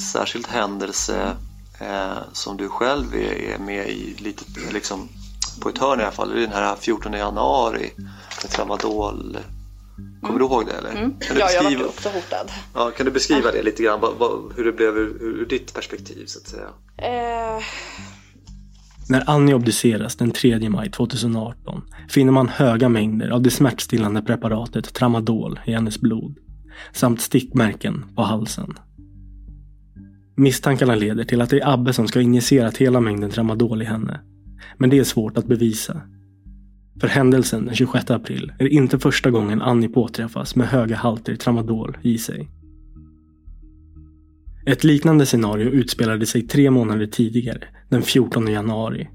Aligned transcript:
Särskild 0.00 0.46
händelse 0.46 1.36
eh, 1.80 2.18
som 2.32 2.56
du 2.56 2.68
själv 2.68 3.14
är, 3.14 3.32
är 3.54 3.58
med 3.58 3.88
i 3.88 4.14
lite 4.18 4.44
liksom 4.72 5.08
på 5.60 5.68
ett 5.68 5.78
hörn 5.78 6.00
i 6.00 6.02
alla 6.02 6.12
fall? 6.12 6.30
Det 6.30 6.36
är 6.36 6.40
den 6.40 6.52
här 6.52 6.76
14 6.76 7.12
januari 7.12 7.90
med 8.42 8.50
tramadol. 8.50 9.38
Kommer 10.22 10.38
du 10.38 10.44
ihåg 10.44 10.66
det 10.66 10.72
eller? 10.72 10.90
Mm. 10.90 11.14
Kan 11.20 11.36
du 11.36 11.40
Ja, 11.42 11.50
jag 11.50 11.62
var 11.62 11.70
beskriva, 11.70 11.88
också 11.88 12.08
hotad. 12.08 12.50
ja, 12.74 12.90
kan 12.90 13.06
du 13.06 13.12
beskriva 13.12 13.50
det 13.52 13.62
lite 13.62 13.82
grann? 13.82 14.00
Vad, 14.00 14.14
vad, 14.18 14.52
hur 14.56 14.64
det 14.64 14.72
blev 14.72 14.96
ur, 14.96 15.22
ur 15.22 15.46
ditt 15.46 15.74
perspektiv 15.74 16.26
så 16.26 16.38
att 16.38 16.48
säga? 16.48 16.68
Eh, 16.96 17.62
När 19.08 19.30
Annie 19.30 19.54
obduceras 19.54 20.16
den 20.16 20.30
3 20.30 20.68
maj 20.68 20.90
2018 20.90 21.82
finner 22.08 22.32
man 22.32 22.48
höga 22.48 22.88
mängder 22.88 23.30
av 23.30 23.42
det 23.42 23.50
smärtstillande 23.50 24.22
preparatet 24.22 24.94
tramadol 24.94 25.60
i 25.66 25.72
hennes 25.72 26.00
blod 26.00 26.36
samt 26.92 27.20
stickmärken 27.20 28.04
på 28.16 28.22
halsen. 28.22 28.74
Misstankarna 30.38 30.94
leder 30.94 31.24
till 31.24 31.40
att 31.40 31.50
det 31.50 31.60
är 31.60 31.72
Abbe 31.72 31.92
som 31.92 32.08
ska 32.08 32.18
ha 32.18 32.24
injicerat 32.24 32.76
hela 32.76 33.00
mängden 33.00 33.30
tramadol 33.30 33.82
i 33.82 33.84
henne. 33.84 34.20
Men 34.76 34.90
det 34.90 34.98
är 34.98 35.04
svårt 35.04 35.38
att 35.38 35.46
bevisa. 35.46 36.00
För 37.00 37.08
händelsen 37.08 37.64
den 37.66 37.74
26 37.74 38.10
april 38.10 38.52
är 38.58 38.64
det 38.64 38.70
inte 38.70 38.98
första 38.98 39.30
gången 39.30 39.62
Annie 39.62 39.88
påträffas 39.88 40.56
med 40.56 40.68
höga 40.68 40.96
halter 40.96 41.36
tramadol 41.36 41.98
i 42.02 42.18
sig. 42.18 42.48
Ett 44.66 44.84
liknande 44.84 45.26
scenario 45.26 45.70
utspelade 45.70 46.26
sig 46.26 46.42
tre 46.42 46.70
månader 46.70 47.06
tidigare, 47.06 47.64
den 47.88 48.02
14 48.02 48.48
januari. 48.48 49.08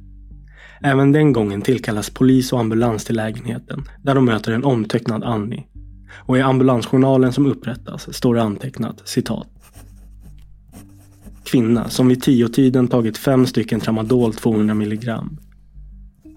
Även 0.82 1.12
den 1.12 1.34
gången 1.34 1.62
tillkallas 1.62 2.10
polis 2.10 2.54
och 2.54 2.60
ambulans 2.60 3.06
till 3.06 3.16
lägenheten, 3.16 3.84
där 4.02 4.16
de 4.16 4.26
möter 4.26 4.52
en 4.52 4.64
omtöcknad 4.64 5.24
Annie. 5.24 5.68
Och 6.26 6.38
i 6.38 6.42
ambulansjournalen 6.42 7.34
som 7.34 7.46
upprättas 7.46 8.16
står 8.16 8.36
det 8.36 8.42
antecknat 8.42 9.08
citat. 9.08 9.53
Kvinna 11.44 11.90
som 11.90 12.08
vid 12.08 12.22
tiotiden 12.22 12.88
tagit 12.88 13.18
fem 13.18 13.46
stycken 13.46 13.80
tramadol 13.80 14.34
200 14.34 14.74
milligram. 14.74 15.38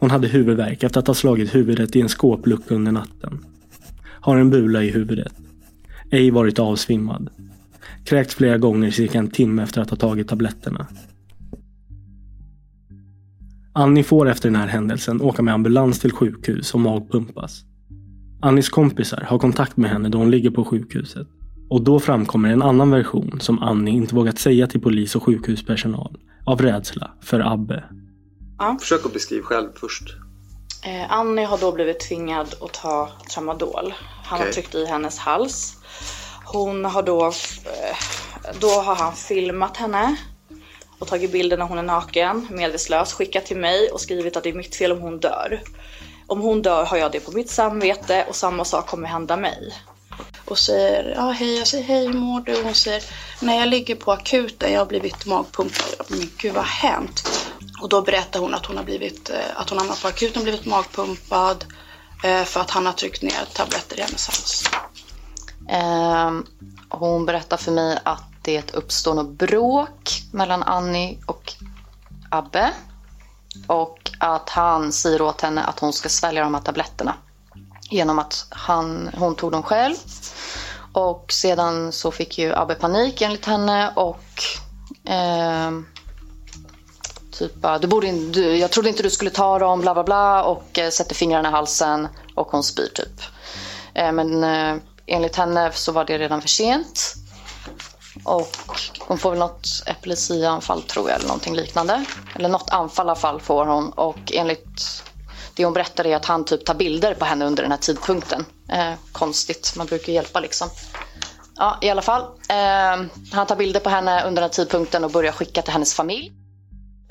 Hon 0.01 0.11
hade 0.11 0.29
huvudvärk 0.29 0.83
efter 0.83 1.01
att 1.01 1.07
ha 1.07 1.15
slagit 1.15 1.55
huvudet 1.55 1.97
i 1.97 2.01
en 2.01 2.09
skåplucka 2.09 2.75
under 2.75 2.93
natten. 2.93 3.39
Har 4.03 4.37
en 4.37 4.51
bula 4.51 4.85
i 4.85 4.91
huvudet. 4.91 5.33
Ej 6.11 6.31
varit 6.31 6.59
avsvimmad. 6.59 7.31
Kräkts 8.05 8.35
flera 8.35 8.59
gånger 8.59 8.91
cirka 8.91 9.19
en 9.19 9.31
timme 9.31 9.63
efter 9.63 9.81
att 9.81 9.91
ha 9.91 9.97
tagit 9.97 10.29
tabletterna. 10.29 10.87
Annie 13.73 14.03
får 14.03 14.29
efter 14.29 14.49
den 14.49 14.61
här 14.61 14.67
händelsen 14.67 15.21
åka 15.21 15.43
med 15.43 15.55
ambulans 15.55 16.01
till 16.01 16.13
sjukhus 16.13 16.75
och 16.75 16.81
magpumpas. 16.81 17.65
Annies 18.41 18.69
kompisar 18.69 19.25
har 19.29 19.39
kontakt 19.39 19.77
med 19.77 19.91
henne 19.91 20.09
då 20.09 20.19
hon 20.19 20.31
ligger 20.31 20.51
på 20.51 20.65
sjukhuset. 20.65 21.29
Och 21.71 21.83
då 21.83 22.01
framkommer 22.01 22.49
en 22.49 22.63
annan 22.63 22.91
version 22.91 23.39
som 23.41 23.63
Annie 23.63 23.91
inte 23.97 24.15
vågat 24.15 24.39
säga 24.39 24.67
till 24.67 24.81
polis 24.81 25.17
och 25.17 25.23
sjukhuspersonal 25.23 26.19
av 26.47 26.61
rädsla 26.63 27.11
för 27.23 27.53
Abbe. 27.53 27.85
Försök 28.81 29.07
att 29.07 29.13
beskriva 29.13 29.45
själv 29.47 29.69
först. 29.75 30.03
eh, 30.85 31.13
Annie 31.13 31.45
har 31.45 31.59
då 31.59 31.73
blivit 31.73 32.01
tvingad 32.01 32.55
att 32.61 32.73
ta 32.73 33.09
tramadol. 33.35 33.95
Han 34.25 34.39
har 34.39 34.45
Okej. 34.47 34.53
tryckt 34.53 34.75
i 34.75 34.87
hennes 34.87 35.19
hals. 35.19 35.77
Hon 36.45 36.85
har 36.85 37.03
då, 37.03 37.27
eh, 37.27 37.97
då 38.61 38.69
har 38.69 38.95
han 38.95 39.13
filmat 39.13 39.77
henne 39.77 40.17
och 40.99 41.07
tagit 41.07 41.33
bilder 41.33 41.57
när 41.59 41.65
hon 41.67 41.79
är 41.79 41.83
naken, 41.83 42.47
medvetslös, 42.51 43.13
skickat 43.13 43.47
till 43.47 43.57
mig 43.57 43.91
och 43.93 44.01
skrivit 44.01 44.37
att 44.37 44.43
det 44.43 44.51
är 44.51 44.55
mitt 44.55 44.77
fel 44.77 44.93
om 44.93 45.01
hon 45.01 45.19
dör. 45.21 45.61
Om 46.27 46.41
hon 46.41 46.63
dör 46.63 46.85
har 46.85 46.97
jag 46.97 47.13
det 47.13 47.21
på 47.21 47.33
mitt 47.33 47.51
samvete 47.51 48.25
och 48.29 48.35
samma 48.37 48.65
sak 48.65 48.87
kommer 48.87 49.09
hända 49.09 49.37
mig 49.37 49.73
och 50.45 50.59
säger 50.59 51.15
ja 51.17 51.31
hej, 51.31 51.59
jag 51.59 51.67
säger 51.67 51.85
hej 51.85 52.07
hur 52.07 52.13
mår 52.13 52.41
du? 52.41 52.63
Hon 52.63 52.75
säger 52.75 53.03
när 53.41 53.59
jag 53.59 53.69
ligger 53.69 53.95
på 53.95 54.13
akuten, 54.13 54.73
jag 54.73 54.81
har 54.81 54.87
blivit 54.87 55.27
magpumpad. 55.27 56.07
Men 56.09 56.31
gud 56.37 56.55
vad 56.55 56.65
har 56.65 56.91
hänt? 56.91 57.49
Och 57.83 57.89
då 57.89 58.03
berättar 58.03 58.41
hon 58.41 58.55
att 58.55 58.67
hon 58.67 58.77
har 58.77 58.85
blivit, 58.85 59.31
eh, 59.31 59.61
att 59.61 59.71
hon 59.71 59.79
hamnat 59.79 60.03
på 60.03 60.09
akuten 60.09 60.37
och 60.37 60.43
blivit 60.43 60.67
magpumpad 60.67 61.65
eh, 62.25 62.45
för 62.45 62.61
att 62.61 62.71
han 62.71 62.87
har 62.87 62.93
tryckt 62.93 63.23
ner 63.23 63.45
tabletter 63.53 63.99
i 63.99 64.03
hennes 64.03 64.27
hals. 64.27 64.65
Eh, 65.69 66.31
hon 66.89 67.27
berättar 67.27 67.57
för 67.57 67.73
mig 67.73 67.99
att 68.05 68.25
det 68.43 68.75
uppstår 68.75 69.15
något 69.15 69.31
bråk 69.31 70.23
mellan 70.33 70.63
Annie 70.63 71.19
och 71.27 71.53
Abbe. 72.31 72.73
Och 73.67 74.11
att 74.19 74.51
han 74.51 74.93
säger 74.93 75.23
åt 75.23 75.41
henne 75.41 75.63
att 75.63 75.79
hon 75.79 75.93
ska 75.93 76.09
svälja 76.09 76.43
de 76.45 76.55
här 76.55 76.63
tabletterna. 76.63 77.15
Genom 77.91 78.19
att 78.19 78.47
han, 78.51 79.11
hon 79.19 79.35
tog 79.35 79.53
dem 79.53 79.63
själv. 79.63 79.95
Och 80.93 81.33
sedan 81.33 81.93
så 81.93 82.11
fick 82.11 82.39
ju 82.39 82.55
Abbe 82.55 82.75
panik 82.75 83.23
enligt 83.23 83.47
henne 83.47 83.93
och 83.95 84.25
eh, 85.05 85.71
typ 87.31 87.53
du 87.81 87.87
borde 87.87 88.07
in, 88.07 88.33
du, 88.33 88.57
jag 88.57 88.71
trodde 88.71 88.89
inte 88.89 89.03
du 89.03 89.11
skulle 89.11 89.31
ta 89.31 89.59
dem, 89.59 89.81
bla 89.81 89.95
bla 89.95 90.05
bla 90.05 90.45
och 90.45 90.79
eh, 90.79 90.91
sätter 90.91 91.15
fingrarna 91.15 91.49
i 91.49 91.53
halsen 91.53 92.09
och 92.35 92.49
hon 92.51 92.63
spyr 92.63 92.89
typ. 92.95 93.23
Eh, 93.95 94.13
men 94.13 94.45
eh, 94.45 94.83
enligt 95.07 95.37
henne 95.37 95.73
så 95.73 95.93
var 95.93 96.05
det 96.05 96.19
redan 96.19 96.41
för 96.41 96.49
sent. 96.49 97.15
Och 98.25 98.57
hon 98.99 99.19
får 99.19 99.31
väl 99.31 99.39
något 99.39 99.69
epilepsianfall 99.87 100.83
tror 100.83 101.09
jag 101.09 101.17
eller 101.17 101.29
någonting 101.29 101.55
liknande. 101.57 102.05
Eller 102.35 102.49
något 102.49 102.71
anfall 102.71 103.07
i 103.07 103.11
alla 103.11 103.21
fall 103.21 103.41
får 103.41 103.67
hon 103.67 103.93
och 103.93 104.33
enligt 104.33 105.03
det 105.57 105.65
hon 105.65 105.75
berättar 105.75 106.07
är 106.07 106.17
att 106.17 106.25
han 106.25 106.45
typ 106.45 106.65
tar 106.65 106.75
bilder 106.75 107.15
på 107.15 107.25
henne 107.25 107.45
under 107.45 107.63
den 107.63 107.73
här 107.73 107.79
tidpunkten. 107.79 108.45
Eh, 108.73 108.93
konstigt, 109.13 109.75
man 109.77 109.87
brukar 109.87 110.09
ju 110.09 110.13
hjälpa 110.13 110.41
liksom. 110.41 110.69
Ja, 111.57 111.79
i 111.83 111.91
alla 111.91 112.03
fall. 112.03 112.23
Eh, 112.49 113.07
han 113.33 113.47
tar 113.47 113.57
bilder 113.57 113.81
på 113.81 113.91
henne 113.91 114.23
under 114.23 114.43
den 114.43 114.43
här 114.43 114.49
tidpunkten 114.49 115.05
och 115.05 115.11
börjar 115.11 115.33
skicka 115.33 115.63
till 115.63 115.73
hennes 115.73 115.95
familj. 115.95 116.33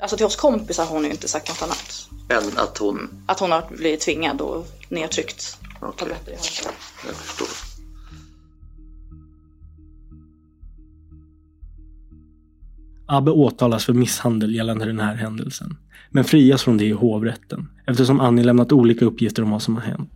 Alltså 0.00 0.16
till 0.16 0.26
oss 0.26 0.36
kompisar 0.36 0.84
har 0.84 0.94
hon 0.94 1.04
ju 1.04 1.10
inte 1.10 1.28
sagt 1.28 1.48
något 1.48 1.62
annat. 1.62 2.08
Än 2.28 2.58
att 2.58 2.78
hon... 2.78 3.24
Att 3.26 3.40
hon 3.40 3.52
har 3.52 3.66
blivit 3.70 4.00
tvingad 4.00 4.40
och 4.40 4.66
nedtryckt 4.88 5.58
Okej. 5.80 5.98
tabletter 5.98 6.32
i 6.32 6.34
halsen. 6.34 6.72
Jag 7.06 7.14
förstår. 7.14 7.48
Abbe 13.08 13.30
åtalas 13.30 13.84
för 13.84 13.92
misshandel 13.92 14.54
gällande 14.54 14.84
den 14.84 15.00
här 15.00 15.14
händelsen, 15.14 15.76
men 16.10 16.24
frias 16.24 16.62
från 16.62 16.76
det 16.76 16.84
i 16.84 16.92
hovrätten 16.92 17.68
eftersom 17.86 18.20
Annie 18.20 18.44
lämnat 18.44 18.72
olika 18.72 19.04
uppgifter 19.04 19.42
om 19.42 19.50
vad 19.50 19.62
som 19.62 19.74
har 19.74 19.82
hänt. 19.82 20.12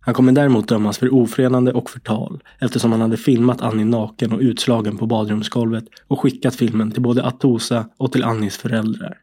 Han 0.00 0.14
kommer 0.14 0.32
däremot 0.32 0.68
dömas 0.68 0.98
för 0.98 1.14
ofredande 1.14 1.72
och 1.72 1.90
förtal 1.90 2.42
eftersom 2.60 2.92
han 2.92 3.00
hade 3.00 3.16
filmat 3.16 3.62
Annie 3.62 3.84
naken 3.84 4.32
och 4.32 4.40
utslagen 4.40 4.98
på 4.98 5.06
badrumsgolvet 5.06 5.84
och 6.08 6.20
skickat 6.20 6.54
filmen 6.54 6.90
till 6.90 7.02
både 7.02 7.24
Atosa 7.24 7.88
och 7.96 8.12
till 8.12 8.24
Annies 8.24 8.56
föräldrar. 8.56 9.18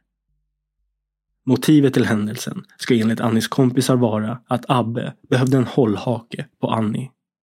Motivet 1.45 1.93
till 1.93 2.05
händelsen 2.05 2.63
ska 2.77 2.95
enligt 2.95 3.21
Annies 3.21 3.47
kompisar 3.47 3.95
vara 3.95 4.39
att 4.47 4.65
Abbe 4.67 5.13
behövde 5.29 5.57
en 5.57 5.67
hållhake 5.67 6.45
på 6.61 6.67
Annie. 6.67 7.11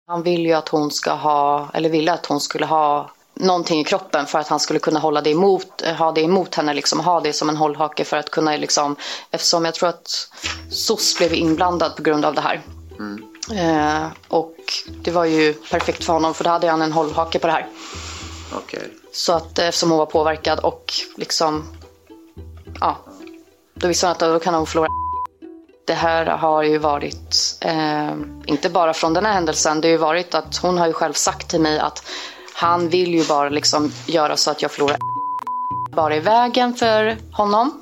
Han 0.07 0.23
vill 0.23 0.45
ju 0.45 0.53
att 0.53 0.69
hon 0.69 0.91
ska 0.91 1.13
ha, 1.13 1.69
eller 1.73 1.89
ville 1.89 2.13
att 2.13 2.25
hon 2.25 2.39
skulle 2.39 2.65
ha 2.65 3.11
någonting 3.39 3.79
i 3.79 3.83
kroppen 3.83 4.25
för 4.25 4.39
att 4.39 4.47
han 4.47 4.59
skulle 4.59 4.79
kunna 4.79 4.99
hålla 4.99 5.21
det 5.21 5.29
emot, 5.29 5.81
ha 5.97 6.11
det 6.11 6.21
emot 6.21 6.55
henne, 6.55 6.73
liksom, 6.73 6.99
ha 6.99 7.19
det 7.19 7.33
som 7.33 7.49
en 7.49 7.57
hållhake 7.57 8.05
för 8.05 8.17
att 8.17 8.29
kunna, 8.29 8.55
liksom, 8.55 8.95
eftersom 9.31 9.65
jag 9.65 9.73
tror 9.73 9.89
att 9.89 10.29
SOS 10.71 11.17
blev 11.17 11.33
inblandad 11.33 11.95
på 11.95 12.03
grund 12.03 12.25
av 12.25 12.33
det 12.33 12.41
här. 12.41 12.61
Mm. 12.99 13.23
Eh, 13.51 14.07
och 14.27 14.55
det 15.01 15.11
var 15.11 15.25
ju 15.25 15.53
perfekt 15.53 16.03
för 16.03 16.13
honom 16.13 16.33
för 16.33 16.43
då 16.43 16.49
hade 16.49 16.69
han 16.69 16.81
en 16.81 16.91
hållhake 16.91 17.39
på 17.39 17.47
det 17.47 17.53
här. 17.53 17.67
Okay. 18.57 18.83
Så 19.11 19.33
att 19.33 19.59
eftersom 19.59 19.89
hon 19.89 19.99
var 19.99 20.05
påverkad 20.05 20.59
och 20.59 20.93
liksom, 21.17 21.67
ja, 22.79 22.97
då 23.73 23.87
visste 23.87 24.05
hon 24.05 24.11
att 24.11 24.19
då 24.19 24.39
kan 24.39 24.53
hon 24.53 24.65
förlora. 24.65 24.87
Det 25.85 25.93
här 25.93 26.25
har 26.25 26.63
ju 26.63 26.77
varit, 26.77 27.57
eh, 27.61 28.13
inte 28.45 28.69
bara 28.69 28.93
från 28.93 29.13
den 29.13 29.25
här 29.25 29.33
händelsen, 29.33 29.81
det 29.81 29.87
har 29.87 29.91
ju 29.91 29.97
varit 29.97 30.35
att 30.35 30.57
hon 30.57 30.77
har 30.77 30.87
ju 30.87 30.93
själv 30.93 31.13
sagt 31.13 31.49
till 31.49 31.61
mig 31.61 31.79
att 31.79 32.03
han 32.59 32.89
vill 32.89 33.13
ju 33.13 33.25
bara 33.25 33.49
liksom 33.49 33.91
göra 34.05 34.37
så 34.37 34.51
att 34.51 34.61
jag 34.61 34.71
förlorar 34.71 34.97
bara 35.95 36.15
i 36.15 36.19
vägen 36.19 36.75
för 36.75 37.17
honom. 37.31 37.81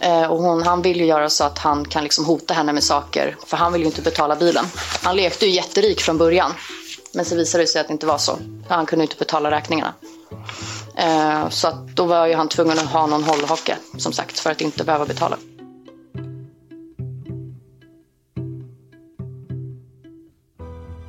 Eh, 0.00 0.24
och 0.32 0.38
hon, 0.38 0.62
han 0.62 0.82
vill 0.82 1.00
ju 1.00 1.06
göra 1.06 1.30
så 1.30 1.44
att 1.44 1.58
han 1.58 1.84
kan 1.84 2.02
liksom 2.02 2.24
hota 2.24 2.54
henne 2.54 2.72
med 2.72 2.84
saker. 2.84 3.36
För 3.46 3.56
han 3.56 3.72
vill 3.72 3.80
ju 3.82 3.86
inte 3.86 4.02
betala 4.02 4.36
bilen. 4.36 4.64
Han 5.02 5.16
lekte 5.16 5.46
ju 5.46 5.52
jätterik 5.52 6.00
från 6.00 6.18
början. 6.18 6.52
Men 7.14 7.24
så 7.24 7.36
visade 7.36 7.64
det 7.64 7.68
sig 7.68 7.80
att 7.80 7.86
det 7.86 7.92
inte 7.92 8.06
var 8.06 8.18
så. 8.18 8.38
Han 8.68 8.86
kunde 8.86 9.04
inte 9.04 9.16
betala 9.16 9.50
räkningarna. 9.50 9.94
Eh, 10.96 11.48
så 11.48 11.68
att 11.68 11.88
då 11.96 12.04
var 12.04 12.26
ju 12.26 12.34
han 12.34 12.48
tvungen 12.48 12.78
att 12.78 12.86
ha 12.86 13.06
någon 13.06 13.24
hållhake, 13.24 13.76
som 13.98 14.12
sagt, 14.12 14.38
för 14.38 14.50
att 14.50 14.60
inte 14.60 14.84
behöva 14.84 15.06
betala. 15.06 15.36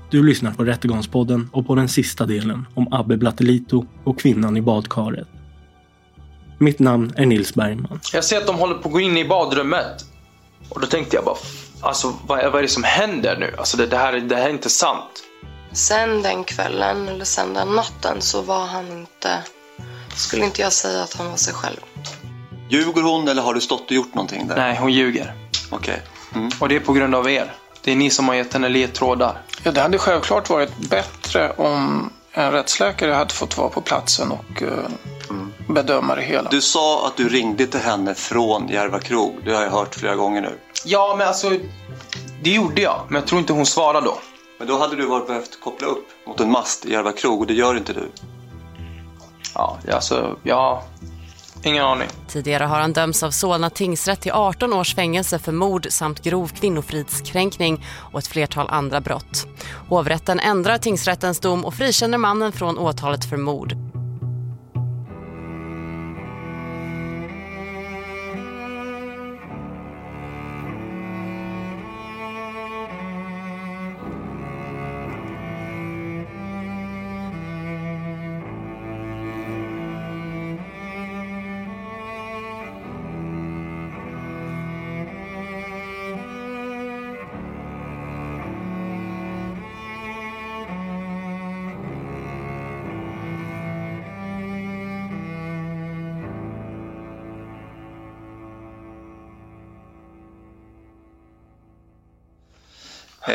Du 0.09 0.23
lyssnar 0.23 0.51
på 0.51 0.63
Rättegångspodden 0.63 1.49
och 1.53 1.67
på 1.67 1.75
den 1.75 1.89
sista 1.89 2.25
delen 2.25 2.65
om 2.75 2.93
Abbe 2.93 3.17
Blattelito 3.17 3.85
och 4.03 4.19
kvinnan 4.19 4.57
i 4.57 4.61
badkaret. 4.61 5.27
Mitt 6.57 6.79
namn 6.79 7.13
är 7.15 7.25
Nils 7.25 7.53
Bergman. 7.53 7.99
Jag 8.13 8.23
ser 8.23 8.37
att 8.37 8.47
de 8.47 8.55
håller 8.55 8.75
på 8.75 8.89
att 8.89 8.93
gå 8.93 8.99
in 8.99 9.17
i 9.17 9.25
badrummet. 9.25 10.05
Och 10.69 10.81
då 10.81 10.87
tänkte 10.87 11.15
jag 11.15 11.25
bara, 11.25 11.35
alltså 11.81 12.13
vad 12.27 12.39
är, 12.39 12.49
vad 12.49 12.59
är 12.59 12.61
det 12.61 12.67
som 12.67 12.83
händer 12.83 13.37
nu? 13.39 13.55
Alltså 13.57 13.77
det, 13.77 13.85
det, 13.85 13.97
här, 13.97 14.13
det 14.13 14.35
här 14.35 14.45
är 14.45 14.49
inte 14.49 14.69
sant. 14.69 15.23
Sen 15.71 16.21
den 16.21 16.43
kvällen, 16.43 17.07
eller 17.07 17.25
sen 17.25 17.53
den 17.53 17.67
natten, 17.67 18.21
så 18.21 18.41
var 18.41 18.65
han 18.65 18.91
inte... 18.91 19.43
Skulle 20.15 20.45
inte 20.45 20.61
jag 20.61 20.73
säga 20.73 21.03
att 21.03 21.13
han 21.13 21.29
var 21.29 21.37
sig 21.37 21.53
själv. 21.53 21.77
Ljuger 22.69 23.01
hon 23.01 23.27
eller 23.27 23.41
har 23.41 23.53
du 23.53 23.61
stått 23.61 23.85
och 23.85 23.91
gjort 23.91 24.13
någonting 24.15 24.47
där? 24.47 24.55
Nej, 24.55 24.77
hon 24.77 24.93
ljuger. 24.93 25.33
Okej. 25.69 26.01
Okay. 26.31 26.41
Mm. 26.41 26.51
Och 26.59 26.69
det 26.69 26.75
är 26.75 26.79
på 26.79 26.93
grund 26.93 27.15
av 27.15 27.29
er. 27.29 27.53
Det 27.87 27.91
är 27.91 27.95
ni 27.95 28.09
som 28.09 28.27
har 28.27 28.35
gett 28.35 28.53
henne 28.53 28.69
ledtrådar. 28.69 29.41
Ja, 29.63 29.71
det 29.71 29.81
hade 29.81 29.97
självklart 29.97 30.49
varit 30.49 30.77
bättre 30.89 31.51
om 31.51 32.09
en 32.31 32.51
rättsläkare 32.51 33.11
hade 33.11 33.33
fått 33.33 33.57
vara 33.57 33.69
på 33.69 33.81
platsen 33.81 34.31
och 34.31 34.61
uh, 34.61 34.69
mm. 35.29 35.53
bedöma 35.67 36.15
det 36.15 36.21
hela. 36.21 36.49
Du 36.49 36.61
sa 36.61 37.07
att 37.07 37.17
du 37.17 37.29
ringde 37.29 37.67
till 37.67 37.79
henne 37.79 38.15
från 38.15 38.67
Järva 38.67 38.99
krog. 38.99 39.35
Det 39.45 39.55
har 39.55 39.63
jag 39.63 39.71
hört 39.71 39.95
flera 39.95 40.15
gånger 40.15 40.41
nu. 40.41 40.59
Ja, 40.85 41.15
men 41.17 41.27
alltså 41.27 41.51
det 42.43 42.49
gjorde 42.49 42.81
jag. 42.81 43.01
Men 43.07 43.15
jag 43.15 43.27
tror 43.27 43.39
inte 43.39 43.53
hon 43.53 43.65
svarade 43.65 44.05
då. 44.05 44.17
Men 44.57 44.67
då 44.67 44.77
hade 44.77 44.95
du 44.95 45.05
varit 45.05 45.27
behövt 45.27 45.59
koppla 45.61 45.87
upp 45.87 46.07
mot 46.27 46.39
en 46.39 46.51
mast 46.51 46.85
i 46.85 46.91
Järva 46.91 47.11
krog 47.11 47.41
och 47.41 47.47
det 47.47 47.53
gör 47.53 47.77
inte 47.77 47.93
du. 47.93 48.09
Ja, 49.53 49.77
alltså, 49.93 50.37
ja. 50.43 50.83
Ingen 51.63 51.83
aning. 51.83 52.07
Tidigare 52.27 52.63
har 52.63 52.79
han 52.79 52.93
dömts 52.93 53.23
av 53.23 53.31
Solna 53.31 53.69
tingsrätt 53.69 54.21
till 54.21 54.31
18 54.31 54.73
års 54.73 54.95
fängelse 54.95 55.39
för 55.39 55.51
mord 55.51 55.87
samt 55.89 56.23
grov 56.23 56.47
kvinnofridskränkning 56.47 57.85
och 58.11 58.19
ett 58.19 58.27
flertal 58.27 58.67
andra 58.69 59.01
brott. 59.01 59.47
Hovrätten 59.89 60.39
ändrar 60.39 60.77
tingsrättens 60.77 61.39
dom 61.39 61.65
och 61.65 61.73
frikänner 61.73 62.17
mannen 62.17 62.51
från 62.51 62.77
åtalet 62.77 63.29
för 63.29 63.37
mord. 63.37 63.75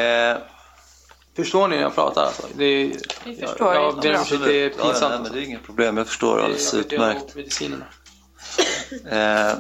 Eh, 0.03 0.37
förstår 1.37 1.69
ni 1.69 1.77
när 1.77 1.83
jag 1.83 1.95
pratar? 1.95 2.23
Alltså? 2.25 2.47
Det 2.57 2.65
är, 2.65 2.97
Vi 3.25 3.35
förstår 3.35 3.75
jag, 3.75 3.85
jag 3.85 4.01
ber 4.01 4.15
om 4.15 4.21
ursäkt, 4.23 4.45
det 4.45 4.65
är 4.65 4.69
pinsamt. 4.69 5.01
Ja, 5.01 5.09
nej, 5.09 5.19
men 5.23 5.33
det 5.33 5.41
är 5.41 5.45
inget 5.45 5.63
problem, 5.63 5.97
jag 5.97 6.07
förstår 6.07 6.41
alldeles 6.41 6.75
utmärkt. 6.75 7.37
Eh, 9.11 9.53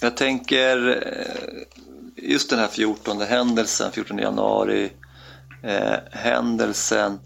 jag 0.00 0.16
tänker 0.16 0.88
eh, 0.88 2.30
just 2.30 2.50
den 2.50 2.58
här 2.58 2.68
14 2.68 3.20
händelsen, 3.20 3.92
14 3.92 4.18
januari 4.18 4.92
eh, 5.62 5.96
händelsen. 6.10 7.18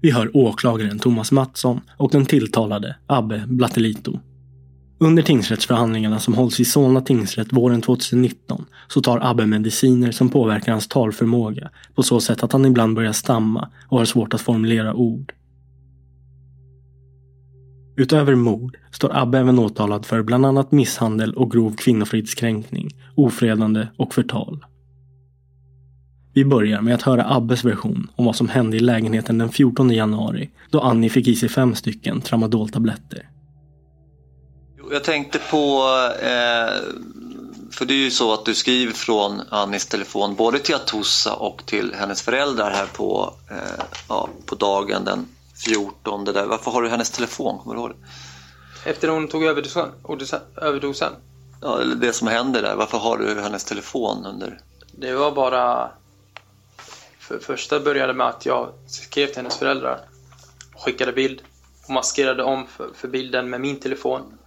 Vi 0.00 0.10
hör 0.10 0.36
åklagaren 0.36 0.98
Thomas 0.98 1.32
Mattsson 1.32 1.80
och 1.96 2.10
den 2.10 2.26
tilltalade 2.26 2.96
Abbe 3.06 3.44
Blattelito. 3.46 4.20
Under 5.00 5.22
tingsrättsförhandlingarna 5.22 6.18
som 6.18 6.34
hålls 6.34 6.60
i 6.60 6.64
Solna 6.64 7.00
tingsrätt 7.00 7.52
våren 7.52 7.82
2019 7.82 8.64
så 8.88 9.00
tar 9.00 9.18
Abbe 9.22 9.46
mediciner 9.46 10.10
som 10.10 10.28
påverkar 10.28 10.72
hans 10.72 10.88
talförmåga 10.88 11.70
på 11.94 12.02
så 12.02 12.20
sätt 12.20 12.42
att 12.42 12.52
han 12.52 12.64
ibland 12.64 12.96
börjar 12.96 13.12
stamma 13.12 13.68
och 13.88 13.98
har 13.98 14.04
svårt 14.04 14.34
att 14.34 14.40
formulera 14.40 14.94
ord. 14.94 15.32
Utöver 17.96 18.34
mord 18.34 18.76
står 18.90 19.16
Abbe 19.16 19.38
även 19.38 19.58
åtalad 19.58 20.06
för 20.06 20.22
bland 20.22 20.46
annat 20.46 20.72
misshandel 20.72 21.34
och 21.34 21.50
grov 21.50 21.74
kvinnofridskränkning, 21.76 22.90
ofredande 23.14 23.88
och 23.96 24.14
förtal. 24.14 24.64
Vi 26.32 26.44
börjar 26.44 26.80
med 26.80 26.94
att 26.94 27.02
höra 27.02 27.34
Abbes 27.34 27.64
version 27.64 28.10
om 28.16 28.24
vad 28.24 28.36
som 28.36 28.48
hände 28.48 28.76
i 28.76 28.80
lägenheten 28.80 29.38
den 29.38 29.48
14 29.48 29.90
januari 29.90 30.50
då 30.70 30.80
Annie 30.80 31.08
fick 31.08 31.28
i 31.28 31.34
sig 31.34 31.48
fem 31.48 31.74
stycken 31.74 32.20
tramadoltabletter. 32.20 33.28
Jag 34.90 35.04
tänkte 35.04 35.38
på, 35.38 35.82
eh, 36.20 36.72
för 37.70 37.84
det 37.84 37.94
är 37.94 38.04
ju 38.04 38.10
så 38.10 38.32
att 38.34 38.44
du 38.44 38.54
skriver 38.54 38.92
från 38.92 39.42
Annis 39.50 39.86
telefon 39.86 40.34
både 40.34 40.58
till 40.58 40.74
Atossa 40.74 41.34
och 41.34 41.62
till 41.66 41.94
hennes 41.94 42.22
föräldrar 42.22 42.70
här 42.70 42.86
på, 42.86 43.34
eh, 43.50 43.84
ja, 44.08 44.28
på 44.46 44.54
dagen 44.54 45.04
den 45.04 45.28
14. 45.64 46.24
Där. 46.24 46.46
Varför 46.46 46.70
har 46.70 46.82
du 46.82 46.88
hennes 46.88 47.10
telefon? 47.10 47.58
Kommer 47.58 47.74
du 47.74 47.80
ihåg 47.80 47.90
det? 47.90 48.90
Efter 48.90 49.08
hon 49.08 49.28
tog 49.28 49.44
överdosen? 49.44 49.90
överdosen. 50.56 51.12
Ja, 51.62 51.78
det 51.96 52.12
som 52.12 52.28
händer 52.28 52.62
där. 52.62 52.74
Varför 52.76 52.98
har 52.98 53.18
du 53.18 53.40
hennes 53.40 53.64
telefon 53.64 54.26
under? 54.26 54.60
Det 54.92 55.14
var 55.14 55.32
bara... 55.32 55.90
För 57.18 57.38
första 57.38 57.80
började 57.80 58.12
med 58.12 58.26
att 58.26 58.46
jag 58.46 58.68
skrev 58.86 59.26
till 59.26 59.36
hennes 59.36 59.56
föräldrar. 59.56 60.00
Skickade 60.76 61.12
bild 61.12 61.42
och 61.84 61.90
maskerade 61.90 62.42
om 62.42 62.66
för, 62.66 62.88
för 62.94 63.08
bilden 63.08 63.50
med 63.50 63.60
min 63.60 63.80
telefon. 63.80 64.37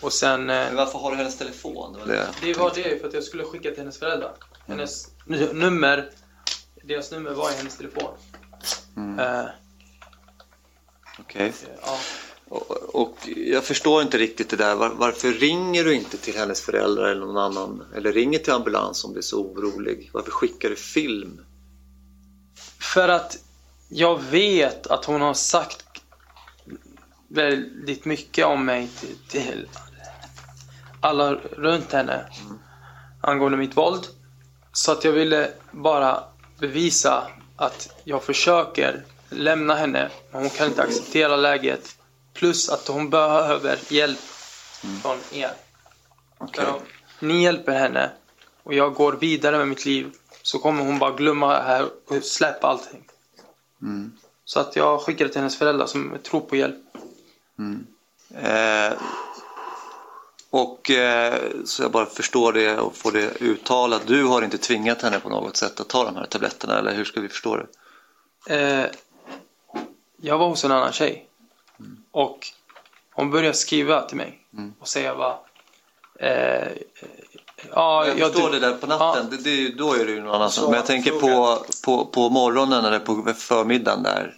Och 0.00 0.12
sen... 0.12 0.40
Eh, 0.40 0.46
Men 0.46 0.76
varför 0.76 0.98
har 0.98 1.10
du 1.10 1.16
hennes 1.16 1.38
telefon? 1.38 1.92
Det 1.92 1.98
var 1.98 2.06
det, 2.06 2.28
det, 2.40 2.58
var 2.58 2.72
det 2.74 3.00
för 3.00 3.08
att 3.08 3.14
jag 3.14 3.24
skulle 3.24 3.44
skicka 3.44 3.68
till 3.68 3.78
hennes 3.78 3.98
föräldrar. 3.98 4.32
Hennes 4.66 5.08
mm. 5.28 5.58
nummer, 5.58 6.10
deras 6.82 7.10
nummer 7.10 7.30
var 7.30 7.50
i 7.50 7.54
hennes 7.54 7.76
telefon. 7.76 8.14
Mm. 8.96 9.18
Uh, 9.18 9.46
Okej. 11.18 11.48
Okay. 11.48 11.74
Ja. 11.82 11.98
Och, 12.48 12.70
och, 12.94 13.16
jag 13.36 13.64
förstår 13.64 14.02
inte 14.02 14.18
riktigt 14.18 14.50
det 14.50 14.56
där. 14.56 14.74
Var, 14.74 14.88
varför 14.88 15.32
ringer 15.32 15.84
du 15.84 15.94
inte 15.94 16.16
till 16.16 16.36
hennes 16.36 16.60
föräldrar 16.60 17.08
eller 17.08 17.26
någon 17.26 17.36
annan? 17.36 17.84
Eller 17.96 18.12
ringer 18.12 18.38
till 18.38 18.52
ambulans 18.52 19.04
om 19.04 19.12
du 19.12 19.18
är 19.18 19.22
så 19.22 19.42
orolig? 19.42 20.10
Varför 20.12 20.30
skickar 20.30 20.68
du 20.68 20.76
film? 20.76 21.40
För 22.80 23.08
att 23.08 23.38
jag 23.88 24.22
vet 24.22 24.86
att 24.86 25.04
hon 25.04 25.20
har 25.20 25.34
sagt 25.34 25.84
väldigt 27.28 28.04
mycket 28.04 28.46
om 28.46 28.64
mig 28.64 28.88
till, 29.00 29.16
till 29.28 29.68
alla 31.00 31.34
runt 31.34 31.92
henne 31.92 32.26
angående 33.20 33.58
mitt 33.58 33.76
våld. 33.76 34.06
Så 34.72 34.92
att 34.92 35.04
jag 35.04 35.12
ville 35.12 35.50
bara 35.70 36.24
bevisa 36.58 37.30
att 37.56 37.94
jag 38.04 38.22
försöker 38.22 39.04
lämna 39.28 39.74
henne, 39.74 40.10
men 40.30 40.40
hon 40.40 40.50
kan 40.50 40.66
inte 40.66 40.82
acceptera 40.82 41.36
läget. 41.36 41.96
Plus 42.34 42.68
att 42.68 42.88
hon 42.88 43.10
behöver 43.10 43.78
hjälp 43.88 44.18
från 45.02 45.18
er. 45.32 45.50
För 46.54 46.68
om 46.68 46.80
ni 47.20 47.42
hjälper 47.42 47.72
henne 47.72 48.10
och 48.62 48.74
jag 48.74 48.94
går 48.94 49.12
vidare 49.12 49.58
med 49.58 49.68
mitt 49.68 49.86
liv 49.86 50.12
så 50.42 50.58
kommer 50.58 50.84
hon 50.84 50.98
bara 50.98 51.10
glömma 51.10 51.48
det 51.48 51.62
här 51.62 51.88
och 52.08 52.24
släppa 52.24 52.66
allting. 52.66 53.04
Mm. 53.82 54.12
Så 54.44 54.60
att 54.60 54.76
jag 54.76 55.00
skickade 55.00 55.30
till 55.30 55.40
hennes 55.40 55.58
föräldrar 55.58 55.86
som 55.86 56.18
tror 56.22 56.40
på 56.40 56.56
hjälp. 56.56 56.76
Eh, 58.34 58.92
och 60.50 60.90
eh, 60.90 61.40
så 61.64 61.82
jag 61.82 61.90
bara 61.90 62.06
förstår 62.06 62.52
det 62.52 62.78
och 62.78 62.96
får 62.96 63.12
det 63.12 63.40
uttalat. 63.40 64.02
Du 64.06 64.24
har 64.24 64.42
inte 64.42 64.58
tvingat 64.58 65.02
henne 65.02 65.20
på 65.20 65.28
något 65.28 65.56
sätt 65.56 65.80
att 65.80 65.88
ta 65.88 66.04
de 66.04 66.16
här 66.16 66.26
tabletterna 66.26 66.78
eller 66.78 66.94
hur 66.94 67.04
ska 67.04 67.20
vi 67.20 67.28
förstå 67.28 67.56
det? 67.56 67.66
Eh, 68.56 68.86
jag 70.20 70.38
var 70.38 70.48
hos 70.48 70.64
en 70.64 70.72
annan 70.72 70.92
tjej. 70.92 71.28
Och 72.10 72.38
hon 73.14 73.30
började 73.30 73.54
skriva 73.54 74.02
till 74.02 74.16
mig 74.16 74.38
och 74.80 74.88
säga 74.88 75.14
bara... 75.14 75.36
Eh, 76.20 76.68
ja, 77.70 78.06
jag 78.06 78.32
förstår 78.32 78.50
det 78.50 78.58
där 78.58 78.72
på 78.76 78.86
natten, 78.86 79.26
det, 79.30 79.36
det, 79.36 79.50
är 79.50 79.54
ju- 79.56 79.72
då 79.74 79.92
är 79.94 80.04
det 80.06 80.12
ju 80.12 80.20
någon 80.22 80.34
annan 80.34 80.50
sak. 80.50 80.64
Men 80.70 80.76
jag 80.76 80.86
tänker 80.86 81.10
på, 81.10 81.58
på, 81.84 82.04
på 82.06 82.28
morgonen 82.30 82.84
eller 82.84 82.98
på 82.98 83.34
förmiddagen 83.36 84.02
där. 84.02 84.36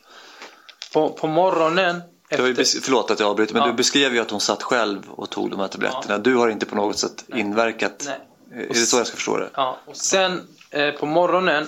På, 0.93 1.09
på 1.11 1.27
morgonen 1.27 2.03
Du 2.31 2.41
har 2.43 2.49
ju 2.49 2.55
bes- 2.55 2.81
förlåt 2.83 3.11
att 3.11 3.21
jag 3.21 3.29
avbryter 3.31 3.55
men 3.55 3.63
Ja. 3.63 3.67
du 3.69 3.73
beskrev 3.75 4.15
ju 4.15 4.21
att 4.21 4.31
hon 4.31 4.41
satt 4.41 4.63
själv 4.63 5.11
och 5.11 5.31
tog 5.31 5.51
de 5.51 5.61
här 5.61 5.69
tabletterna. 5.69 6.19
Du 6.19 6.35
har 6.37 6.49
inte 6.49 6.67
på 6.67 6.75
något 6.75 6.99
sätt 6.99 7.25
inverkat. 7.35 8.05
Nej. 8.07 8.65
Är 8.65 8.69
det 8.69 8.75
så 8.75 8.97
jag 8.97 9.07
ska 9.07 9.17
förstå 9.17 9.37
det? 9.37 9.51
Ja, 9.55 9.79
och 9.87 9.97
sen 9.97 10.49
eh, 10.71 10.91
på 10.95 11.07
morgonen 11.07 11.67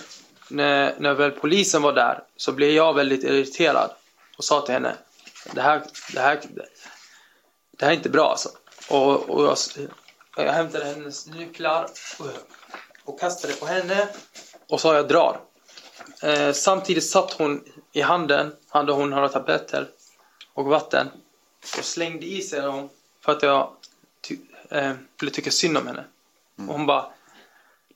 när, 0.48 0.94
när 0.98 1.14
väl 1.14 1.30
polisen 1.30 1.82
var 1.82 1.92
där 1.92 2.20
så 2.36 2.52
blev 2.52 2.70
jag 2.70 2.94
väldigt 2.94 3.24
irriterad 3.24 3.90
och 4.38 4.44
sa 4.44 4.60
till 4.60 4.74
henne 4.74 4.94
det 5.52 5.60
här, 5.62 5.82
det 6.14 6.20
här, 6.20 6.40
det 7.78 7.84
här 7.84 7.92
är 7.92 7.96
inte 7.96 8.08
bra 8.08 8.30
alltså. 8.30 8.48
Och, 8.90 9.30
och 9.30 9.44
jag, 9.44 9.56
jag 10.46 10.52
hämtade 10.52 10.84
hennes 10.84 11.26
nycklar 11.26 11.86
och, 12.18 12.26
och 13.04 13.20
kastade 13.20 13.52
på 13.54 13.66
henne 13.66 14.08
och 14.68 14.80
sa 14.80 14.94
jag 14.94 15.08
drar. 15.08 15.40
Eh, 16.22 16.52
samtidigt 16.52 17.04
satt 17.10 17.32
hon 17.32 17.64
i 17.92 18.00
handen, 18.00 18.52
hade 18.68 18.92
hon 18.92 19.10
några 19.10 19.28
tabletter 19.28 19.88
och 20.54 20.64
vatten 20.64 21.08
och 21.78 21.84
slängde 21.84 22.26
i 22.26 22.42
sig 22.42 22.60
dem 22.60 22.88
för 23.20 23.32
att 23.32 23.42
jag 23.42 23.70
ty, 24.20 24.36
eh, 24.70 24.92
skulle 25.16 25.30
tycka 25.30 25.50
synd 25.50 25.78
om 25.78 25.86
henne. 25.86 26.04
Och 26.56 26.64
hon 26.74 26.86
bara 26.86 27.06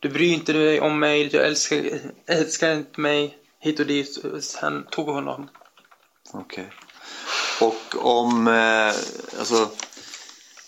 Du 0.01 0.09
bryr 0.09 0.33
inte 0.33 0.53
dig 0.53 0.81
om 0.81 0.99
mig, 0.99 1.29
du 1.29 1.39
älskar, 1.39 2.01
älskar 2.27 2.73
inte 2.73 3.01
mig 3.01 3.39
hit 3.59 3.81
och 3.81 3.87
dit. 3.87 4.25
Sen 4.41 4.87
tog 4.91 5.07
hon 5.09 5.25
dem. 5.25 5.49
Okej. 6.33 6.73
Och 7.61 8.07
om, 8.19 8.49
eh, 8.49 8.87
alltså, 9.39 9.69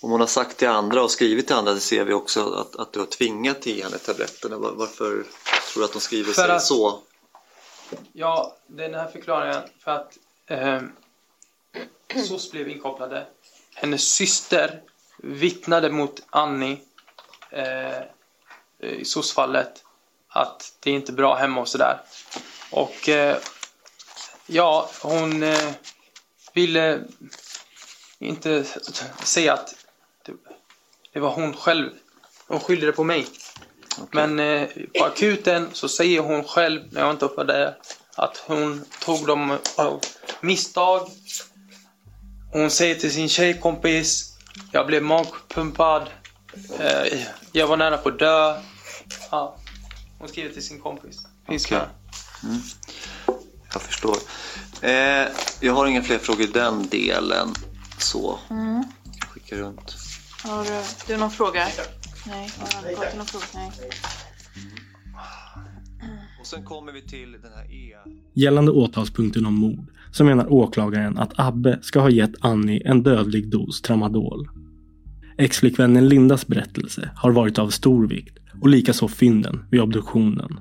om 0.00 0.11
hon 0.11 0.21
har 0.21 0.26
sagt 0.26 0.57
till 0.57 0.68
andra 0.68 1.02
och 1.02 1.11
skrivit 1.11 1.47
till 1.47 1.57
andra 1.57 1.75
det 1.75 1.80
ser 1.80 2.04
vi 2.04 2.12
också 2.12 2.52
att, 2.54 2.76
att 2.76 2.92
du 2.92 2.99
har 2.99 3.07
tvingat 3.07 3.66
i 3.66 3.83
henne 3.83 3.99
tabletterna. 3.99 4.57
Var, 4.59 4.73
varför 4.73 5.11
tror 5.73 5.83
du 5.83 5.85
att 5.85 5.92
de 5.92 6.00
skriver 6.00 6.33
För 6.33 6.42
sig 6.42 6.50
att- 6.50 6.62
så? 6.62 7.02
Ja, 8.12 8.57
det 8.66 8.85
är 8.85 8.88
den 8.88 9.00
här 9.00 9.11
förklaringen 9.11 9.62
för 9.85 9.90
att 9.90 10.18
eh, 10.47 10.80
SOS 12.14 12.50
blev 12.50 12.68
inkopplade. 12.68 13.26
Hennes 13.74 14.14
syster 14.14 14.80
vittnade 15.22 15.90
mot 15.90 16.22
Annie 16.30 16.80
eh, 17.50 18.02
i 18.90 19.04
SOS-fallet 19.04 19.84
att 20.28 20.72
det 20.80 20.90
är 20.90 20.94
inte 20.94 21.12
bra 21.12 21.34
hemma 21.34 21.60
och 21.60 21.68
sådär. 21.68 22.00
Och 22.70 23.08
eh, 23.08 23.36
ja, 24.46 24.90
hon 25.02 25.42
eh, 25.42 25.70
ville 26.54 27.00
inte 28.18 28.64
säga 29.22 29.52
att 29.52 29.74
det, 31.12 31.20
var 31.20 31.30
hon 31.30 31.56
själv. 31.56 31.90
Hon 32.46 32.60
skyllde 32.60 32.86
det 32.86 32.92
på 32.92 33.04
mig. 33.04 33.26
Men 34.10 34.38
eh, 34.40 34.68
på 34.98 35.04
akuten 35.04 35.68
så 35.72 35.88
säger 35.88 36.20
hon 36.20 36.44
själv, 36.44 36.92
när 36.92 37.00
jag 37.00 37.10
inte 37.10 37.26
var 37.26 37.44
där, 37.44 37.76
att 38.14 38.36
hon 38.36 38.84
tog 39.00 39.26
dem 39.26 39.58
av 39.76 40.00
misstag. 40.40 41.08
Hon 42.58 42.70
säger 42.70 42.94
till 42.94 43.12
sin 43.12 43.28
tjejkompis, 43.28 44.36
jag 44.72 44.86
blev 44.86 45.02
magpumpad, 45.02 46.08
eh, 46.78 47.20
jag 47.52 47.66
var 47.66 47.76
nära 47.76 47.96
på 47.96 48.08
att 48.08 48.18
dö. 48.18 48.60
Ja, 49.30 49.56
hon 50.18 50.28
skriver 50.28 50.50
till 50.50 50.62
sin 50.62 50.80
kompis. 50.80 51.26
Finns 51.48 51.70
med. 51.70 51.86
Mm. 52.44 52.60
Jag 53.72 53.82
förstår. 53.82 54.16
Eh, 54.82 55.26
jag 55.60 55.72
har 55.72 55.86
inga 55.86 56.02
fler 56.02 56.18
frågor 56.18 56.42
i 56.42 56.46
den 56.46 56.88
delen. 56.88 57.54
Så, 57.98 58.38
Mm. 58.50 58.84
skicka 59.28 59.56
runt. 59.56 59.96
Har 60.44 60.64
du, 60.64 60.82
du 61.06 61.16
någon 61.16 61.30
fråga? 61.30 61.68
Nej, 62.26 62.50
har 62.58 62.88
du 62.88 62.96
fått 62.96 63.16
någon 63.16 63.26
fråga? 63.26 63.44
Nej. 63.54 63.72
Och 66.40 66.46
sen 66.46 66.64
kommer 66.64 66.92
vi 66.92 67.02
till 67.02 67.32
den 67.32 67.52
här 67.52 67.72
E. 67.72 67.96
Gällande 68.34 68.72
åtalspunkten 68.72 69.46
om 69.46 69.54
mord 69.54 69.86
så 70.12 70.24
menar 70.24 70.52
åklagaren 70.52 71.18
att 71.18 71.32
Abbe 71.36 71.78
ska 71.82 72.00
ha 72.00 72.10
gett 72.10 72.34
Annie 72.40 72.82
en 72.84 73.02
dödlig 73.02 73.50
dos 73.50 73.82
tramadol. 73.82 74.48
Exflickvännen 75.38 76.08
Lindas 76.08 76.46
berättelse 76.46 77.10
har 77.14 77.30
varit 77.30 77.58
av 77.58 77.70
stor 77.70 78.08
vikt 78.08 78.38
och 78.62 78.68
likaså 78.68 79.08
fynden 79.08 79.64
vid 79.70 79.80
obduktionen. 79.80 80.60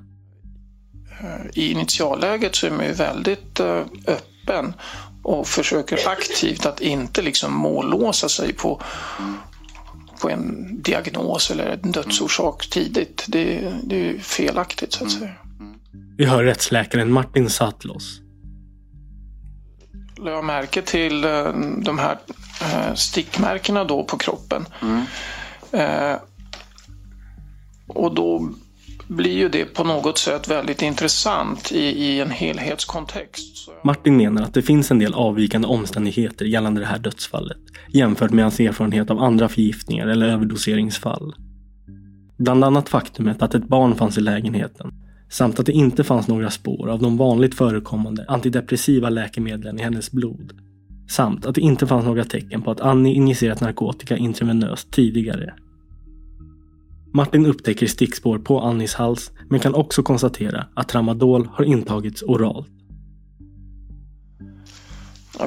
I 1.54 1.72
initialläget 1.72 2.54
så 2.54 2.66
är 2.66 2.70
man 2.70 2.86
ju 2.86 2.92
väldigt 2.92 3.60
eh, 3.60 3.82
öppen 4.06 4.74
och 5.22 5.46
försöker 5.46 6.08
aktivt 6.08 6.66
att 6.66 6.80
inte 6.80 7.22
liksom 7.22 7.54
mållåsa 7.54 8.28
sig 8.28 8.52
på, 8.52 8.82
på 10.20 10.30
en 10.30 10.66
diagnos 10.82 11.50
eller 11.50 11.78
en 11.82 11.92
dödsorsak 11.92 12.70
tidigt. 12.70 13.24
Det, 13.28 13.72
det 13.84 13.96
är 13.96 14.12
ju 14.12 14.18
felaktigt 14.18 14.92
så 14.92 15.04
att 15.04 15.10
säga. 15.10 15.32
Vi 16.16 16.24
hör 16.24 16.44
rättsläkaren 16.44 17.12
Martin 17.12 17.50
Sattlos. 17.50 18.20
La 20.20 20.30
jag 20.30 20.44
märke 20.44 20.82
till 20.82 21.24
eh, 21.24 21.52
de 21.84 21.98
här 21.98 22.18
eh, 22.62 22.94
stickmärkena 22.94 23.84
då 23.84 24.04
på 24.04 24.16
kroppen. 24.16 24.64
Eh, 25.72 26.16
och 27.86 28.14
då 28.14 28.50
blir 29.08 29.36
ju 29.36 29.48
det 29.48 29.64
på 29.64 29.84
något 29.84 30.18
sätt 30.18 30.48
väldigt 30.48 30.82
intressant 30.82 31.72
i, 31.72 31.84
i 31.84 32.20
en 32.20 32.30
helhetskontext. 32.30 33.68
Martin 33.84 34.16
menar 34.16 34.42
att 34.42 34.54
det 34.54 34.62
finns 34.62 34.90
en 34.90 34.98
del 34.98 35.14
avvikande 35.14 35.68
omständigheter 35.68 36.44
gällande 36.44 36.80
det 36.80 36.86
här 36.86 36.98
dödsfallet 36.98 37.58
jämfört 37.88 38.30
med 38.30 38.44
hans 38.44 38.60
erfarenhet 38.60 39.10
av 39.10 39.18
andra 39.18 39.48
förgiftningar 39.48 40.06
eller 40.06 40.26
överdoseringsfall. 40.26 41.34
Bland 42.38 42.64
annat 42.64 42.88
faktumet 42.88 43.42
att 43.42 43.54
ett 43.54 43.68
barn 43.68 43.94
fanns 43.94 44.18
i 44.18 44.20
lägenheten 44.20 44.92
samt 45.30 45.60
att 45.60 45.66
det 45.66 45.72
inte 45.72 46.04
fanns 46.04 46.28
några 46.28 46.50
spår 46.50 46.88
av 46.88 47.02
de 47.02 47.16
vanligt 47.16 47.54
förekommande 47.54 48.24
antidepressiva 48.28 49.10
läkemedlen 49.10 49.80
i 49.80 49.82
hennes 49.82 50.12
blod. 50.12 50.52
Samt 51.10 51.46
att 51.46 51.54
det 51.54 51.60
inte 51.60 51.86
fanns 51.86 52.04
några 52.04 52.24
tecken 52.24 52.62
på 52.62 52.70
att 52.70 52.80
Annie 52.80 53.14
injicerat 53.14 53.60
narkotika 53.60 54.16
intravenöst 54.16 54.90
tidigare. 54.90 55.54
Martin 57.12 57.46
upptäcker 57.46 57.86
stickspår 57.86 58.38
på 58.38 58.60
Annies 58.60 58.94
hals 58.94 59.30
men 59.50 59.60
kan 59.60 59.74
också 59.74 60.02
konstatera 60.02 60.66
att 60.74 60.88
tramadol 60.88 61.48
har 61.52 61.64
intagits 61.64 62.22
oralt. 62.22 62.68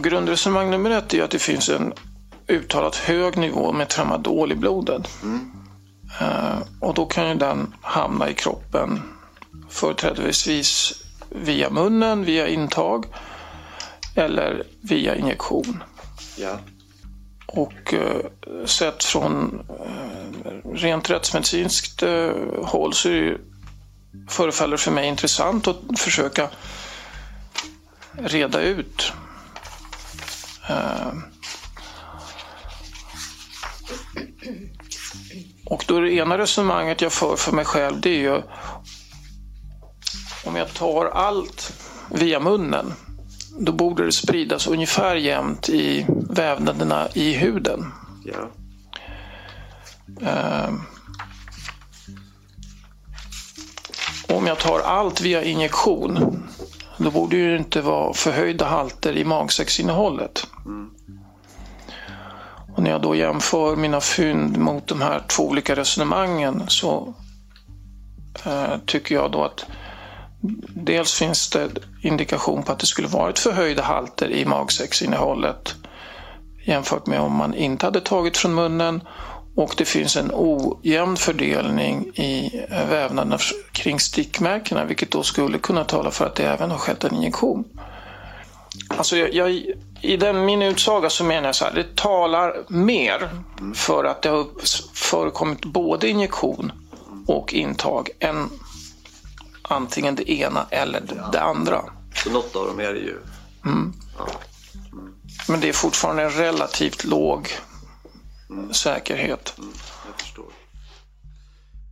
Grundresonemang 0.03 0.71
nummer 0.71 0.91
ett 0.91 1.13
är 1.13 1.23
att 1.23 1.31
det 1.31 1.41
finns 1.41 1.69
en 1.69 1.93
uttalat 2.47 2.95
hög 2.95 3.37
nivå 3.37 3.71
med 3.71 3.89
tramadol 3.89 4.51
i 4.51 4.55
blodet. 4.55 5.09
Eh, 6.21 6.59
och 6.79 6.93
då 6.93 7.05
kan 7.05 7.29
ju 7.29 7.35
den 7.35 7.73
hamna 7.81 8.29
i 8.29 8.33
kroppen 8.33 8.99
företrädesvis 9.71 11.03
via 11.29 11.69
munnen, 11.69 12.25
via 12.25 12.47
intag 12.47 13.05
eller 14.15 14.63
via 14.81 15.15
injektion. 15.15 15.83
Ja. 16.37 16.59
Och 17.47 17.93
eh, 17.93 18.65
sett 18.65 19.03
från 19.03 19.59
eh, 19.85 20.69
rent 20.73 21.09
rättsmedicinskt 21.09 22.03
eh, 22.03 22.31
håll 22.63 22.93
så 22.93 23.09
är 23.09 23.13
det, 23.13 23.37
förefaller 24.29 24.71
det 24.71 24.83
för 24.83 24.91
mig 24.91 25.07
intressant 25.07 25.67
att 25.67 25.77
försöka 25.97 26.49
reda 28.11 28.61
ut 28.61 29.11
eh, 30.69 31.13
och 35.65 35.85
då 35.87 35.95
är 35.95 36.01
det 36.01 36.13
ena 36.13 36.37
resonemanget 36.37 37.01
jag 37.01 37.13
för 37.13 37.35
för 37.35 37.51
mig 37.51 37.65
själv 37.65 38.01
det 38.01 38.09
är 38.09 38.19
ju 38.19 38.41
om 40.45 40.55
jag 40.55 40.73
tar 40.73 41.05
allt 41.05 41.73
via 42.09 42.39
munnen 42.39 42.93
då 43.59 43.71
borde 43.71 44.05
det 44.05 44.11
spridas 44.11 44.67
ungefär 44.67 45.15
jämnt 45.15 45.69
i 45.69 46.05
vävnaderna 46.29 47.07
i 47.13 47.33
huden. 47.33 47.85
Ja. 48.25 48.49
Eh, 50.21 50.73
om 54.35 54.47
jag 54.47 54.59
tar 54.59 54.79
allt 54.79 55.21
via 55.21 55.43
injektion, 55.43 56.43
då 56.97 57.11
borde 57.11 57.49
det 57.49 57.57
inte 57.57 57.81
vara 57.81 58.13
förhöjda 58.13 58.65
halter 58.65 59.17
i 59.17 59.23
magsäcksinnehållet. 59.23 60.47
Och 62.75 62.83
när 62.83 62.91
jag 62.91 63.01
då 63.01 63.15
jämför 63.15 63.75
mina 63.75 64.01
fynd 64.01 64.57
mot 64.57 64.87
de 64.87 65.01
här 65.01 65.23
två 65.27 65.47
olika 65.47 65.75
resonemangen 65.75 66.63
så 66.67 67.13
eh, 68.45 68.77
tycker 68.85 69.15
jag 69.15 69.31
då 69.31 69.43
att 69.43 69.65
dels 70.75 71.13
finns 71.13 71.49
det 71.49 71.69
indikation 72.01 72.63
på 72.63 72.71
att 72.71 72.79
det 72.79 72.85
skulle 72.85 73.07
varit 73.07 73.39
förhöjda 73.39 73.83
halter 73.83 74.29
i 74.29 74.45
magsäcksinnehållet 74.45 75.75
jämfört 76.65 77.07
med 77.07 77.19
om 77.19 77.35
man 77.35 77.53
inte 77.53 77.85
hade 77.85 78.01
tagit 78.01 78.37
från 78.37 78.53
munnen 78.53 79.01
och 79.55 79.73
det 79.77 79.85
finns 79.85 80.15
en 80.15 80.31
ojämn 80.33 81.17
fördelning 81.17 82.05
i 82.15 82.65
vävnaderna 82.69 83.37
kring 83.71 83.99
stickmärkena 83.99 84.85
vilket 84.85 85.11
då 85.11 85.23
skulle 85.23 85.57
kunna 85.57 85.83
tala 85.83 86.11
för 86.11 86.25
att 86.25 86.35
det 86.35 86.43
även 86.43 86.71
har 86.71 86.77
skett 86.77 87.03
en 87.03 87.15
injektion. 87.15 87.63
Alltså 88.87 89.17
jag, 89.17 89.33
jag, 89.33 89.63
I 90.01 90.17
den, 90.17 90.45
min 90.45 90.61
utsaga 90.61 91.09
så 91.09 91.23
menar 91.23 91.47
jag 91.47 91.55
så 91.55 91.65
här, 91.65 91.73
det 91.73 91.95
talar 91.95 92.53
mer 92.67 93.29
för 93.75 94.03
att 94.03 94.21
det 94.21 94.29
har 94.29 94.45
förekommit 94.93 95.65
både 95.65 96.09
injektion 96.09 96.71
och 97.27 97.53
intag 97.53 98.09
än 98.19 98.49
antingen 99.71 100.15
det 100.15 100.31
ena 100.31 100.65
eller 100.69 101.01
det 101.31 101.41
andra. 101.41 101.81
Så 102.15 102.29
något 102.31 102.55
av 102.55 102.67
dem 102.67 102.79
är 102.79 102.93
det 102.93 102.99
ju. 102.99 103.17
Mm. 103.65 103.93
Men 105.47 105.59
det 105.59 105.69
är 105.69 105.73
fortfarande 105.73 106.23
en 106.23 106.31
relativt 106.31 107.03
låg 107.03 107.47
säkerhet. 108.71 109.53
Jag 109.57 110.21
förstår. 110.21 110.45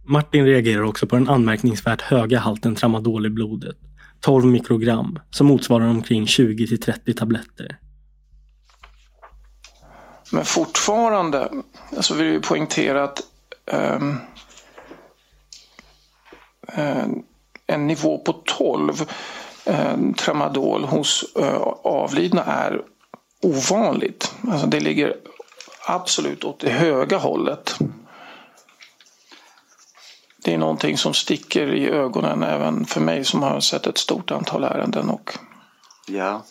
Martin 0.05 0.45
reagerar 0.45 0.83
också 0.83 1.07
på 1.07 1.15
den 1.15 1.29
anmärkningsvärt 1.29 2.01
höga 2.01 2.39
halten 2.39 2.75
tramadol 2.75 3.25
i 3.25 3.29
blodet. 3.29 3.77
12 4.19 4.45
mikrogram, 4.45 5.19
som 5.29 5.47
motsvarar 5.47 5.87
omkring 5.87 6.27
20 6.27 6.67
till 6.67 6.81
30 6.81 7.13
tabletter. 7.13 7.77
Men 10.31 10.45
fortfarande, 10.45 11.51
alltså 11.97 12.13
vill 12.13 12.33
jag 12.33 12.43
poängtera 12.43 13.03
att 13.03 13.21
ehm, 13.71 14.17
eh, 16.67 17.07
en 17.69 17.87
nivå 17.87 18.17
på 18.17 18.33
12 18.45 19.09
eh, 19.65 19.97
tramadol 20.17 20.83
hos 20.83 21.35
eh, 21.35 21.61
avlidna 21.83 22.43
är 22.43 22.81
ovanligt. 23.41 24.33
Alltså 24.47 24.67
det 24.67 24.79
ligger 24.79 25.15
absolut 25.87 26.43
åt 26.43 26.59
det 26.59 26.69
höga 26.69 27.17
hållet. 27.17 27.75
Det 30.43 30.53
är 30.53 30.57
någonting 30.57 30.97
som 30.97 31.13
sticker 31.13 31.73
i 31.73 31.89
ögonen 31.89 32.43
även 32.43 32.85
för 32.85 33.01
mig 33.01 33.25
som 33.25 33.43
har 33.43 33.59
sett 33.59 33.87
ett 33.87 33.97
stort 33.97 34.31
antal 34.31 34.63
ärenden. 34.63 35.09
Och 35.09 35.37
Ja. 36.07 36.43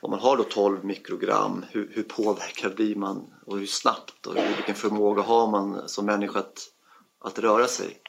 Om 0.00 0.10
man 0.10 0.20
har 0.20 0.36
då 0.36 0.42
12 0.42 0.84
mikrogram, 0.84 1.64
hur, 1.70 1.90
hur 1.94 2.02
påverkad 2.02 2.74
blir 2.74 2.96
man 2.96 3.22
och 3.46 3.58
hur 3.58 3.66
snabbt 3.66 4.26
och 4.26 4.36
vilken 4.36 4.74
förmåga 4.74 5.22
har 5.22 5.50
man 5.50 5.88
som 5.88 6.06
människa 6.06 6.38
att, 6.38 6.58
att 7.24 7.38
röra 7.38 7.66
sig? 7.66 8.00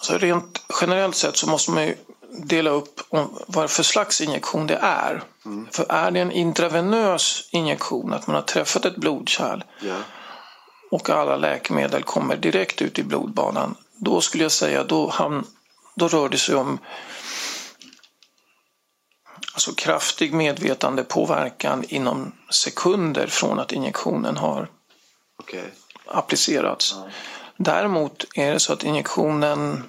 Så 0.00 0.18
rent 0.18 0.62
generellt 0.80 1.16
sett 1.16 1.36
så 1.36 1.46
måste 1.46 1.70
man 1.70 1.84
ju 1.86 1.96
dela 2.42 2.70
upp 2.70 3.00
vad 3.46 3.70
för 3.70 3.82
slags 3.82 4.20
injektion 4.20 4.66
det 4.66 4.76
är. 4.82 5.22
För 5.70 5.86
är 5.92 6.10
det 6.10 6.20
en 6.20 6.32
intravenös 6.32 7.48
injektion, 7.52 8.12
att 8.12 8.26
man 8.26 8.36
har 8.36 8.42
träffat 8.42 8.84
ett 8.84 8.96
blodkärl 8.96 9.62
Ja. 9.80 9.96
och 10.90 11.10
alla 11.10 11.36
läkemedel 11.36 12.02
kommer 12.02 12.36
direkt 12.36 12.82
ut 12.82 12.98
i 12.98 13.02
blodbanan, 13.02 13.74
då 13.96 14.20
skulle 14.20 14.44
jag 14.44 14.52
säga 14.52 14.84
då, 14.84 15.08
ham- 15.10 15.44
då 15.94 16.08
rör 16.08 16.28
det 16.28 16.38
sig 16.38 16.54
om 16.54 16.78
alltså 19.52 19.72
kraftig 19.74 20.32
medvetandepåverkan 20.34 21.84
inom 21.88 22.32
sekunder 22.50 23.26
från 23.26 23.58
att 23.58 23.72
injektionen 23.72 24.36
har 24.36 24.68
Okej. 25.38 25.72
applicerats. 26.06 26.94
Däremot 27.64 28.26
är 28.34 28.52
det 28.52 28.60
så 28.60 28.72
att 28.72 28.84
injektionen 28.84 29.82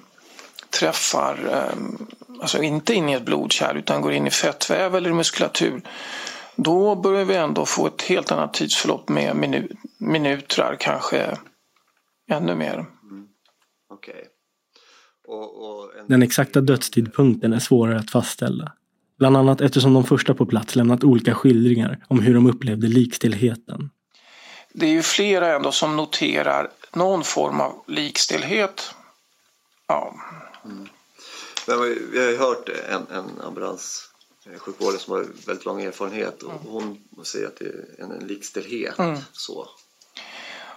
träffar, 0.70 1.38
eh, 1.50 1.78
alltså 2.40 2.62
inte 2.62 2.94
in 2.94 3.08
i 3.08 3.12
ett 3.12 3.24
blodkärl 3.24 3.76
utan 3.76 4.02
går 4.02 4.12
in 4.12 4.26
i 4.26 4.30
fettväv 4.30 4.94
eller 4.94 5.12
muskulatur. 5.12 5.82
Då 6.56 6.94
börjar 6.96 7.24
vi 7.24 7.34
ändå 7.34 7.66
få 7.66 7.86
ett 7.86 8.02
helt 8.02 8.32
annat 8.32 8.54
tidsförlopp 8.54 9.08
med 9.08 9.36
minu- 9.36 9.76
minuter, 9.98 10.76
kanske 10.80 11.38
ännu 12.30 12.54
mer. 12.54 12.86
Okej. 13.90 14.24
Och, 15.28 15.64
och 15.64 15.98
en... 15.98 16.06
Den 16.08 16.22
exakta 16.22 16.60
dödstidpunkten 16.60 17.52
är 17.52 17.58
svårare 17.58 17.98
att 17.98 18.10
fastställa. 18.10 18.72
Bland 19.18 19.36
annat 19.36 19.60
eftersom 19.60 19.94
de 19.94 20.04
första 20.04 20.34
på 20.34 20.46
plats 20.46 20.76
lämnat 20.76 21.04
olika 21.04 21.34
skildringar 21.34 22.04
om 22.08 22.20
hur 22.20 22.34
de 22.34 22.46
upplevde 22.46 22.86
likstillheten. 22.86 23.90
Det 24.74 24.86
är 24.86 24.90
ju 24.90 25.02
flera 25.02 25.56
ändå 25.56 25.72
som 25.72 25.96
noterar 25.96 26.68
någon 26.94 27.24
form 27.24 27.60
av 27.60 27.82
likstillhet. 27.86 28.94
Ja, 29.86 30.14
Men 31.66 31.82
vi- 31.82 32.18
har 32.20 32.30
ju 32.30 32.36
hört 32.38 32.68
en, 32.68 33.06
en 33.16 33.40
ambulanssjukvårdare 33.40 34.98
som 35.00 35.12
har 35.12 35.26
väldigt 35.46 35.64
lång 35.64 35.82
erfarenhet 35.82 36.42
och 36.42 36.52
hon 36.52 36.98
säger 37.24 37.46
att 37.46 37.56
det 37.56 37.64
är 37.64 37.84
en, 38.04 38.10
en 38.12 38.26
likställdhet. 38.26 38.98
Mm. 38.98 39.18
Så. 39.32 39.68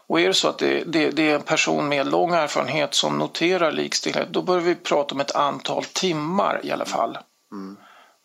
Och 0.08 0.20
är 0.20 0.28
det 0.28 0.34
så 0.34 0.48
att 0.48 0.58
det, 0.58 0.84
det, 0.84 1.10
det 1.10 1.30
är 1.32 1.36
en 1.36 1.42
person 1.42 1.88
med 1.88 2.08
lång 2.08 2.32
erfarenhet 2.34 2.94
som 2.94 3.18
noterar 3.18 3.72
likstillhet, 3.72 4.30
då 4.34 4.42
börjar 4.42 4.62
vi 4.62 4.76
prata 4.76 5.16
om 5.16 5.22
ett 5.22 5.36
antal 5.36 5.84
timmar 5.86 6.62
i 6.64 6.72
alla 6.72 6.86
fall. 6.86 7.18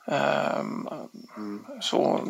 Ehm, 0.07 0.79
Så 1.81 2.20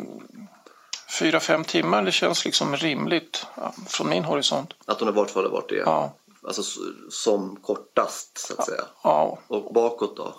fyra, 1.19 1.39
fem 1.39 1.63
timmar, 1.63 2.03
det 2.03 2.11
känns 2.11 2.45
liksom 2.45 2.75
rimligt 2.75 3.45
från 3.87 4.09
min 4.09 4.23
horisont. 4.23 4.73
Att 4.85 4.99
hon 4.99 5.09
i 5.09 5.11
vart 5.11 5.29
fall 5.29 5.43
har 5.43 5.51
varit 5.51 5.69
det. 5.69 5.75
Ja, 5.75 6.15
Alltså 6.47 6.61
som 7.09 7.55
kortast 7.55 8.37
så 8.37 8.53
att 8.57 8.65
säga. 8.65 8.81
ja 9.03 9.39
Och 9.47 9.73
bakåt 9.73 10.17
då? 10.17 10.35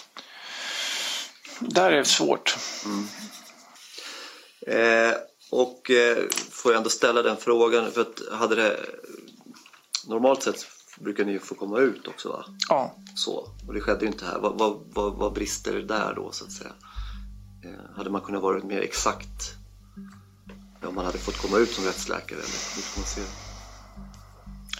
där 1.60 1.92
är 1.92 1.96
det 1.96 2.04
svårt. 2.04 2.56
Eh, 4.66 5.12
och 5.50 5.90
eh, 5.90 6.18
får 6.50 6.72
jag 6.72 6.76
ändå 6.78 6.90
ställa 6.90 7.22
den 7.22 7.36
frågan 7.36 7.92
för 7.92 8.00
att 8.00 8.20
hade 8.38 8.54
det 8.54 8.76
normalt 10.06 10.42
sett 10.42 10.66
brukar 11.00 11.24
ni 11.24 11.32
ju 11.32 11.38
få 11.38 11.54
komma 11.54 11.78
ut 11.78 12.08
också 12.08 12.28
va? 12.28 12.44
Ja. 12.68 12.94
Så, 13.16 13.48
och 13.68 13.74
det 13.74 13.80
skedde 13.80 14.00
ju 14.00 14.06
inte 14.06 14.24
här. 14.24 14.38
Vad, 14.38 14.58
vad, 14.58 14.80
vad, 14.94 15.12
vad 15.12 15.32
brister 15.32 15.72
det 15.72 15.82
där 15.84 16.12
då 16.16 16.32
så 16.32 16.44
att 16.44 16.52
säga? 16.52 16.72
Eh, 17.64 17.96
hade 17.96 18.10
man 18.10 18.20
kunnat 18.20 18.42
vara 18.42 18.64
mer 18.64 18.80
exakt 18.80 19.54
om 20.88 20.94
man 20.94 21.04
hade 21.04 21.18
fått 21.18 21.38
komma 21.38 21.58
ut 21.58 21.70
som 21.70 21.84
rättsläkare? 21.84 22.38
Hur 22.38 22.82
får 22.82 23.00
man 23.00 23.06
se 23.06 23.20
det? 23.20 23.26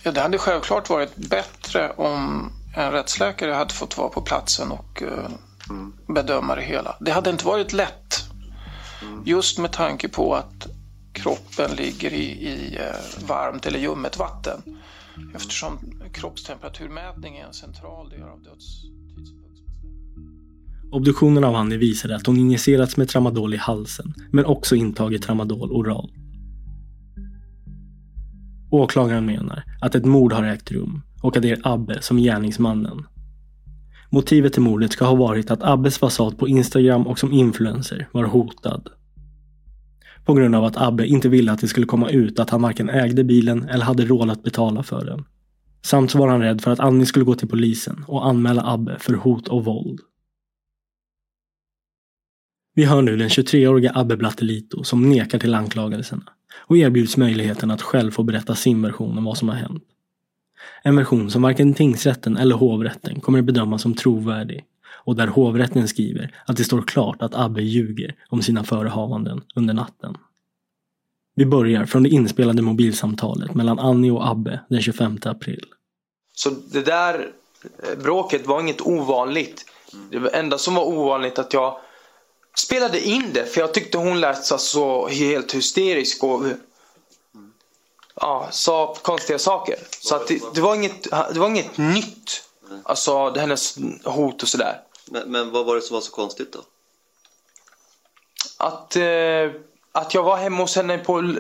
Ja, 0.03 0.13
det 0.13 0.21
hade 0.21 0.39
självklart 0.39 0.91
varit 0.91 1.17
bättre 1.17 1.91
om 1.91 2.53
en 2.77 2.93
rättsläkare 2.93 3.53
hade 3.53 3.75
fått 3.75 3.99
vara 3.99 4.09
på 4.09 4.21
platsen 4.21 4.73
och 4.73 5.03
eh, 5.03 5.31
bedöma 6.09 6.55
det 6.55 6.63
hela. 6.63 6.97
Det 7.01 7.11
hade 7.11 7.31
inte 7.31 7.47
varit 7.47 7.73
lätt. 7.73 8.25
Just 9.25 9.59
med 9.59 9.73
tanke 9.73 10.09
på 10.09 10.35
att 10.35 10.67
kroppen 11.13 11.71
ligger 11.71 12.13
i, 12.13 12.25
i 12.25 12.77
eh, 12.77 13.27
varmt 13.27 13.67
eller 13.67 13.79
ljummet 13.79 14.19
vatten. 14.19 14.63
Eftersom 15.35 15.79
kroppstemperaturmätning 16.13 17.37
är 17.37 17.45
en 17.47 17.55
central 17.55 18.09
del 18.09 18.23
av 18.23 18.43
dödstidspunktsbestämningen. 18.43 19.52
Obduktionen 20.93 21.45
av 21.45 21.55
Annie 21.55 21.77
visade 21.77 22.17
att 22.17 22.27
hon 22.27 22.37
injicerats 22.37 22.97
med 22.97 23.09
tramadol 23.09 23.55
i 23.55 23.57
halsen, 23.57 24.15
men 24.31 24.45
också 24.45 24.77
intagit 24.77 25.23
tramadol 25.23 25.73
oralt. 25.73 26.13
Åklagaren 28.71 29.27
menar 29.27 29.63
att 29.81 29.95
ett 29.95 30.05
mord 30.05 30.33
har 30.33 30.45
ägt 30.45 30.73
rum 30.73 31.03
och 31.23 31.37
att 31.37 31.43
det 31.43 31.51
är 31.51 31.61
Abbe 31.65 32.03
som 32.03 32.19
är 32.19 32.23
gärningsmannen. 32.23 33.07
Motivet 34.11 34.53
till 34.53 34.63
mordet 34.63 34.93
ska 34.93 35.05
ha 35.05 35.15
varit 35.15 35.51
att 35.51 35.63
Abbes 35.63 35.99
fasad 35.99 36.39
på 36.39 36.49
Instagram 36.49 37.07
och 37.07 37.19
som 37.19 37.33
influencer 37.33 38.09
var 38.13 38.25
hotad. 38.25 38.89
På 40.25 40.35
grund 40.35 40.55
av 40.55 40.65
att 40.65 40.77
Abbe 40.77 41.07
inte 41.07 41.29
ville 41.29 41.53
att 41.53 41.61
det 41.61 41.69
skulle 41.69 41.87
komma 41.87 42.09
ut 42.11 42.39
att 42.39 42.51
han 42.51 42.63
varken 42.63 42.89
ägde 42.89 43.25
bilen 43.25 43.69
eller 43.69 43.85
hade 43.85 44.05
råd 44.05 44.31
att 44.31 44.43
betala 44.43 44.83
för 44.83 45.05
den. 45.05 45.25
Samt 45.85 46.11
så 46.11 46.19
var 46.19 46.29
han 46.29 46.41
rädd 46.41 46.61
för 46.61 46.71
att 46.71 46.81
Annie 46.81 47.07
skulle 47.07 47.25
gå 47.25 47.35
till 47.35 47.49
polisen 47.49 48.05
och 48.07 48.27
anmäla 48.27 48.63
Abbe 48.73 48.99
för 48.99 49.15
hot 49.15 49.49
och 49.49 49.65
våld. 49.65 50.01
Vi 52.75 52.85
hör 52.85 53.03
nu 53.03 53.17
den 53.17 53.29
23-åriga 53.29 53.93
Abbe 53.95 54.17
Blattelito 54.17 54.85
som 54.85 55.11
nekar 55.11 55.39
till 55.39 55.55
anklagelserna 55.55 56.23
och 56.57 56.77
erbjuds 56.77 57.17
möjligheten 57.17 57.71
att 57.71 57.83
själv 57.83 58.11
få 58.11 58.23
berätta 58.23 58.55
sin 58.55 58.83
version 58.83 59.19
om 59.19 59.25
vad 59.25 59.39
som 59.39 59.49
har 59.49 59.57
hänt. 59.57 59.85
En 60.83 60.97
version 60.97 61.31
som 61.31 61.43
varken 61.43 61.75
tingsrätten 61.75 62.37
eller 62.37 62.55
hovrätten 62.55 63.21
kommer 63.21 63.39
att 63.39 63.45
bedöma 63.45 63.79
som 63.79 63.95
trovärdig 63.95 64.65
och 65.05 65.17
där 65.17 65.27
hovrätten 65.27 65.89
skriver 65.89 66.35
att 66.47 66.57
det 66.57 66.65
står 66.65 66.83
klart 66.83 67.23
att 67.23 67.35
Abbe 67.35 67.63
ljuger 67.63 68.15
om 68.29 68.43
sina 68.43 68.65
förehavanden 68.65 69.43
under 69.55 69.75
natten. 69.75 70.17
Vi 71.35 71.47
börjar 71.47 71.85
från 71.85 72.03
det 72.03 72.09
inspelade 72.09 72.63
mobilsamtalet 72.63 73.55
mellan 73.55 73.79
Annie 73.79 74.11
och 74.11 74.29
Abbe 74.29 74.61
den 74.69 74.83
25 74.83 75.19
april. 75.25 75.65
Så 76.33 76.51
det 76.51 76.83
där 76.83 77.33
eh, 77.65 78.03
bråket 78.03 78.47
var 78.47 78.61
inget 78.61 78.81
ovanligt. 78.81 79.67
Det 80.11 80.29
enda 80.29 80.59
som 80.59 80.75
var 80.75 80.85
ovanligt 80.85 81.39
att 81.39 81.53
jag 81.55 81.77
spelade 82.59 83.01
in 83.01 83.33
det 83.33 83.47
för 83.47 83.61
jag 83.61 83.75
tyckte 83.75 83.99
hon 83.99 84.21
lät 84.21 84.45
så, 84.45 84.59
så 84.59 85.09
helt 85.09 85.55
hysterisk 85.55 86.25
och 86.25 86.43
ja, 88.15 88.49
sa 88.51 88.95
konstiga 89.03 89.39
saker. 89.39 89.77
Så 90.01 90.15
att 90.17 90.29
det, 90.29 90.55
det, 90.55 90.61
var 90.61 90.75
inget, 90.75 91.03
det 91.03 91.39
var 91.39 91.49
inget 91.49 91.79
nytt. 91.79 92.45
Alltså 92.85 93.31
det 93.31 93.41
hennes 93.41 93.79
hot 94.05 94.43
och 94.43 94.49
sådär. 94.49 94.81
Men, 95.11 95.33
men 95.33 95.51
vad 95.51 95.67
var 95.67 95.77
det 95.77 95.83
som 95.83 95.95
var 95.95 96.01
så 96.01 96.13
konstigt 96.13 96.53
då? 96.53 96.59
Att, 98.57 98.97
eh, 98.97 99.51
att 99.93 100.15
jag 100.15 100.23
var 100.23 100.37
hemma 100.37 100.63
hos 100.63 100.77
henne 100.77 100.99
på 100.99 101.35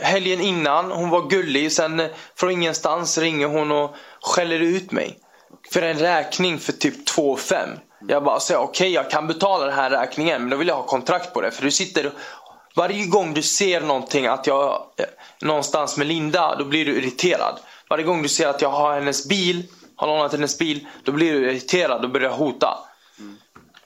helgen 0.00 0.40
innan. 0.40 0.90
Hon 0.90 1.10
var 1.10 1.30
gullig. 1.30 1.72
Sen 1.72 2.00
eh, 2.00 2.10
från 2.34 2.50
ingenstans 2.50 3.18
ringer 3.18 3.46
hon 3.46 3.72
och 3.72 3.94
skäller 4.20 4.60
ut 4.60 4.92
mig. 4.92 5.18
För 5.72 5.82
en 5.82 5.98
räkning 5.98 6.58
för 6.58 6.72
typ 6.72 7.06
2 7.06 7.36
5. 7.36 7.68
Jag 8.08 8.24
bara 8.24 8.40
säger 8.40 8.60
okej 8.60 8.68
okay, 8.70 8.88
jag 8.88 9.10
kan 9.10 9.26
betala 9.26 9.64
den 9.64 9.74
här 9.74 9.90
räkningen 9.90 10.40
men 10.40 10.50
då 10.50 10.56
vill 10.56 10.68
jag 10.68 10.76
ha 10.76 10.82
kontrakt 10.82 11.34
på 11.34 11.40
det. 11.40 11.50
För 11.50 11.62
du 11.62 11.70
sitter 11.70 12.12
varje 12.76 13.06
gång 13.06 13.34
du 13.34 13.42
ser 13.42 13.80
någonting 13.80 14.26
att 14.26 14.46
jag 14.46 14.82
någonstans 15.40 15.96
med 15.96 16.06
Linda 16.06 16.56
då 16.56 16.64
blir 16.64 16.84
du 16.84 16.98
irriterad. 16.98 17.58
Varje 17.90 18.04
gång 18.04 18.22
du 18.22 18.28
ser 18.28 18.48
att 18.48 18.62
jag 18.62 18.68
har 18.68 18.94
hennes 18.94 19.28
bil, 19.28 19.66
har 19.96 20.06
lånat 20.06 20.32
hennes 20.32 20.58
bil, 20.58 20.86
då 21.04 21.12
blir 21.12 21.32
du 21.32 21.50
irriterad 21.50 22.04
och 22.04 22.10
börjar 22.10 22.30
hota. 22.30 22.78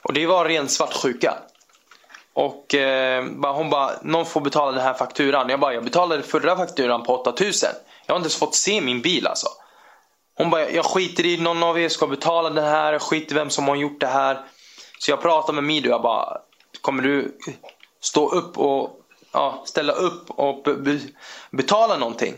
Och 0.03 0.13
det 0.13 0.27
var 0.27 0.45
ren 0.45 0.69
svartsjuka. 0.69 1.35
Och 2.35 2.75
eh, 2.75 3.25
hon 3.43 3.71
bara, 3.71 3.91
någon 4.03 4.27
får 4.27 4.41
betala 4.41 4.73
den 4.73 4.81
här 4.81 4.95
fakturan. 4.95 5.49
Jag 5.49 5.61
bara, 5.61 5.75
jag 5.75 5.85
betalade 5.85 6.23
förra 6.23 6.57
fakturan 6.57 7.03
på 7.03 7.17
8000. 7.17 7.71
Jag 8.07 8.15
har 8.15 8.17
inte 8.17 8.27
ens 8.27 8.37
fått 8.37 8.55
se 8.55 8.81
min 8.81 9.03
bil 9.03 9.27
alltså. 9.27 9.49
Hon 10.37 10.51
bara, 10.51 10.71
jag 10.71 10.85
skiter 10.85 11.27
i 11.27 11.37
någon 11.37 11.63
av 11.63 11.79
er 11.79 11.89
ska 11.89 12.07
betala 12.07 12.51
det 12.51 12.61
här, 12.63 12.93
jag 12.93 13.03
skiter 13.03 13.35
i 13.35 13.39
vem 13.39 13.51
som 13.51 13.69
har 13.69 13.77
gjort 13.77 14.01
det 14.01 14.07
här. 14.07 14.47
Så 14.99 15.11
jag 15.11 15.23
pratade 15.23 15.55
med 15.55 15.65
Mido, 15.65 15.89
jag 15.89 16.03
bara, 16.03 16.39
kommer 16.81 17.03
du 17.03 17.39
stå 18.01 18.31
upp 18.31 18.59
och 18.59 19.01
ja, 19.33 19.63
ställa 19.67 19.93
upp 19.93 20.31
och 20.31 20.63
be 20.63 21.01
betala 21.51 21.97
någonting? 21.97 22.35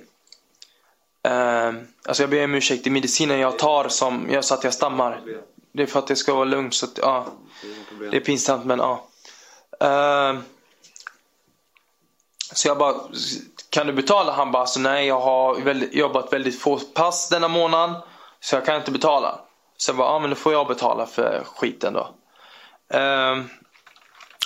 Uh, 1.28 1.82
alltså 2.06 2.22
jag 2.22 2.30
ber 2.30 2.44
om 2.44 2.54
ursäkt, 2.54 2.84
det 2.84 2.90
är 2.90 2.92
medicinen 2.92 3.38
jag 3.38 3.58
tar 3.58 3.88
som 3.88 4.30
gör 4.30 4.42
så 4.42 4.54
att 4.54 4.64
jag 4.64 4.74
stammar. 4.74 5.22
Det 5.72 5.82
är 5.82 5.86
för 5.86 5.98
att 5.98 6.06
det 6.06 6.16
ska 6.16 6.34
vara 6.34 6.44
lugnt 6.44 6.74
så 6.74 6.86
att, 6.86 6.98
ja. 6.98 7.26
Det 8.10 8.16
är 8.16 8.20
pinsamt 8.20 8.64
men 8.64 8.78
ja. 8.78 9.08
Uh, 9.84 10.40
så 12.52 12.68
jag 12.68 12.78
bara, 12.78 13.00
kan 13.70 13.86
du 13.86 13.92
betala? 13.92 14.32
Han 14.32 14.52
bara, 14.52 14.60
alltså, 14.60 14.80
nej 14.80 15.06
jag 15.06 15.20
har 15.20 15.60
väldigt, 15.60 15.94
jobbat 15.94 16.32
väldigt 16.32 16.60
få 16.60 16.78
pass 16.78 17.28
denna 17.28 17.48
månad. 17.48 18.02
Så 18.40 18.56
jag 18.56 18.64
kan 18.64 18.76
inte 18.76 18.90
betala. 18.90 19.40
Så 19.76 19.90
jag 19.90 19.96
bara, 19.96 20.08
ja 20.08 20.18
men 20.18 20.30
då 20.30 20.36
får 20.36 20.52
jag 20.52 20.68
betala 20.68 21.06
för 21.06 21.42
skiten 21.44 21.92
då. 21.92 22.08
Uh, 22.94 23.44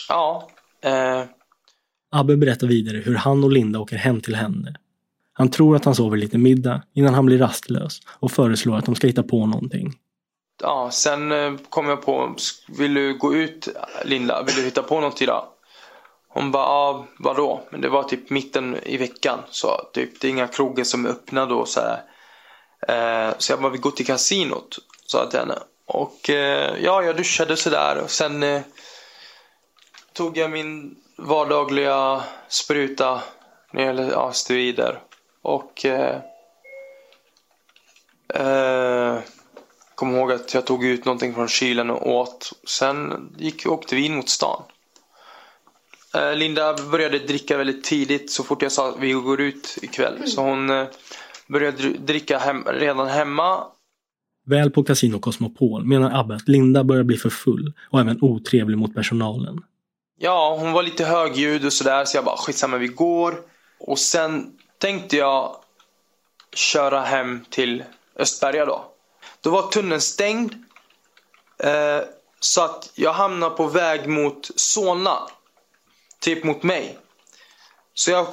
ja. 0.08 0.48
Uh. 0.86 1.24
Abbe 2.12 2.36
berättar 2.36 2.66
vidare 2.66 2.96
hur 2.96 3.14
han 3.14 3.44
och 3.44 3.50
Linda 3.50 3.78
åker 3.78 3.96
hem 3.96 4.20
till 4.20 4.34
henne. 4.34 4.74
Han 5.32 5.50
tror 5.50 5.76
att 5.76 5.84
han 5.84 5.94
sover 5.94 6.16
lite 6.16 6.38
middag 6.38 6.82
innan 6.94 7.14
han 7.14 7.26
blir 7.26 7.38
rastlös 7.38 8.00
och 8.06 8.30
föreslår 8.30 8.76
att 8.76 8.84
de 8.84 8.94
ska 8.94 9.06
hitta 9.06 9.22
på 9.22 9.46
någonting. 9.46 9.92
Ja, 10.62 10.90
sen 10.92 11.32
eh, 11.32 11.52
kom 11.68 11.88
jag 11.88 12.02
på, 12.02 12.36
vill 12.78 12.94
du 12.94 13.18
gå 13.18 13.34
ut 13.34 13.68
Linda? 14.04 14.42
Vill 14.42 14.54
du 14.54 14.62
hitta 14.62 14.82
på 14.82 15.00
något 15.00 15.22
idag? 15.22 15.44
Hon 16.32 16.50
bara, 16.50 16.64
ja 16.64 17.06
vadå? 17.18 17.60
Men 17.70 17.80
det 17.80 17.88
var 17.88 18.02
typ 18.02 18.30
mitten 18.30 18.76
i 18.82 18.96
veckan. 18.96 19.38
Så 19.50 19.88
typ, 19.92 20.20
det 20.20 20.28
är 20.28 20.30
inga 20.30 20.46
krogar 20.46 20.84
som 20.84 21.06
är 21.06 21.10
öppna 21.10 21.46
då. 21.46 21.64
Så, 21.66 21.80
här. 21.80 22.02
Eh, 22.88 23.34
så 23.38 23.52
jag 23.52 23.60
bara, 23.60 23.72
vi 23.72 23.78
går 23.78 23.90
till 23.90 24.06
kasinot. 24.06 24.78
Sa 25.06 25.18
jag 25.18 25.30
till 25.30 25.40
henne. 25.40 25.58
Och 25.86 26.30
eh, 26.30 26.76
ja, 26.82 27.02
jag 27.02 27.16
duschade 27.16 27.56
sådär. 27.56 28.02
Och 28.02 28.10
sen 28.10 28.42
eh, 28.42 28.62
tog 30.12 30.36
jag 30.36 30.50
min 30.50 30.96
vardagliga 31.16 32.22
spruta. 32.48 33.22
När 33.72 33.80
det 33.80 33.86
gäller 33.86 34.10
ja, 34.10 34.32
steroider. 34.32 35.00
Och 35.42 35.84
eh, 35.84 36.16
eh, 38.34 39.18
kom 39.94 40.16
ihåg 40.16 40.32
att 40.32 40.54
jag 40.54 40.66
tog 40.66 40.84
ut 40.84 41.04
någonting 41.04 41.34
från 41.34 41.48
kylen 41.48 41.90
och 41.90 42.10
åt. 42.10 42.52
Sen 42.66 43.28
gick, 43.38 43.66
åkte 43.66 43.94
vi 43.94 44.06
in 44.06 44.16
mot 44.16 44.28
stan. 44.28 44.62
Eh, 46.14 46.34
Linda 46.34 46.76
började 46.90 47.18
dricka 47.18 47.56
väldigt 47.56 47.84
tidigt 47.84 48.30
så 48.30 48.44
fort 48.44 48.62
jag 48.62 48.72
sa 48.72 48.88
att 48.88 49.00
vi 49.00 49.12
går 49.12 49.40
ut 49.40 49.78
ikväll. 49.82 50.16
Mm. 50.16 50.26
Så 50.26 50.42
hon 50.42 50.70
eh, 50.70 50.86
började 51.46 51.88
dricka 51.88 52.38
hem, 52.38 52.64
redan 52.64 53.08
hemma. 53.08 53.64
Väl 54.46 54.70
på 54.70 54.82
Casino 54.82 55.18
Cosmopol 55.18 55.84
menar 55.84 56.20
Abbe 56.20 56.34
att 56.34 56.48
Linda 56.48 56.84
börjar 56.84 57.02
bli 57.02 57.16
för 57.16 57.30
full 57.30 57.72
och 57.90 58.00
även 58.00 58.18
otrevlig 58.20 58.78
mot 58.78 58.94
personalen. 58.94 59.58
Ja, 60.18 60.56
hon 60.60 60.72
var 60.72 60.82
lite 60.82 61.04
högljudd 61.04 61.64
och 61.64 61.72
sådär 61.72 62.04
så 62.04 62.16
jag 62.16 62.24
bara 62.24 62.36
skitsamma 62.36 62.76
vi 62.76 62.86
går. 62.86 63.34
Och 63.80 63.98
sen 63.98 64.52
tänkte 64.78 65.16
jag 65.16 65.56
köra 66.54 67.00
hem 67.00 67.40
till 67.50 67.84
Östberga 68.16 68.64
då. 68.64 68.84
Då 69.40 69.50
var 69.50 69.62
tunneln 69.62 70.00
stängd. 70.00 70.54
Eh, 71.58 72.00
så 72.40 72.64
att 72.64 72.92
jag 72.94 73.12
hamnade 73.12 73.56
på 73.56 73.66
väg 73.66 74.08
mot 74.08 74.50
Solna. 74.56 75.18
Typ 76.20 76.44
mot 76.44 76.62
mig. 76.62 76.98
Så 77.94 78.10
jag 78.10 78.26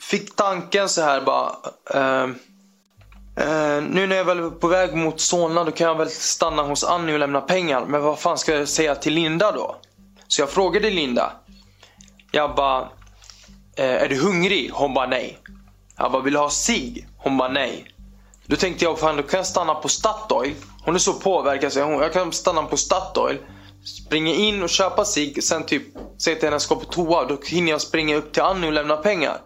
fick 0.00 0.36
tanken 0.36 0.88
så 0.88 1.02
här 1.02 1.20
bara. 1.20 1.56
Eh, 1.94 2.30
eh, 3.36 3.82
nu 3.82 4.06
när 4.06 4.16
jag 4.16 4.24
väl 4.24 4.38
är 4.38 4.50
på 4.50 4.68
väg 4.68 4.94
mot 4.94 5.20
Solna 5.20 5.64
då 5.64 5.70
kan 5.70 5.86
jag 5.86 5.98
väl 5.98 6.10
stanna 6.10 6.62
hos 6.62 6.84
Annie 6.84 7.12
och 7.12 7.18
lämna 7.18 7.40
pengar. 7.40 7.84
Men 7.86 8.02
vad 8.02 8.18
fan 8.18 8.38
ska 8.38 8.54
jag 8.54 8.68
säga 8.68 8.94
till 8.94 9.14
Linda 9.14 9.52
då? 9.52 9.76
Så 10.28 10.42
jag 10.42 10.50
frågade 10.50 10.90
Linda. 10.90 11.32
Jag 12.30 12.54
bara. 12.54 12.88
Eh, 13.76 14.02
är 14.02 14.08
du 14.08 14.20
hungrig? 14.20 14.70
Hon 14.72 14.94
bara 14.94 15.06
nej. 15.06 15.38
Jag 15.96 16.12
bara, 16.12 16.22
vill 16.22 16.32
du 16.32 16.38
ha 16.38 16.50
sig? 16.50 17.08
Hon 17.18 17.36
bara 17.36 17.48
nej. 17.48 17.92
Då 18.46 18.56
tänkte 18.56 18.84
jag, 18.84 18.98
fan 18.98 19.16
då 19.16 19.22
kan 19.22 19.38
jag 19.38 19.46
stanna 19.46 19.74
på 19.74 19.88
Statoil. 19.88 20.54
Hon 20.84 20.94
är 20.94 20.98
så 20.98 21.12
påverkad 21.12 21.72
så 21.72 21.78
jag 21.78 22.12
kan 22.12 22.32
stanna 22.32 22.62
på 22.62 22.76
Statoil. 22.76 23.38
Springa 23.86 24.34
in 24.34 24.62
och 24.62 24.68
köpa 24.68 25.04
sig. 25.04 25.42
Sen 25.42 25.66
typ 25.66 25.82
säga 26.22 26.36
till 26.36 26.44
henne 26.44 26.46
att 26.46 26.52
jag 26.52 26.62
ska 26.62 26.74
på 26.74 26.84
toa. 26.84 27.28
Då 27.28 27.38
hinner 27.46 27.70
jag 27.70 27.80
springa 27.80 28.16
upp 28.16 28.32
till 28.32 28.42
Annie 28.42 28.66
och 28.66 28.72
lämna 28.72 28.96
pengar. 28.96 29.38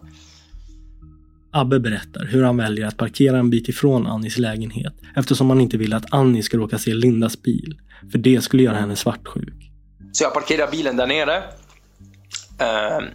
Abbe 1.53 1.81
berättar 1.81 2.25
hur 2.25 2.43
han 2.45 2.57
väljer 2.57 2.87
att 2.87 2.97
parkera 2.97 3.39
en 3.39 3.51
bit 3.51 3.69
ifrån 3.69 4.07
Annis 4.07 4.39
lägenhet 4.39 4.95
eftersom 5.17 5.51
han 5.51 5.61
inte 5.61 5.77
vill 5.77 5.93
att 5.93 6.13
Annie 6.13 6.43
ska 6.43 6.57
råka 6.57 6.79
se 6.79 6.95
Lindas 6.95 7.43
bil. 7.43 7.81
För 8.13 8.19
det 8.19 8.45
skulle 8.45 8.63
göra 8.63 8.77
henne 8.77 8.97
svartsjuk. 8.97 9.71
Så 10.13 10.25
jag 10.25 10.35
parkerar 10.35 10.71
bilen 10.71 10.97
där 10.97 11.07
nere. 11.07 11.37
Uh, 11.39 13.09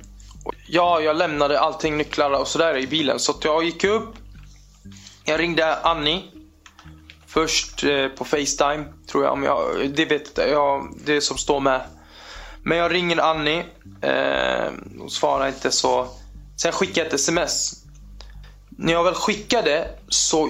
ja, 0.67 1.01
jag 1.01 1.17
lämnade 1.17 1.59
allting, 1.59 1.97
nycklar 1.97 2.41
och 2.41 2.47
sådär 2.47 2.77
i 2.77 2.87
bilen. 2.87 3.19
Så 3.19 3.33
jag 3.43 3.63
gick 3.63 3.83
upp. 3.83 4.15
Jag 5.25 5.39
ringde 5.39 5.75
Annie. 5.75 6.23
Först 7.35 7.83
eh, 7.83 8.07
på 8.07 8.25
Facetime, 8.25 8.85
tror 9.11 9.23
jag. 9.23 9.33
Om 9.33 9.43
jag 9.43 9.91
det 9.95 10.05
vet 10.05 10.37
jag, 10.37 10.93
det 11.05 11.21
som 11.21 11.37
står 11.37 11.59
med. 11.59 11.81
Men 12.63 12.77
jag 12.77 12.93
ringer 12.93 13.17
Annie. 13.17 13.65
Eh, 14.01 14.71
hon 14.99 15.09
svarar 15.09 15.47
inte 15.47 15.71
så. 15.71 16.07
Sen 16.61 16.71
skickar 16.71 17.01
jag 17.01 17.07
ett 17.07 17.13
sms. 17.13 17.71
När 18.69 18.93
jag 18.93 19.03
väl 19.03 19.13
skickade 19.13 19.87
så 20.09 20.49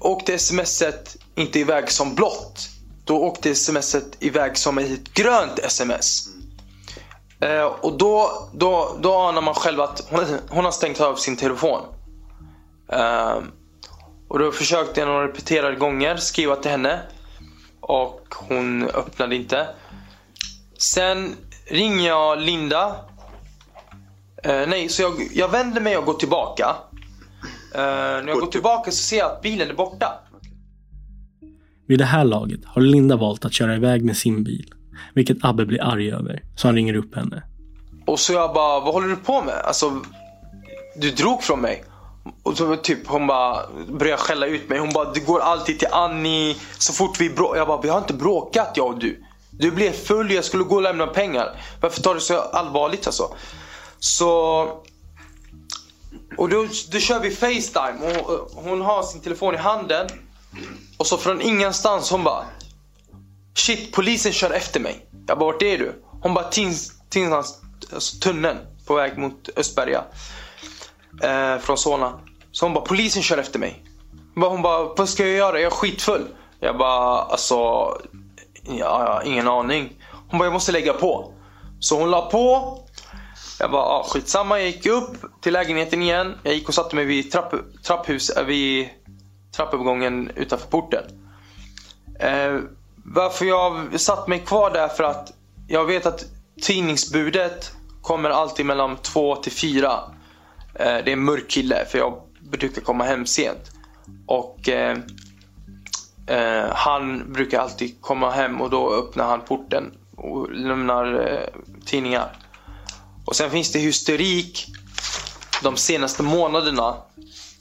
åkte 0.00 0.38
smset 0.38 1.16
inte 1.34 1.58
iväg 1.58 1.90
som 1.90 2.14
blått. 2.14 2.68
Då 3.04 3.16
åkte 3.16 3.54
smset 3.54 4.16
iväg 4.20 4.58
som 4.58 4.78
ett 4.78 5.14
grönt 5.14 5.58
sms. 5.58 6.28
Eh, 7.40 7.64
och 7.64 7.98
då, 7.98 8.48
då, 8.54 8.96
då 9.00 9.14
anar 9.14 9.42
man 9.42 9.54
själv 9.54 9.80
att 9.80 10.06
hon, 10.10 10.24
hon 10.48 10.64
har 10.64 10.72
stängt 10.72 11.00
av 11.00 11.14
sin 11.14 11.36
telefon. 11.36 11.80
Eh, 12.92 13.38
och 14.28 14.38
då 14.38 14.52
försökte 14.52 15.00
jag 15.00 15.06
några 15.06 15.28
repeterade 15.28 15.76
gånger 15.76 16.16
skriva 16.16 16.56
till 16.56 16.70
henne. 16.70 17.00
Och 17.80 18.34
hon 18.48 18.88
öppnade 18.88 19.36
inte. 19.36 19.66
Sen 20.78 21.34
ringer 21.64 22.08
jag 22.08 22.40
Linda. 22.40 22.96
Eh, 24.42 24.68
nej, 24.68 24.88
så 24.88 25.02
jag, 25.02 25.12
jag 25.34 25.48
vänder 25.48 25.80
mig 25.80 25.96
och 25.96 26.04
går 26.04 26.14
tillbaka. 26.14 26.76
Eh, 27.74 27.80
när 27.80 28.28
jag 28.28 28.40
går 28.40 28.46
tillbaka 28.46 28.90
så 28.90 28.96
ser 28.96 29.16
jag 29.16 29.30
att 29.30 29.42
bilen 29.42 29.70
är 29.70 29.74
borta. 29.74 30.12
Vid 31.86 31.98
det 31.98 32.04
här 32.04 32.24
laget 32.24 32.60
har 32.64 32.82
Linda 32.82 33.16
valt 33.16 33.44
att 33.44 33.52
köra 33.52 33.76
iväg 33.76 34.04
med 34.04 34.16
sin 34.16 34.44
bil. 34.44 34.74
Vilket 35.14 35.36
Abbe 35.44 35.66
blir 35.66 35.82
arg 35.82 36.12
över, 36.12 36.42
så 36.56 36.68
han 36.68 36.74
ringer 36.74 36.94
upp 36.96 37.14
henne. 37.14 37.42
Och 38.06 38.20
så 38.20 38.32
jag 38.32 38.54
bara, 38.54 38.80
vad 38.80 38.94
håller 38.94 39.08
du 39.08 39.16
på 39.16 39.42
med? 39.42 39.54
Alltså, 39.54 40.00
du 40.96 41.10
drog 41.10 41.42
från 41.42 41.60
mig. 41.60 41.84
Och 42.42 42.56
så 42.56 42.76
typ 42.76 43.06
hon 43.06 43.26
bara 43.26 43.62
började 43.88 44.22
skälla 44.22 44.46
ut 44.46 44.68
mig. 44.68 44.78
Hon 44.78 44.92
bara 44.92 45.12
du 45.12 45.24
går 45.24 45.40
alltid 45.40 45.78
till 45.78 45.88
Annie 45.92 46.56
så 46.78 46.92
fort 46.92 47.20
vi 47.20 47.30
bråkar. 47.30 47.58
Jag 47.58 47.68
bara 47.68 47.80
vi 47.80 47.88
har 47.88 47.98
inte 47.98 48.14
bråkat 48.14 48.72
jag 48.74 48.86
och 48.86 48.98
du. 48.98 49.24
Du 49.50 49.70
blev 49.70 49.92
full 49.92 50.32
jag 50.32 50.44
skulle 50.44 50.64
gå 50.64 50.76
och 50.76 50.82
lämna 50.82 51.06
pengar. 51.06 51.60
Varför 51.80 52.02
tar 52.02 52.14
du 52.14 52.20
så 52.20 52.38
allvarligt 52.38 53.06
alltså? 53.06 53.34
Så... 53.98 54.62
Och 56.38 56.48
då, 56.48 56.66
då 56.92 56.98
kör 56.98 57.20
vi 57.20 57.30
Facetime 57.30 58.18
och 58.20 58.50
hon 58.54 58.80
har 58.80 59.02
sin 59.02 59.20
telefon 59.20 59.54
i 59.54 59.58
handen. 59.58 60.08
Och 60.96 61.06
så 61.06 61.16
från 61.16 61.40
ingenstans 61.40 62.10
hon 62.10 62.24
bara 62.24 62.44
Shit 63.54 63.92
polisen 63.92 64.32
kör 64.32 64.50
efter 64.50 64.80
mig. 64.80 65.06
Jag 65.26 65.38
bara 65.38 65.52
vart 65.52 65.62
är 65.62 65.78
du? 65.78 66.02
Hon 66.22 66.34
bara 66.34 66.50
Tinsans 67.08 67.60
tunneln 68.22 68.58
på 68.86 68.94
väg 68.94 69.18
mot 69.18 69.48
Östberga. 69.56 70.04
Eh, 71.22 71.58
från 71.58 71.78
Solna. 71.78 72.20
Så 72.52 72.66
hon 72.66 72.74
bara 72.74 72.84
polisen 72.84 73.22
kör 73.22 73.38
efter 73.38 73.58
mig. 73.58 73.82
Hon 74.34 74.62
bara 74.62 74.94
vad 74.96 75.08
ska 75.08 75.26
jag 75.26 75.36
göra? 75.36 75.60
Jag 75.60 75.72
är 75.72 75.76
skitfull. 75.76 76.26
Jag 76.60 76.78
bara 76.78 77.22
alltså 77.22 77.56
jag 78.68 78.90
har 78.90 79.22
ingen 79.26 79.48
aning. 79.48 79.92
Hon 80.28 80.38
bara 80.38 80.44
jag 80.44 80.52
måste 80.52 80.72
lägga 80.72 80.92
på. 80.92 81.32
Så 81.80 81.98
hon 81.98 82.10
la 82.10 82.30
på. 82.30 82.78
Jag 83.58 83.70
bara 83.70 83.82
ah, 83.82 84.04
skitsamma. 84.08 84.58
Jag 84.58 84.66
gick 84.66 84.86
upp 84.86 85.16
till 85.40 85.52
lägenheten 85.52 86.02
igen. 86.02 86.34
Jag 86.42 86.54
gick 86.54 86.68
och 86.68 86.74
satte 86.74 86.96
mig 86.96 87.04
vid 87.04 87.32
trapp, 87.32 87.54
trapphus, 87.82 88.30
eh, 88.30 88.44
vid 88.44 88.88
trappuppgången 89.56 90.30
utanför 90.34 90.68
porten. 90.68 91.04
Eh, 92.20 92.58
varför 93.04 93.44
jag 93.44 94.00
satt 94.00 94.28
mig 94.28 94.38
kvar 94.38 94.70
där 94.70 94.88
för 94.88 95.04
att 95.04 95.32
jag 95.68 95.84
vet 95.84 96.06
att 96.06 96.24
tidningsbudet 96.62 97.72
kommer 98.02 98.30
alltid 98.30 98.66
mellan 98.66 98.96
två 98.96 99.36
till 99.36 99.52
fyra. 99.52 100.00
Eh, 100.78 101.04
det 101.04 101.10
är 101.10 101.12
en 101.12 101.24
mörk 101.24 101.48
kille 101.48 101.84
för 101.84 101.98
jag 101.98 102.20
brukar 102.40 102.82
komma 102.82 103.04
hem 103.04 103.26
sent. 103.26 103.70
Och 104.26 104.68
eh, 104.68 104.98
eh, 106.26 106.70
han 106.74 107.32
brukar 107.32 107.60
alltid 107.60 108.00
komma 108.00 108.30
hem 108.30 108.60
och 108.60 108.70
då 108.70 108.94
öppnar 108.94 109.24
han 109.24 109.40
porten 109.40 109.92
och 110.16 110.52
lämnar 110.52 111.32
eh, 111.32 111.60
tidningar. 111.86 112.36
Och 113.24 113.36
sen 113.36 113.50
finns 113.50 113.72
det 113.72 113.78
hysterik 113.78 114.66
de 115.62 115.76
senaste 115.76 116.22
månaderna 116.22 116.96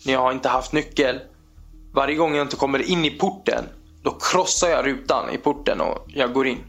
när 0.05 0.13
jag 0.13 0.19
har 0.19 0.31
inte 0.31 0.49
haft 0.49 0.73
nyckel. 0.73 1.19
Varje 1.93 2.15
gång 2.15 2.35
jag 2.35 2.45
inte 2.45 2.55
kommer 2.55 2.81
in 2.81 3.05
i 3.05 3.11
porten 3.11 3.65
då 4.05 4.11
krossar 4.11 4.69
jag 4.69 4.85
rutan 4.85 5.29
i 5.29 5.37
porten 5.37 5.81
och 5.81 6.05
jag 6.07 6.33
går 6.33 6.47
in. 6.47 6.63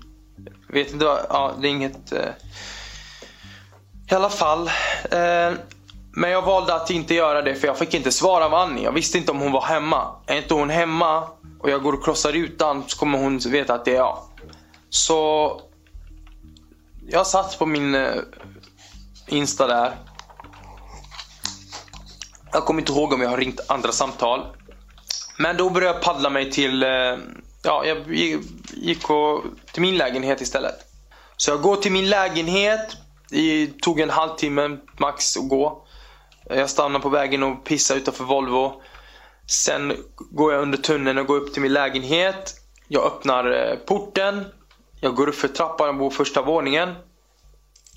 Vet 0.69 0.93
inte 0.93 1.05
vad, 1.05 1.19
ja 1.29 1.55
det 1.61 1.69
är 1.69 1.71
inget... 1.71 2.13
Eh, 2.13 2.29
I 4.11 4.15
alla 4.15 4.31
fall. 4.31 4.71
Eh, 5.11 5.53
men 6.19 6.31
jag 6.31 6.43
valde 6.43 6.75
att 6.75 6.91
inte 6.91 7.15
göra 7.15 7.43
det 7.43 7.55
för 7.55 7.67
jag 7.67 7.79
fick 7.79 7.95
inte 7.95 8.13
svar 8.13 8.41
av 8.41 8.55
Annie. 8.55 8.85
Jag 8.85 8.93
visste 8.93 9.19
inte 9.19 9.31
om 9.31 9.41
hon 9.41 9.53
var 9.53 9.63
hemma. 9.63 10.17
Är 10.27 10.37
inte 10.37 10.55
hon 10.55 10.71
hemma 10.71 11.29
och 11.61 11.71
jag 11.71 11.83
går 11.83 11.93
och 11.93 12.05
krossar 12.05 12.33
rutan 12.33 12.85
så 12.87 12.99
kommer 12.99 13.19
hon 13.19 13.39
veta 13.39 13.75
att 13.75 13.85
det 13.85 13.91
är 13.91 13.97
jag. 13.97 14.19
Så 14.91 15.61
jag 17.09 17.27
satt 17.27 17.59
på 17.59 17.67
min 17.67 17.95
eh, 17.95 18.15
Insta 19.27 19.67
där. 19.67 19.97
Jag 22.53 22.65
kommer 22.65 22.81
inte 22.81 22.93
ihåg 22.93 23.13
om 23.13 23.21
jag 23.21 23.31
har 23.31 23.37
ringt 23.37 23.61
andra 23.67 23.93
samtal. 23.93 24.47
Men 25.39 25.57
då 25.57 25.71
började 25.71 25.95
jag 25.95 26.03
paddla 26.03 26.31
mig 26.31 26.51
till, 26.51 26.83
eh, 26.83 26.89
ja, 27.63 27.85
jag 27.85 28.15
gick 28.75 29.11
och, 29.11 29.43
till 29.73 29.83
min 29.83 29.97
lägenhet 29.97 30.41
istället. 30.41 30.77
Så 31.37 31.51
jag 31.51 31.63
går 31.63 31.77
till 31.77 31.93
min 31.93 32.11
lägenhet. 32.11 32.97
Det 33.31 33.81
tog 33.81 34.01
en 34.01 34.11
halvtimme 34.11 34.77
max 34.99 35.37
att 35.37 35.49
gå. 35.49 35.86
Jag 36.49 36.71
stannar 36.71 37.01
på 37.01 37.09
vägen 37.09 37.43
och 37.43 37.65
pissar 37.65 37.97
utanför 37.97 38.25
Volvo. 38.25 38.83
Sen 39.47 39.93
går 40.31 40.53
jag 40.53 40.63
under 40.63 40.79
tunneln 40.79 41.19
och 41.19 41.27
går 41.27 41.37
upp 41.37 41.53
till 41.53 41.63
min 41.63 41.73
lägenhet. 41.73 42.55
Jag 42.89 43.05
öppnar 43.05 43.53
eh, 43.53 43.77
porten. 43.77 44.45
Jag 45.01 45.15
går 45.15 45.29
upp 45.29 45.35
för 45.35 45.49
trappan, 45.49 45.87
jag 45.87 45.99
bor 45.99 46.11
första 46.11 46.43
våningen. 46.43 46.89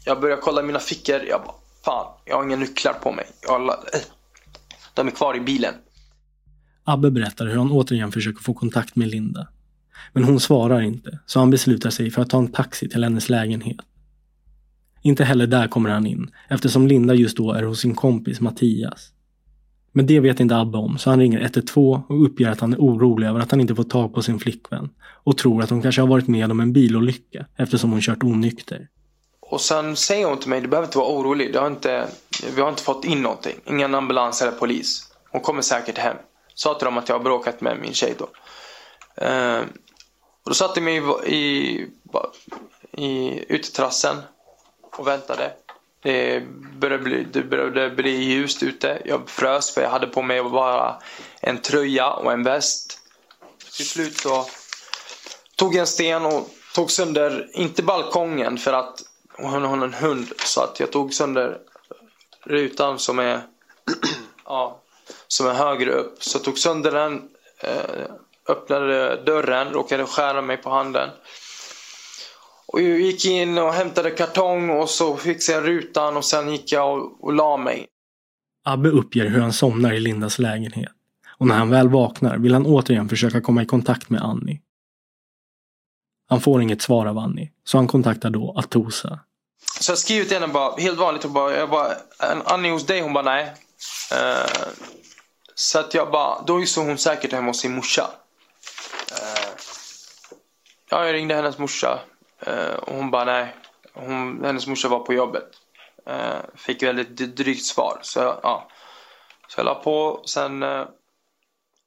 Jag 0.05 0.21
börjar 0.21 0.37
kolla 0.37 0.61
mina 0.61 0.79
fickor. 0.79 1.21
Jag 1.29 1.41
bara, 1.41 1.55
fan, 1.85 2.13
jag 2.25 2.35
har 2.35 2.43
inga 2.43 2.55
nycklar 2.55 2.93
på 2.93 3.11
mig. 3.11 3.25
Jag, 3.47 3.75
de 4.93 5.07
är 5.07 5.11
kvar 5.11 5.35
i 5.35 5.39
bilen. 5.39 5.73
Abbe 6.83 7.11
berättar 7.11 7.45
hur 7.45 7.57
han 7.57 7.71
återigen 7.71 8.11
försöker 8.11 8.43
få 8.43 8.53
kontakt 8.53 8.95
med 8.95 9.07
Linda. 9.07 9.47
Men 10.13 10.23
hon 10.23 10.39
svarar 10.39 10.81
inte, 10.81 11.19
så 11.25 11.39
han 11.39 11.49
beslutar 11.49 11.89
sig 11.89 12.11
för 12.11 12.21
att 12.21 12.29
ta 12.29 12.37
en 12.37 12.51
taxi 12.51 12.89
till 12.89 13.03
hennes 13.03 13.29
lägenhet. 13.29 13.77
Inte 15.01 15.23
heller 15.23 15.47
där 15.47 15.67
kommer 15.67 15.89
han 15.89 16.05
in, 16.05 16.31
eftersom 16.49 16.87
Linda 16.87 17.13
just 17.13 17.37
då 17.37 17.51
är 17.51 17.63
hos 17.63 17.79
sin 17.79 17.95
kompis 17.95 18.41
Mattias. 18.41 19.11
Men 19.91 20.07
det 20.07 20.19
vet 20.19 20.39
inte 20.39 20.57
Abbe 20.57 20.77
om, 20.77 20.97
så 20.97 21.09
han 21.09 21.19
ringer 21.19 21.41
112 21.41 22.01
och 22.07 22.25
uppger 22.25 22.49
att 22.49 22.59
han 22.59 22.73
är 22.73 22.77
orolig 22.77 23.27
över 23.27 23.39
att 23.39 23.51
han 23.51 23.61
inte 23.61 23.75
fått 23.75 23.89
tag 23.89 24.13
på 24.13 24.21
sin 24.21 24.39
flickvän 24.39 24.89
och 25.23 25.37
tror 25.37 25.63
att 25.63 25.69
hon 25.69 25.81
kanske 25.81 26.01
har 26.01 26.07
varit 26.07 26.27
med 26.27 26.51
om 26.51 26.59
en 26.59 26.73
bilolycka 26.73 27.45
eftersom 27.55 27.91
hon 27.91 28.01
kört 28.01 28.23
onykter. 28.23 28.87
Och 29.39 29.61
sen 29.61 29.95
säger 29.95 30.25
hon 30.25 30.39
till 30.39 30.49
mig, 30.49 30.61
du 30.61 30.67
behöver 30.67 30.87
inte 30.87 30.97
vara 30.97 31.09
orolig. 31.09 31.55
Har 31.55 31.67
inte, 31.67 32.07
vi 32.55 32.61
har 32.61 32.69
inte 32.69 32.83
fått 32.83 33.05
in 33.05 33.21
någonting. 33.21 33.55
Ingen 33.65 33.95
ambulans 33.95 34.41
eller 34.41 34.51
polis. 34.51 35.03
Hon 35.31 35.41
kommer 35.41 35.61
säkert 35.61 35.97
hem. 35.97 36.17
Sa 36.55 36.73
till 36.73 36.85
dem 36.85 36.97
att 36.97 37.09
jag 37.09 37.15
har 37.15 37.23
bråkat 37.23 37.61
med 37.61 37.77
min 37.81 37.93
tjej 37.93 38.15
då. 38.19 38.29
Ehm, 39.25 39.63
och 40.43 40.49
då 40.49 40.53
satte 40.53 40.79
jag 40.79 40.83
mig 40.83 41.01
i, 41.25 41.35
i, 41.35 41.87
i 43.07 43.45
uteterrassen 43.49 44.15
och 44.99 45.07
väntade. 45.07 45.51
Det 46.01 46.43
började, 46.79 47.03
bli, 47.03 47.23
det 47.23 47.43
började 47.43 47.89
bli 47.89 48.23
ljust 48.23 48.63
ute. 48.63 49.01
Jag 49.05 49.29
frös 49.29 49.73
för 49.73 49.81
jag 49.81 49.89
hade 49.89 50.07
på 50.07 50.21
mig 50.21 50.43
bara 50.43 50.95
en 51.41 51.61
tröja 51.61 52.11
och 52.11 52.31
en 52.31 52.43
väst. 52.43 52.99
Till 53.77 53.87
slut 53.87 54.17
så 54.17 54.45
tog 55.55 55.73
jag 55.75 55.79
en 55.79 55.87
sten 55.87 56.25
och 56.25 56.49
tog 56.75 56.91
sönder, 56.91 57.49
inte 57.53 57.83
balkongen 57.83 58.57
för 58.57 58.73
att 58.73 59.01
hon 59.37 59.63
har 59.63 59.83
en 59.83 59.93
hund. 59.93 60.27
Så 60.37 60.61
att 60.61 60.79
jag 60.79 60.91
tog 60.91 61.13
sönder 61.13 61.57
rutan 62.45 62.99
som 62.99 63.19
är, 63.19 63.41
ja, 64.45 64.81
som 65.27 65.47
är 65.47 65.53
högre 65.53 65.91
upp. 65.91 66.23
Så 66.23 66.37
jag 66.37 66.43
tog 66.43 66.57
sönder 66.57 66.91
den, 66.91 67.29
eh, 67.59 68.11
öppnade 68.47 69.15
dörren, 69.23 69.69
råkade 69.69 70.05
skära 70.05 70.41
mig 70.41 70.57
på 70.57 70.69
handen. 70.69 71.09
Och 72.73 72.81
jag 72.81 72.99
gick 72.99 73.25
in 73.25 73.57
och 73.57 73.73
hämtade 73.73 74.11
kartong 74.11 74.69
och 74.69 74.89
så 74.89 75.17
fixade 75.17 75.57
jag 75.57 75.67
rutan 75.67 76.17
och 76.17 76.25
sen 76.25 76.51
gick 76.51 76.71
jag 76.71 76.99
och, 76.99 77.23
och 77.23 77.33
la 77.33 77.57
mig. 77.57 77.87
Abbe 78.65 78.89
uppger 78.89 79.25
hur 79.25 79.41
han 79.41 79.53
somnar 79.53 79.93
i 79.93 79.99
Lindas 79.99 80.39
lägenhet. 80.39 80.91
Och 81.37 81.47
när 81.47 81.55
han 81.55 81.69
väl 81.69 81.89
vaknar 81.89 82.37
vill 82.37 82.53
han 82.53 82.65
återigen 82.65 83.09
försöka 83.09 83.41
komma 83.41 83.63
i 83.63 83.65
kontakt 83.65 84.09
med 84.09 84.21
Annie. 84.21 84.61
Han 86.29 86.41
får 86.41 86.61
inget 86.61 86.81
svar 86.81 87.05
av 87.05 87.17
Annie, 87.17 87.51
så 87.63 87.77
han 87.77 87.87
kontaktar 87.87 88.29
då 88.29 88.53
Atosa. 88.57 89.19
Så 89.79 89.91
jag 89.91 89.97
skrev 89.97 90.23
till 90.23 90.33
henne 90.33 90.47
bara, 90.47 90.75
helt 90.75 90.99
vanligt, 90.99 91.25
och 91.25 91.31
bara, 91.31 91.55
jag 91.57 91.69
bara, 91.69 91.93
Annie 92.45 92.71
hos 92.71 92.85
dig? 92.85 93.01
Hon 93.01 93.13
bara 93.13 93.23
nej. 93.23 93.45
Uh, 94.13 94.71
så 95.55 95.79
att 95.79 95.93
jag 95.93 96.11
bara, 96.11 96.41
då 96.41 96.61
är 96.61 96.65
så 96.65 96.81
hon 96.81 96.97
säkert 96.97 97.31
hemma 97.31 97.47
hos 97.47 97.59
sin 97.59 97.75
morsa. 97.75 98.09
Uh, 99.11 99.55
ja, 100.89 101.05
jag 101.05 101.13
ringde 101.13 101.35
hennes 101.35 101.57
morsa. 101.57 101.99
Uh, 102.49 102.73
och 102.73 102.95
hon 102.95 103.11
bara 103.11 103.25
nej. 103.25 103.55
Hon, 103.93 104.43
hennes 104.43 104.67
morsa 104.67 104.87
var 104.87 104.99
på 104.99 105.13
jobbet. 105.13 105.47
Uh, 106.09 106.39
fick 106.55 106.83
väldigt 106.83 107.37
drygt 107.37 107.65
svar. 107.65 107.99
Så, 108.01 108.19
ja. 108.19 108.69
så 109.47 109.59
jag 109.59 109.65
la 109.65 109.75
på. 109.75 110.21
Sen... 110.25 110.63
Uh, 110.63 110.85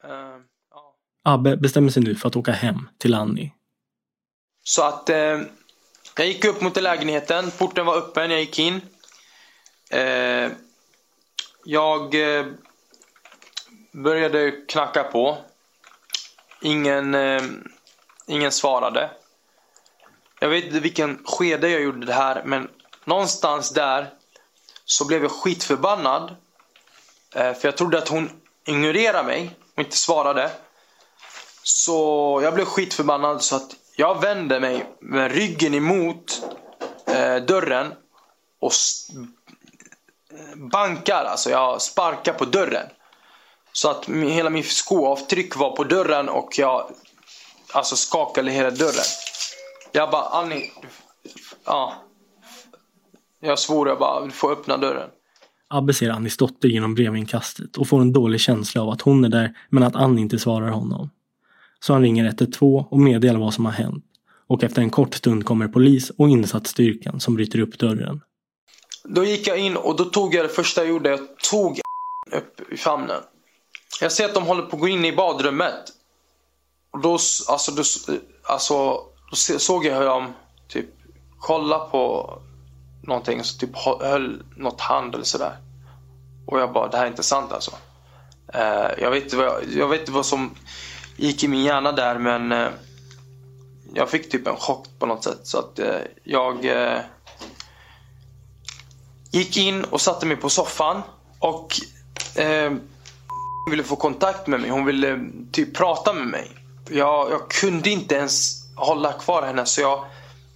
ja. 0.02 0.94
Abbe 1.24 1.56
bestämmer 1.56 1.90
sig 1.90 2.02
nu 2.02 2.14
för 2.14 2.28
att 2.28 2.36
åka 2.36 2.52
hem 2.52 2.88
till 2.98 3.14
Annie. 3.14 3.52
Så 4.64 4.82
att 4.82 5.08
jag 6.16 6.26
gick 6.26 6.44
upp 6.44 6.60
mot 6.60 6.82
lägenheten. 6.82 7.50
Porten 7.58 7.86
var 7.86 7.96
öppen. 7.96 8.30
Jag 8.30 8.40
gick 8.40 8.58
in. 8.58 8.80
jag 11.64 12.14
började 13.92 14.50
knacka 14.50 15.02
på. 15.02 15.38
Ingen, 16.60 17.16
ingen 18.26 18.52
svarade. 18.52 19.10
Jag 20.42 20.48
vet 20.48 20.64
inte 20.64 20.80
vilken 20.80 21.18
skede 21.24 21.68
jag 21.68 21.82
gjorde 21.82 22.06
det 22.06 22.12
här 22.12 22.42
men 22.44 22.68
någonstans 23.04 23.70
där 23.70 24.10
så 24.84 25.04
blev 25.04 25.22
jag 25.22 25.30
skitförbannad. 25.30 26.36
Eh, 27.34 27.52
för 27.52 27.68
jag 27.68 27.76
trodde 27.76 27.98
att 27.98 28.08
hon 28.08 28.30
ignorerade 28.66 29.26
mig 29.26 29.56
och 29.74 29.82
inte 29.82 29.96
svarade. 29.96 30.50
Så 31.62 32.40
jag 32.44 32.54
blev 32.54 32.64
skitförbannad 32.64 33.42
så 33.42 33.56
att 33.56 33.76
jag 33.96 34.20
vände 34.20 34.60
mig 34.60 34.86
med 35.00 35.32
ryggen 35.32 35.74
emot 35.74 36.42
eh, 37.06 37.36
dörren 37.36 37.94
och 38.60 38.72
bankar, 40.54 41.24
alltså 41.24 41.50
jag 41.50 41.82
sparkar 41.82 42.32
på 42.32 42.44
dörren. 42.44 42.86
Så 43.72 43.90
att 43.90 44.08
hela 44.08 44.50
min 44.50 44.64
skoavtryck 44.64 45.56
var 45.56 45.76
på 45.76 45.84
dörren 45.84 46.28
och 46.28 46.58
jag 46.58 46.90
alltså 47.72 47.96
skakade 47.96 48.50
hela 48.50 48.70
dörren. 48.70 49.04
Jag 49.92 50.10
bara, 50.10 50.28
Annie. 50.28 50.70
Ja. 51.64 51.94
Jag 53.40 53.58
svor, 53.58 53.88
jag 53.88 53.98
bara, 53.98 54.24
du 54.24 54.30
får 54.30 54.52
öppna 54.52 54.76
dörren. 54.76 55.10
Abbe 55.68 55.94
ser 55.94 56.10
Annis 56.10 56.36
dotter 56.36 56.68
genom 56.68 56.94
brevinkastet 56.94 57.76
och 57.76 57.88
får 57.88 58.00
en 58.00 58.12
dålig 58.12 58.40
känsla 58.40 58.82
av 58.82 58.88
att 58.88 59.00
hon 59.00 59.24
är 59.24 59.28
där 59.28 59.56
men 59.70 59.82
att 59.82 59.96
Annie 59.96 60.20
inte 60.20 60.38
svarar 60.38 60.68
honom. 60.68 61.10
Så 61.80 61.92
han 61.92 62.02
ringer 62.02 62.24
112 62.24 62.84
och 62.90 62.98
meddelar 62.98 63.40
vad 63.40 63.54
som 63.54 63.64
har 63.64 63.72
hänt. 63.72 64.04
Och 64.46 64.64
efter 64.64 64.82
en 64.82 64.90
kort 64.90 65.14
stund 65.14 65.44
kommer 65.44 65.68
polis 65.68 66.10
och 66.10 66.28
insatsstyrkan 66.28 67.20
som 67.20 67.34
bryter 67.34 67.60
upp 67.60 67.78
dörren. 67.78 68.20
Då 69.04 69.24
gick 69.24 69.46
jag 69.46 69.58
in 69.58 69.76
och 69.76 69.96
då 69.96 70.04
tog 70.04 70.34
jag 70.34 70.44
det 70.44 70.48
första 70.48 70.80
jag 70.80 70.90
gjorde. 70.90 71.10
Jag 71.10 71.38
tog 71.50 71.80
upp 72.32 72.72
i 72.72 72.76
famnen. 72.76 73.20
Jag 74.00 74.12
ser 74.12 74.24
att 74.24 74.34
de 74.34 74.46
håller 74.46 74.62
på 74.62 74.76
att 74.76 74.80
gå 74.80 74.88
in 74.88 75.04
i 75.04 75.16
badrummet. 75.16 75.92
Och 76.90 77.00
då, 77.00 77.12
alltså, 77.48 77.72
då, 77.72 77.82
alltså, 78.42 79.00
då 79.32 79.36
såg 79.36 79.84
jag 79.84 79.98
hur 79.98 80.04
de 80.04 80.32
typ 80.68 80.86
kollade 81.38 81.90
på 81.90 82.38
någonting. 83.02 83.44
Så 83.44 83.58
typ 83.58 83.76
höll 84.00 84.42
något 84.56 84.80
hand 84.80 85.14
eller 85.14 85.24
sådär. 85.24 85.56
Och 86.46 86.60
jag 86.60 86.72
bara, 86.72 86.88
det 86.88 86.96
här 86.96 87.04
är 87.04 87.10
inte 87.10 87.22
sant 87.22 87.52
alltså. 87.52 87.70
Eh, 88.54 88.90
jag, 88.98 89.10
vet 89.10 89.24
inte 89.24 89.36
vad 89.36 89.46
jag, 89.46 89.64
jag, 89.76 89.88
vet 89.88 90.00
inte 90.00 90.12
vad 90.12 90.26
som 90.26 90.54
gick 91.16 91.44
i 91.44 91.48
min 91.48 91.64
hjärna 91.64 91.92
där 91.92 92.18
men 92.18 92.52
eh, 92.52 92.68
jag 93.94 94.10
fick 94.10 94.30
typ 94.30 94.46
en 94.46 94.56
chock 94.56 94.86
på 94.98 95.06
något 95.06 95.24
sätt. 95.24 95.40
Så 95.42 95.58
att 95.58 95.78
eh, 95.78 96.00
jag 96.24 96.66
gick 99.30 99.56
in 99.56 99.84
och 99.84 100.00
satte 100.00 100.26
mig 100.26 100.36
på 100.36 100.48
soffan. 100.48 101.02
Och 101.38 101.74
ville 103.70 103.82
få 103.82 103.96
kontakt 103.96 104.46
med 104.46 104.60
mig. 104.60 104.70
Hon 104.70 104.84
ville 104.84 105.20
typ 105.52 105.76
prata 105.76 106.12
med 106.12 106.26
mig. 106.26 106.50
Jag, 106.90 107.30
jag 107.30 107.50
kunde 107.50 107.90
inte 107.90 108.14
ens 108.14 108.61
hålla 108.76 109.12
kvar 109.12 109.42
henne 109.42 109.66
så 109.66 109.80
jag, 109.80 110.04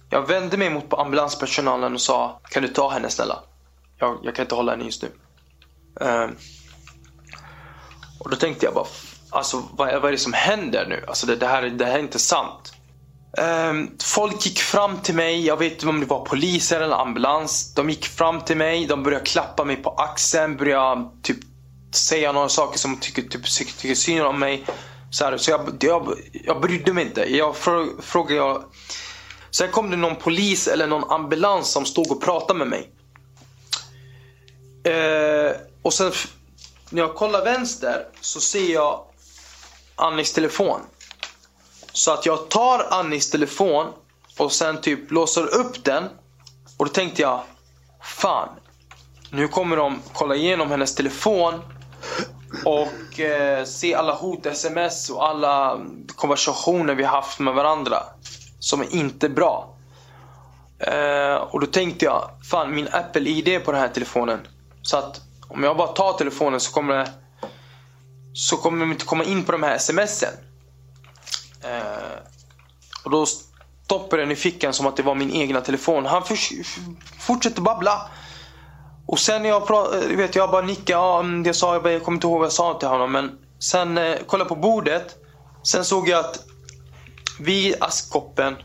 jag 0.09 0.27
vände 0.27 0.57
mig 0.57 0.69
mot 0.69 0.93
ambulanspersonalen 0.93 1.93
och 1.93 2.01
sa 2.01 2.39
Kan 2.49 2.63
du 2.63 2.69
ta 2.69 2.89
henne 2.89 3.09
snälla? 3.09 3.39
Jag, 3.99 4.19
jag 4.23 4.35
kan 4.35 4.43
inte 4.43 4.55
hålla 4.55 4.71
henne 4.71 4.83
just 4.83 5.03
nu. 5.03 5.09
Uh, 6.01 6.29
och 8.19 8.29
då 8.29 8.35
tänkte 8.35 8.65
jag 8.65 8.73
bara 8.73 8.85
Alltså 9.29 9.63
vad, 9.71 10.01
vad 10.01 10.05
är 10.05 10.11
det 10.11 10.17
som 10.17 10.33
händer 10.33 10.85
nu? 10.89 11.05
Alltså 11.07 11.27
det, 11.27 11.35
det, 11.35 11.47
här, 11.47 11.61
det 11.61 11.85
här 11.85 11.95
är 11.95 11.99
inte 11.99 12.19
sant. 12.19 12.73
Um, 13.69 13.95
folk 14.03 14.45
gick 14.45 14.59
fram 14.59 14.97
till 14.97 15.15
mig, 15.15 15.45
jag 15.45 15.57
vet 15.57 15.71
inte 15.71 15.87
om 15.87 15.99
det 15.99 16.05
var 16.05 16.25
poliser 16.25 16.81
eller 16.81 17.01
ambulans. 17.01 17.73
De 17.73 17.89
gick 17.89 18.05
fram 18.05 18.41
till 18.41 18.57
mig, 18.57 18.85
de 18.85 19.03
började 19.03 19.25
klappa 19.25 19.63
mig 19.63 19.75
på 19.75 19.89
axeln, 19.89 20.57
började 20.57 21.09
typ 21.23 21.37
säga 21.95 22.31
några 22.31 22.49
saker 22.49 22.79
som 22.79 22.97
tycker, 22.97 23.21
typ, 23.21 23.45
tycker 23.77 23.95
synd 23.95 24.21
om 24.21 24.39
mig. 24.39 24.65
Så, 25.11 25.25
här, 25.25 25.37
så 25.37 25.51
jag, 25.51 25.77
jag, 25.79 26.19
jag 26.31 26.61
brydde 26.61 26.93
mig 26.93 27.05
inte. 27.05 27.35
Jag 27.35 27.55
frågade 28.01 28.35
jag. 28.35 28.63
Sen 29.51 29.71
kom 29.71 29.89
det 29.89 29.97
någon 29.97 30.15
polis 30.15 30.67
eller 30.67 30.87
någon 30.87 31.11
ambulans 31.11 31.71
som 31.71 31.85
stod 31.85 32.11
och 32.11 32.21
pratade 32.21 32.65
med 32.65 32.67
mig. 32.67 32.91
Eh, 34.93 35.51
och 35.81 35.93
sen 35.93 36.11
när 36.89 37.01
jag 37.01 37.15
kollar 37.15 37.43
vänster 37.43 38.07
så 38.21 38.39
ser 38.41 38.73
jag 38.73 39.03
Annis 39.95 40.33
telefon. 40.33 40.81
Så 41.93 42.11
att 42.11 42.25
jag 42.25 42.49
tar 42.49 42.87
Annis 42.89 43.29
telefon 43.29 43.87
och 44.37 44.51
sen 44.51 44.81
typ 44.81 45.11
låser 45.11 45.55
upp 45.55 45.83
den. 45.83 46.03
Och 46.77 46.85
då 46.85 46.91
tänkte 46.91 47.21
jag, 47.21 47.43
fan. 48.03 48.49
Nu 49.29 49.47
kommer 49.47 49.77
de 49.77 50.01
kolla 50.13 50.35
igenom 50.35 50.71
hennes 50.71 50.95
telefon 50.95 51.61
och 52.67 53.19
eh, 53.19 53.65
se 53.65 53.95
alla 53.95 54.13
hot-sms 54.13 55.09
och 55.09 55.27
alla 55.27 55.79
konversationer 56.15 56.95
vi 56.95 57.03
haft 57.03 57.39
med 57.39 57.53
varandra. 57.53 58.03
Som 58.59 58.81
är 58.81 58.95
inte 58.95 59.29
bra. 59.29 59.73
Eh, 60.79 61.35
och 61.35 61.59
då 61.59 61.67
tänkte 61.67 62.05
jag, 62.05 62.29
fan 62.51 62.75
min 62.75 62.87
Apple-ID 62.87 63.65
på 63.65 63.71
den 63.71 63.81
här 63.81 63.87
telefonen. 63.87 64.39
Så 64.81 64.97
att 64.97 65.21
om 65.47 65.63
jag 65.63 65.77
bara 65.77 65.87
tar 65.87 66.13
telefonen 66.13 66.59
så 66.59 66.71
kommer 66.71 66.93
det 66.93 67.09
så 68.33 68.57
kommer 68.57 68.79
de 68.79 68.91
inte 68.91 69.05
komma 69.05 69.23
in 69.23 69.43
på 69.43 69.51
de 69.51 69.63
här 69.63 69.77
smsen. 69.77 70.33
Eh, 71.61 72.19
och 73.03 73.11
då 73.11 73.25
stoppar 73.25 74.17
den 74.17 74.31
i 74.31 74.35
fickan 74.35 74.73
som 74.73 74.87
att 74.87 74.97
det 74.97 75.03
var 75.03 75.15
min 75.15 75.31
egna 75.31 75.61
telefon. 75.61 76.05
Han 76.05 76.23
fortsätter 77.19 77.61
babbla. 77.61 78.09
Och 79.07 79.19
sen 79.19 79.41
när 79.41 79.49
jag 79.49 79.67
pratade, 79.67 80.05
eh, 80.05 80.17
vet 80.17 80.35
jag 80.35 80.51
bara 80.51 80.61
nickade. 80.61 80.91
Ja, 80.91 81.19
mm, 81.19 81.43
det 81.43 81.53
sa 81.53 81.73
jag, 81.73 81.93
jag 81.93 82.03
kommer 82.03 82.15
inte 82.15 82.27
ihåg 82.27 82.39
vad 82.39 82.45
jag 82.45 82.53
sa 82.53 82.73
till 82.79 82.87
honom. 82.87 83.11
Men 83.11 83.39
sen 83.59 83.97
eh, 83.97 84.17
kollade 84.27 84.49
på 84.49 84.55
bordet. 84.55 85.15
Sen 85.63 85.85
såg 85.85 86.09
jag 86.09 86.19
att 86.19 86.39
vid 87.39 87.75
askkoppen, 87.79 88.55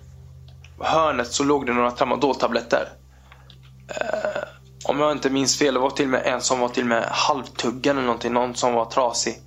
hörnet, 0.81 1.33
så 1.33 1.44
låg 1.44 1.66
det 1.66 1.72
några 1.72 1.90
tramadoltabletter. 1.90 2.88
Eh, 3.88 4.42
om 4.85 5.00
jag 5.00 5.12
inte 5.12 5.31
minns 5.31 5.59
fel, 5.59 5.74
det 5.74 5.81
var 5.81 5.90
till 5.90 6.05
och 6.05 6.11
med 6.11 6.26
en 6.26 6.40
som 6.40 6.61
var 6.61 6.68
till 6.68 6.83
och 6.83 6.88
med 6.88 7.05
halvtuggen 7.11 7.96
eller 7.96 8.07
någonting. 8.07 8.33
Någon 8.33 8.55
som 8.55 8.74
var 8.74 8.85
trasig. 8.85 9.42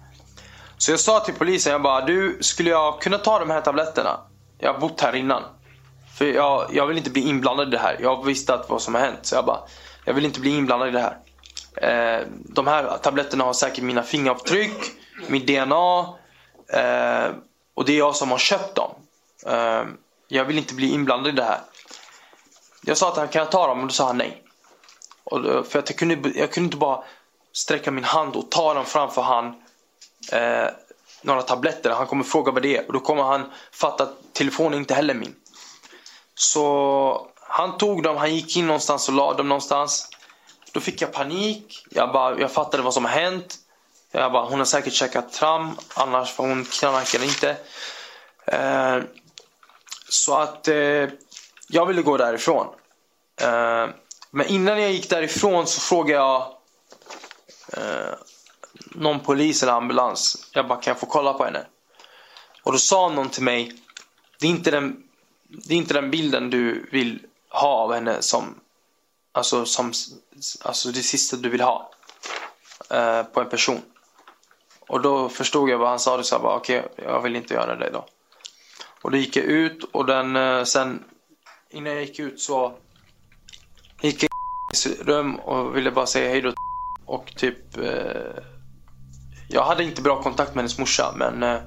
Så 0.77 0.91
jag 0.91 0.99
sa 0.99 1.19
till 1.19 1.33
polisen, 1.33 1.71
jag 1.71 1.81
bara, 1.81 2.05
du, 2.05 2.37
skulle 2.41 2.69
jag 2.69 3.01
kunna 3.01 3.17
ta 3.17 3.39
de 3.39 3.49
här 3.49 3.61
tabletterna? 3.61 4.19
Jag 4.57 4.73
har 4.73 4.79
bott 4.79 5.01
här 5.01 5.15
innan. 5.15 5.43
För 6.17 6.25
jag, 6.25 6.69
jag 6.71 6.87
vill 6.87 6.97
inte 6.97 7.09
bli 7.09 7.29
inblandad 7.29 7.67
i 7.67 7.71
det 7.71 7.77
här. 7.77 7.97
Jag 8.01 8.25
visste 8.25 8.53
att 8.53 8.69
vad 8.69 8.81
som 8.81 8.93
har 8.93 9.01
hänt. 9.01 9.19
Så 9.21 9.35
jag 9.35 9.45
bara, 9.45 9.59
jag 10.05 10.13
vill 10.13 10.25
inte 10.25 10.39
bli 10.39 10.57
inblandad 10.57 10.89
i 10.89 10.91
det 10.91 10.99
här. 10.99 11.17
Eh, 11.75 12.27
de 12.29 12.67
här 12.67 12.97
tabletterna 12.97 13.43
har 13.43 13.53
säkert 13.53 13.83
mina 13.83 14.03
fingeravtryck, 14.03 14.77
mitt 15.27 15.47
DNA 15.47 15.99
eh, 16.67 17.31
och 17.73 17.85
det 17.85 17.93
är 17.93 17.97
jag 17.97 18.15
som 18.15 18.31
har 18.31 18.37
köpt 18.37 18.75
dem. 18.75 18.91
Eh, 19.45 19.83
jag 20.27 20.45
vill 20.45 20.57
inte 20.57 20.73
bli 20.73 20.93
inblandad 20.93 21.33
i 21.33 21.35
det 21.35 21.43
här. 21.43 21.59
Jag 22.81 22.97
sa 22.97 23.11
att 23.11 23.17
han 23.17 23.27
kan 23.27 23.49
ta 23.49 23.67
dem 23.67 23.79
och 23.79 23.87
då 23.87 23.93
sa 23.93 24.05
han 24.05 24.17
nej. 24.17 24.43
Och, 25.23 25.67
för 25.67 25.79
att 25.79 25.89
jag, 25.89 25.97
kunde, 25.97 26.29
jag 26.29 26.51
kunde 26.51 26.65
inte 26.65 26.77
bara 26.77 27.03
sträcka 27.53 27.91
min 27.91 28.03
hand 28.03 28.35
och 28.35 28.51
ta 28.51 28.73
dem 28.73 28.85
framför 28.85 29.21
han 29.21 29.45
eh, 30.31 30.67
några 31.21 31.41
tabletter. 31.41 31.89
Han 31.89 32.07
kommer 32.07 32.23
fråga 32.23 32.51
vad 32.51 32.61
det 32.61 32.77
är 32.77 32.87
och 32.87 32.93
då 32.93 32.99
kommer 32.99 33.23
han 33.23 33.51
fatta 33.71 34.03
att 34.03 34.33
telefonen 34.33 34.79
inte 34.79 34.93
heller 34.93 35.13
är 35.13 35.19
min. 35.19 35.35
Så 36.35 37.27
han 37.47 37.77
tog 37.77 38.03
dem, 38.03 38.17
han 38.17 38.35
gick 38.35 38.57
in 38.57 38.67
någonstans 38.67 39.07
och 39.07 39.13
la 39.13 39.33
dem 39.33 39.49
någonstans. 39.49 40.09
Då 40.71 40.79
fick 40.79 41.01
jag 41.01 41.13
panik. 41.13 41.85
Jag, 41.89 42.11
bara, 42.11 42.39
jag 42.39 42.51
fattade 42.51 42.83
vad 42.83 42.93
som 42.93 43.05
har 43.05 43.11
hänt. 43.11 43.55
Jag 44.11 44.31
bara, 44.31 44.45
hon 44.45 44.59
har 44.59 44.65
säkert 44.65 44.93
käkat 44.93 45.33
tram, 45.33 45.77
annars 45.93 46.31
får 46.31 46.47
hon 46.47 46.65
knarkar 46.65 47.23
inte. 47.23 47.57
Eh, 48.45 49.03
så 50.09 50.35
att 50.35 50.67
eh, 50.67 51.09
jag 51.67 51.85
ville 51.85 52.01
gå 52.01 52.17
därifrån. 52.17 52.67
Eh, 53.41 53.87
men 54.31 54.47
innan 54.47 54.81
jag 54.81 54.91
gick 54.91 55.09
därifrån 55.09 55.67
så 55.67 55.81
frågade 55.81 56.19
jag 56.19 56.41
eh, 57.73 58.13
någon 58.75 59.19
polis 59.19 59.63
eller 59.63 59.73
ambulans. 59.73 60.49
Jag 60.53 60.67
bara, 60.67 60.81
kan 60.81 60.91
jag 60.91 60.99
få 60.99 61.05
kolla 61.05 61.33
på 61.33 61.45
henne? 61.45 61.65
Och 62.63 62.71
då 62.71 62.77
sa 62.77 63.09
någon 63.09 63.29
till 63.29 63.43
mig, 63.43 63.81
det 64.39 64.47
är 64.47 64.51
inte 64.51 64.71
den, 64.71 65.03
det 65.47 65.73
är 65.73 65.77
inte 65.77 65.93
den 65.93 66.11
bilden 66.11 66.49
du 66.49 66.89
vill 66.91 67.19
ha 67.55 67.67
av 67.67 67.93
henne 67.93 68.21
som, 68.21 68.59
alltså, 69.31 69.65
som 69.65 69.93
alltså 70.61 70.91
det 70.91 71.03
sista 71.03 71.37
du 71.37 71.49
vill 71.49 71.61
ha 71.61 71.91
eh, 72.89 73.23
på 73.23 73.41
en 73.41 73.49
person. 73.49 73.81
Och 74.87 75.01
då 75.01 75.29
förstod 75.29 75.69
jag 75.69 75.77
vad 75.77 75.89
han 75.89 75.99
sa. 75.99 76.17
och 76.17 76.25
sa 76.25 76.39
bara 76.39 76.55
okej, 76.55 76.79
okay, 76.79 77.05
jag 77.05 77.21
vill 77.21 77.35
inte 77.35 77.53
göra 77.53 77.75
det 77.75 77.89
då. 77.89 78.05
Och 79.01 79.11
då 79.11 79.17
gick 79.17 79.35
jag 79.35 79.45
ut 79.45 79.83
och 79.83 80.05
den 80.05 80.35
eh, 80.35 80.63
sen 80.63 81.03
innan 81.69 81.93
jag 81.93 82.01
gick 82.01 82.19
ut 82.19 82.39
så 82.39 82.77
gick 84.01 84.23
jag 84.23 84.29
i 84.73 84.75
sitt 84.75 85.01
rum 85.01 85.35
och 85.35 85.77
ville 85.77 85.91
bara 85.91 86.05
säga 86.05 86.29
hej 86.29 86.41
då 86.41 86.53
och 87.05 87.33
typ 87.35 87.77
eh, 87.77 88.43
jag 89.49 89.63
hade 89.63 89.83
inte 89.83 90.01
bra 90.01 90.21
kontakt 90.21 90.55
med 90.55 90.61
hennes 90.61 90.77
morsa 90.77 91.13
men 91.15 91.43
eh, 91.43 91.59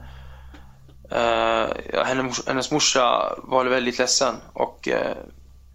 eh 1.11 2.05
hennes, 2.05 2.47
hennes 2.47 2.71
morsa 2.71 3.35
var 3.39 3.65
väldigt 3.65 3.99
ledsen 3.99 4.35
och 4.53 4.89
eh, 4.89 5.17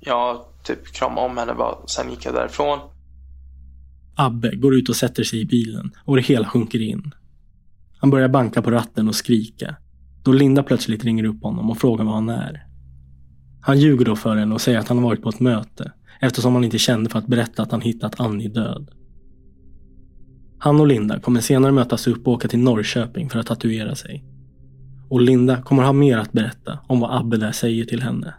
jag 0.06 0.42
typ 0.64 0.94
kramade 0.94 1.28
om 1.28 1.38
henne 1.38 1.54
bara, 1.54 1.88
sen 1.88 2.10
gick 2.10 2.26
jag 2.26 2.34
därifrån. 2.34 2.80
Abbe 4.16 4.56
går 4.56 4.76
ut 4.76 4.90
och 4.90 4.96
sätter 4.96 5.24
sig 5.24 5.42
i 5.42 5.46
bilen 5.46 5.92
och 6.06 6.16
det 6.16 6.22
hela 6.22 6.48
sjunker 6.48 6.82
in. 6.82 7.12
Han 7.98 8.10
börjar 8.10 8.28
banka 8.30 8.62
på 8.62 8.72
ratten 8.72 9.08
och 9.08 9.16
skrika. 9.16 9.76
Då 10.24 10.32
Linda 10.32 10.64
plötsligt 10.64 11.04
ringer 11.04 11.24
upp 11.24 11.44
honom 11.44 11.70
och 11.70 11.78
frågar 11.78 12.06
var 12.06 12.14
han 12.14 12.30
är. 12.30 12.68
Han 13.62 13.80
ljuger 13.80 14.06
då 14.06 14.16
för 14.16 14.36
henne 14.36 14.54
och 14.54 14.62
säger 14.62 14.80
att 14.80 14.88
han 14.88 14.98
har 14.98 15.04
varit 15.04 15.22
på 15.22 15.30
ett 15.30 15.40
möte 15.40 15.92
eftersom 16.22 16.54
han 16.54 16.64
inte 16.64 16.78
kände 16.78 17.10
för 17.10 17.20
att 17.20 17.28
berätta 17.28 17.64
att 17.64 17.72
han 17.72 17.82
hittat 17.82 18.20
Annie 18.20 18.48
död. 18.48 18.90
Han 20.58 20.80
och 20.80 20.88
Linda 20.88 21.20
kommer 21.20 21.42
senare 21.42 21.72
mötas 21.72 22.08
upp 22.08 22.28
och 22.28 22.34
åka 22.34 22.48
till 22.48 22.60
Norrköping 22.60 23.30
för 23.30 23.40
att 23.40 23.48
tatuera 23.48 23.96
sig. 23.96 24.24
Och 25.10 25.22
Linda 25.22 25.62
kommer 25.62 25.84
ha 25.84 25.94
mer 25.94 26.18
att 26.18 26.32
berätta 26.32 26.80
om 26.88 27.00
vad 27.00 27.20
Abbe 27.20 27.38
där 27.38 27.52
säger 27.52 27.86
till 27.86 28.02
henne. 28.02 28.34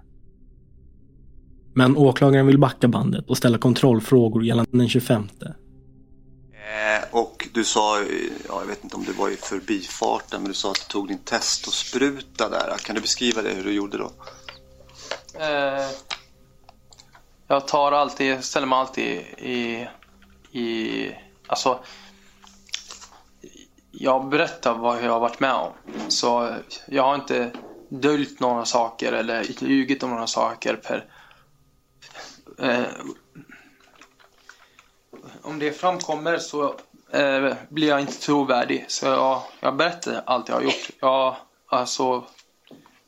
Men 1.75 1.97
åklagaren 1.97 2.47
vill 2.47 2.59
backa 2.59 2.89
bandet 2.89 3.31
och 3.31 3.37
ställa 3.37 3.59
kontrollfrågor 3.59 4.45
gällande 4.45 4.79
den 4.79 4.89
25. 4.89 5.29
Eh, 5.43 7.05
och 7.11 7.49
du 7.53 7.65
sa, 7.65 7.99
ja, 8.49 8.61
jag 8.61 8.67
vet 8.67 8.85
inte 8.85 8.97
om 8.97 9.05
det 9.05 9.13
var 9.13 9.29
i 9.29 9.37
förbifarten, 9.37 10.43
men 10.43 10.49
du 10.49 10.55
sa 10.55 10.71
att 10.71 10.75
du 10.89 10.93
tog 10.93 11.09
din 11.09 11.19
test 11.19 11.67
och 11.67 11.73
spruta 11.73 12.49
där. 12.49 12.77
Kan 12.85 12.95
du 12.95 13.01
beskriva 13.01 13.43
det, 13.43 13.51
hur 13.51 13.65
du 13.65 13.73
gjorde 13.73 13.99
då? 13.99 14.13
Eh, 15.41 15.87
jag 17.49 17.69
tar 17.69 17.93
alltid, 17.93 18.45
ställer 18.45 18.67
mig 18.67 18.79
alltid 18.79 19.21
i, 19.39 19.87
i... 20.59 21.11
Alltså... 21.47 21.79
Jag 23.97 24.29
berättar 24.29 24.75
vad 24.75 25.05
jag 25.05 25.13
har 25.13 25.21
varit 25.21 25.41
med 25.41 25.55
om. 25.55 25.73
Så 26.09 26.57
jag 26.87 27.03
har 27.03 27.15
inte 27.15 27.51
döljt 27.89 28.41
några 28.41 28.65
saker 28.65 29.13
eller 29.13 29.63
ljugit 29.63 30.03
om 30.03 30.11
några 30.11 30.27
saker. 30.27 30.77
Per, 30.77 31.05
eh, 32.59 32.85
om 35.43 35.59
det 35.59 35.73
framkommer 35.73 36.39
så 36.39 36.75
eh, 37.11 37.55
blir 37.69 37.89
jag 37.89 38.01
inte 38.01 38.21
trovärdig. 38.21 38.85
Så 38.89 39.07
jag, 39.07 39.43
jag 39.61 39.77
berättar 39.77 40.23
allt 40.27 40.49
jag 40.49 40.57
har 40.57 40.63
gjort. 40.63 40.91
Jag, 41.01 41.37
alltså, 41.67 42.25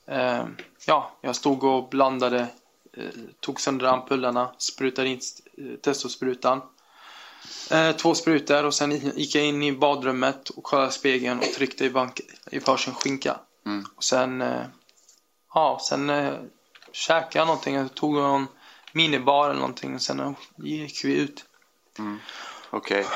eh, 0.06 0.44
ja, 0.86 1.10
jag 1.20 1.36
stod 1.36 1.64
och 1.64 1.88
blandade, 1.88 2.46
eh, 2.96 3.04
tog 3.40 3.60
sönder 3.60 3.86
ampullerna, 3.86 4.50
sprutade 4.58 5.08
in 5.08 5.20
eh, 5.58 5.76
testosprutan. 5.76 6.62
Eh, 7.70 7.92
två 7.92 8.14
sprutor 8.14 8.64
och 8.64 8.74
sen 8.74 8.90
gick 8.90 9.34
jag 9.34 9.44
in 9.44 9.62
i 9.62 9.72
badrummet 9.72 10.50
och 10.50 10.62
kollade 10.62 10.90
spegeln 10.90 11.38
och 11.38 11.44
tryckte 11.44 11.84
i, 11.84 11.90
bank, 11.90 12.20
i 12.50 12.58
varsin 12.58 12.94
skinka. 12.94 13.36
Mm. 13.66 13.84
Och 13.96 14.04
sen, 14.04 14.44
ja, 15.54 15.78
sen 15.82 16.10
eh, 16.10 16.34
käkade 16.92 17.38
jag 17.38 17.46
någonting. 17.46 17.74
Jag 17.74 17.94
tog 17.94 18.14
någon 18.14 18.46
minibar 18.96 19.50
eller 19.50 19.60
någonting 19.60 19.94
och 19.94 20.02
sen 20.02 20.36
gick 20.56 21.04
vi 21.04 21.14
ut. 21.14 21.44
Mm. 21.98 22.18
Okej. 22.70 23.06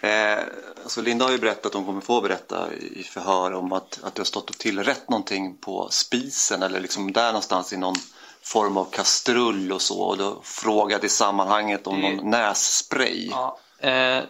Eh, 0.00 0.38
alltså 0.82 1.02
Linda 1.02 1.24
har 1.24 1.32
ju 1.32 1.38
berättat, 1.38 1.74
hon 1.74 1.84
kommer 1.84 2.00
få 2.00 2.20
berätta 2.20 2.72
i 2.74 3.02
förhör 3.02 3.52
om 3.52 3.72
att, 3.72 4.00
att 4.02 4.14
du 4.14 4.20
har 4.20 4.24
stått 4.24 4.50
och 4.50 4.58
tillrätt 4.58 5.10
någonting 5.10 5.56
på 5.56 5.88
spisen 5.90 6.62
eller 6.62 6.80
liksom 6.80 7.12
där 7.12 7.26
någonstans 7.26 7.72
i 7.72 7.76
någon 7.76 7.96
form 8.42 8.76
av 8.76 8.84
kastrull 8.84 9.72
och 9.72 9.82
så 9.82 10.00
och 10.00 10.18
då 10.18 10.40
frågat 10.42 11.04
i 11.04 11.08
sammanhanget 11.08 11.86
om 11.86 12.00
någon 12.00 12.30
nässpray. 12.30 13.28
Ja, 13.30 13.58
eh, 13.78 14.22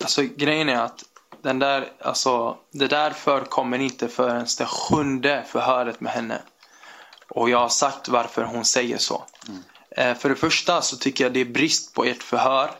alltså 0.00 0.22
grejen 0.22 0.68
är 0.68 0.80
att 0.80 1.04
den 1.42 1.58
där, 1.58 1.92
alltså, 2.00 2.56
det 2.70 2.88
där 2.88 3.10
förekommer 3.10 3.78
inte 3.78 4.08
förrän 4.08 4.46
det 4.58 4.66
sjunde 4.66 5.44
förhöret 5.48 6.00
med 6.00 6.12
henne. 6.12 6.42
Och 7.28 7.50
jag 7.50 7.58
har 7.58 7.68
sagt 7.68 8.08
varför 8.08 8.42
hon 8.42 8.64
säger 8.64 8.98
så. 8.98 9.24
Eh, 9.48 9.54
för 9.96 10.28
det 10.28 10.34
första 10.34 10.82
så 10.82 10.96
tycker 10.96 11.24
jag 11.24 11.32
det 11.32 11.40
är 11.40 11.44
brist 11.44 11.94
på 11.94 12.04
ert 12.04 12.22
förhör. 12.22 12.70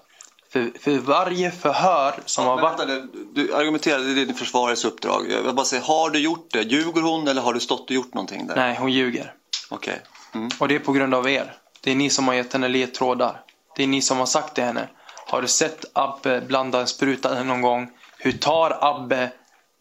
För, 0.53 0.71
för 0.81 0.99
varje 0.99 1.51
förhör 1.51 2.15
som 2.25 2.47
har 2.47 2.61
varit... 2.61 2.81
Vänta, 2.81 3.09
du 3.35 3.55
argumenterar, 3.55 3.99
det 3.99 4.23
är 4.23 4.27
din 4.27 4.35
försvarets 4.35 4.85
uppdrag. 4.85 5.31
Jag 5.31 5.43
vill 5.43 5.55
bara 5.55 5.67
säga, 5.67 5.83
har 5.83 6.11
du 6.11 6.19
gjort 6.19 6.49
det? 6.53 6.63
Ljuger 6.63 7.03
hon 7.03 7.29
eller 7.29 7.43
har 7.43 7.55
du 7.55 7.61
stått 7.61 7.91
och 7.91 7.91
gjort 7.91 8.15
någonting 8.15 8.47
där? 8.47 8.57
Nej, 8.57 8.77
hon 8.81 8.93
ljuger. 8.93 9.35
Okej. 9.71 10.03
Mm. 10.35 10.49
Och 10.59 10.69
det 10.69 10.75
är 10.75 10.79
på 10.79 10.93
grund 10.93 11.15
av 11.15 11.29
er. 11.29 11.57
Det 11.81 11.91
är 11.91 11.95
ni 11.95 12.11
som 12.11 12.29
har 12.29 12.35
gett 12.35 12.53
henne 12.53 12.69
ledtrådar. 12.69 13.41
Det 13.77 13.83
är 13.83 13.87
ni 13.87 14.03
som 14.03 14.19
har 14.19 14.27
sagt 14.27 14.55
till 14.55 14.65
henne. 14.65 14.89
Har 15.27 15.43
du 15.43 15.49
sett 15.49 15.85
Abbe 15.93 16.41
blanda 16.41 16.81
en 16.81 16.87
spruta 16.87 17.43
någon 17.43 17.63
gång? 17.63 17.91
Hur 18.19 18.33
tar 18.33 18.79
Abbe 18.81 19.33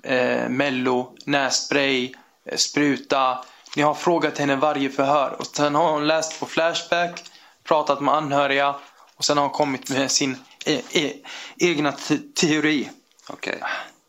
eh, 0.03 0.49
Mello, 0.49 1.15
nässpray, 1.25 2.13
eh, 2.45 2.57
spruta? 2.57 3.37
Ni 3.75 3.81
har 3.81 3.93
frågat 3.93 4.37
henne 4.37 4.55
varje 4.55 4.89
förhör. 4.89 5.35
Och 5.39 5.45
sen 5.45 5.75
har 5.75 5.93
hon 5.93 6.07
läst 6.07 6.39
på 6.39 6.45
Flashback, 6.45 7.23
pratat 7.63 8.01
med 8.01 8.13
anhöriga 8.13 8.75
och 9.15 9.25
sen 9.25 9.37
har 9.37 9.43
hon 9.43 9.53
kommit 9.53 9.89
med 9.89 10.11
sin 10.11 10.35
e 10.65 10.81
e 10.91 11.13
egna 11.57 11.91
te 11.91 12.17
teori. 12.17 12.89
Okej. 13.29 13.61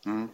Mm. 0.07 0.29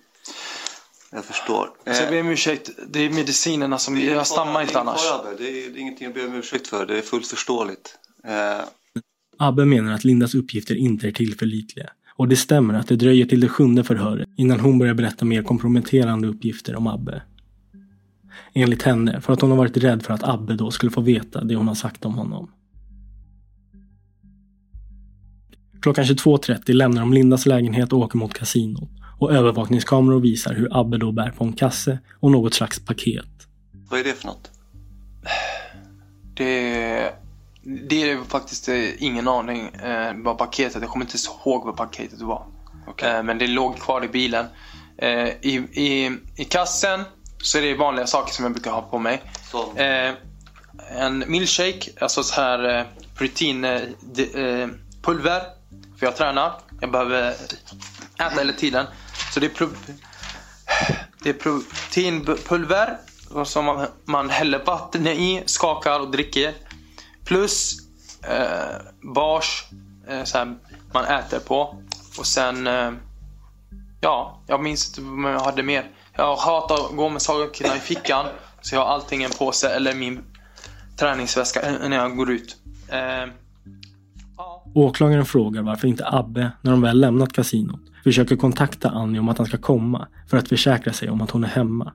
Jag 1.13 1.25
förstår. 1.25 1.71
Så 1.85 2.03
jag 2.03 2.11
ber 2.11 2.21
om 2.21 2.29
ursäkt, 2.29 2.71
det 2.89 3.01
är 3.01 3.11
medicinerna 3.11 3.79
som... 3.79 3.95
Det 3.95 4.11
är 4.11 4.15
Jag 4.15 4.27
stammar 4.27 4.63
inte 4.63 4.81
annars. 4.81 5.01
Det 5.39 5.45
är, 5.45 5.71
det 5.71 5.77
är 5.77 5.79
ingenting 5.79 6.07
att 6.07 6.15
be 6.15 6.27
om 6.27 6.35
ursäkt 6.35 6.69
för. 6.69 6.87
Det 6.87 6.99
är 6.99 7.03
fullt 7.03 7.27
förståeligt. 7.27 7.99
Eh, 8.25 8.65
Abbe 9.39 9.65
menar 9.65 9.93
att 9.93 10.05
Lindas 10.05 10.35
uppgifter 10.35 10.75
inte 10.75 11.07
är 11.07 11.13
tillförlitliga. 11.13 11.91
Och 12.17 12.29
det 12.29 12.37
stämmer 12.37 12.75
att 12.75 12.89
det 12.89 12.97
dröjer 12.97 13.27
till 13.27 13.41
det 13.41 13.49
sjunde 13.49 13.85
förhöret 13.85 14.29
innan 14.37 14.61
hon 14.61 14.79
börjar 14.79 14.95
berätta 14.95 15.25
mer 15.25 15.43
komprometterande 15.43 16.29
uppgifter 16.29 16.77
om 16.77 16.87
Abbe. 16.87 17.23
Enligt 18.53 18.83
henne 18.83 19.21
för 19.21 19.33
att 19.33 19.41
hon 19.41 19.51
har 19.51 19.59
varit 19.59 19.77
rädd 19.77 20.03
för 20.03 20.15
att 20.15 20.23
Abbe 20.23 20.55
då 20.55 20.71
skulle 20.71 20.93
få 20.93 21.01
veta 21.01 21.45
det 21.45 21.55
hon 21.55 21.69
har 21.69 21.75
sagt 21.75 22.05
om 22.05 22.15
honom. 22.15 22.51
Klockan 25.83 26.05
22.30 26.05 26.73
lämnar 26.73 27.01
de 27.01 27.13
Lindas 27.13 27.47
lägenhet 27.47 27.93
och 27.93 27.99
åker 27.99 28.19
mot 28.19 28.35
kasinot. 28.35 28.91
Och 29.19 29.33
övervakningskameror 29.33 30.21
visar 30.21 30.55
hur 30.55 30.69
Abbe 30.81 30.99
då 30.99 31.13
bär 31.13 31.31
på 31.31 31.45
en 31.45 31.53
kasse 31.53 31.99
och 32.21 32.31
något 32.31 32.55
slags 32.55 32.85
paket. 32.85 33.27
vad 33.91 34.01
är 34.01 34.05
det 34.05 34.13
för 34.13 34.27
något? 34.27 34.51
Det, 36.35 37.15
det 37.89 38.11
är 38.11 38.25
faktiskt 38.25 38.69
eh, 38.69 39.03
ingen 39.03 39.29
aning 39.29 39.69
eh, 39.69 40.13
vad 40.15 40.39
paketet, 40.39 40.83
jag 40.83 40.91
kommer 40.91 41.05
inte 41.05 41.17
ihåg 41.45 41.65
vad 41.65 41.77
paketet 41.77 42.21
var. 42.21 42.47
Eh, 42.97 43.23
men 43.23 43.39
det 43.39 43.47
låg 43.47 43.79
kvar 43.79 44.05
i 44.05 44.09
bilen. 44.09 44.47
Eh, 44.99 45.29
i, 45.29 45.55
i, 45.73 46.17
I 46.37 46.45
kassen 46.45 47.01
så 47.43 47.59
är 47.59 47.63
det 47.63 47.75
vanliga 47.75 48.07
saker 48.07 48.33
som 48.33 48.45
jag 48.45 48.53
brukar 48.53 48.71
ha 48.71 48.83
på 48.83 48.99
mig. 48.99 49.23
Eh, 49.77 50.15
en 50.97 51.25
milkshake, 51.27 51.91
alltså 52.01 52.23
så 52.23 52.41
här 52.41 52.79
eh, 52.79 52.85
proteinpulver. 53.15 54.63
Eh, 54.63 54.69
pulver, 55.03 55.43
för 55.99 56.07
jag 56.07 56.17
tränar. 56.17 56.53
Jag 56.81 56.91
behöver 56.91 57.31
äta 58.15 58.39
hela 58.39 58.53
tiden. 58.53 58.87
Så 59.35 59.41
det 59.41 59.47
är, 59.47 59.51
pro, 59.51 59.69
det 61.23 61.29
är 61.29 61.33
proteinpulver 61.33 62.99
som 63.45 63.65
man, 63.65 63.87
man 64.05 64.31
häller 64.31 64.65
vatten 64.65 65.07
i, 65.07 65.43
skakar 65.47 66.01
och 66.01 66.11
dricker. 66.11 66.55
Plus 67.25 67.77
eh, 68.23 68.77
bars 69.15 69.65
eh, 70.09 70.25
så 70.25 70.39
här, 70.39 70.57
man 70.93 71.05
äter 71.05 71.39
på. 71.39 71.83
Och 72.19 72.27
sen, 72.27 72.67
eh, 72.67 72.93
ja, 74.01 74.43
jag 74.47 74.63
minns 74.63 74.89
inte 74.89 75.01
vad 75.01 75.33
jag 75.33 75.41
hade 75.41 75.63
mer. 75.63 75.91
Jag 76.21 76.37
hatar 76.37 76.75
att 76.75 76.97
gå 76.97 77.09
med 77.09 77.23
sagokillar 77.23 77.77
i 77.77 77.79
fickan. 77.79 78.27
Så 78.61 78.75
jag 78.75 78.85
har 78.85 78.95
allting 78.95 79.21
i 79.21 79.25
en 79.25 79.31
påse 79.39 79.69
eller 79.69 79.95
min 79.95 80.21
träningsväska 80.97 81.61
eh, 81.61 81.89
när 81.89 81.97
jag 81.97 82.17
går 82.17 82.31
ut. 82.31 82.57
Eh, 82.89 83.33
Åklagaren 84.75 85.25
frågar 85.25 85.63
varför 85.63 85.89
inte 85.89 86.07
Abbe, 86.07 86.53
när 86.63 86.71
de 86.71 86.81
väl 86.83 87.01
lämnat 87.01 87.33
kasinot, 87.33 87.81
försöker 88.05 88.37
kontakta 88.37 88.91
Annie 88.91 89.19
om 89.19 89.29
att 89.29 89.39
han 89.39 89.47
ska 89.47 89.59
komma 89.59 90.09
för 90.31 90.37
att 90.37 90.49
försäkra 90.49 90.93
sig 90.93 91.11
om 91.11 91.23
att 91.23 91.31
hon 91.31 91.45
är 91.45 91.49
hemma. 91.49 91.93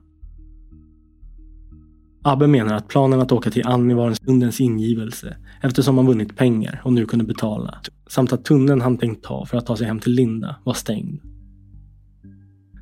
Abbe 2.24 2.46
menar 2.46 2.74
att 2.74 2.88
planen 2.88 3.20
att 3.20 3.32
åka 3.32 3.50
till 3.50 3.66
Annie 3.66 3.94
var 3.94 4.06
en 4.06 4.16
stundens 4.16 4.60
ingivelse 4.60 5.36
eftersom 5.62 5.96
han 5.96 6.06
vunnit 6.06 6.36
pengar 6.36 6.80
och 6.84 6.92
nu 6.92 7.06
kunde 7.06 7.24
betala. 7.24 7.78
Samt 8.06 8.32
att 8.32 8.44
tunneln 8.44 8.80
han 8.80 8.98
tänkt 8.98 9.24
ta 9.24 9.46
för 9.46 9.58
att 9.58 9.66
ta 9.66 9.76
sig 9.76 9.86
hem 9.86 10.00
till 10.00 10.12
Linda 10.12 10.56
var 10.64 10.74
stängd. 10.74 11.35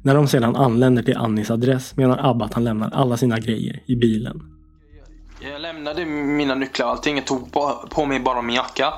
När 0.04 0.14
de 0.14 0.28
sedan 0.28 0.56
anländer 0.56 1.02
till 1.02 1.16
Annies 1.16 1.50
adress 1.50 1.96
menar 1.96 2.30
Abbe 2.30 2.44
att 2.44 2.54
han 2.54 2.64
lämnar 2.64 2.90
alla 2.90 3.16
sina 3.16 3.38
grejer 3.38 3.82
i 3.86 3.96
bilen. 3.96 4.42
Jag 5.40 5.60
lämnade 5.60 6.04
mina 6.04 6.54
nycklar 6.54 6.86
och 6.86 6.92
allting. 6.92 7.16
Jag 7.16 7.26
tog 7.26 7.52
på, 7.90 8.06
mig 8.06 8.20
bara 8.20 8.42
min 8.42 8.56
jacka. 8.56 8.94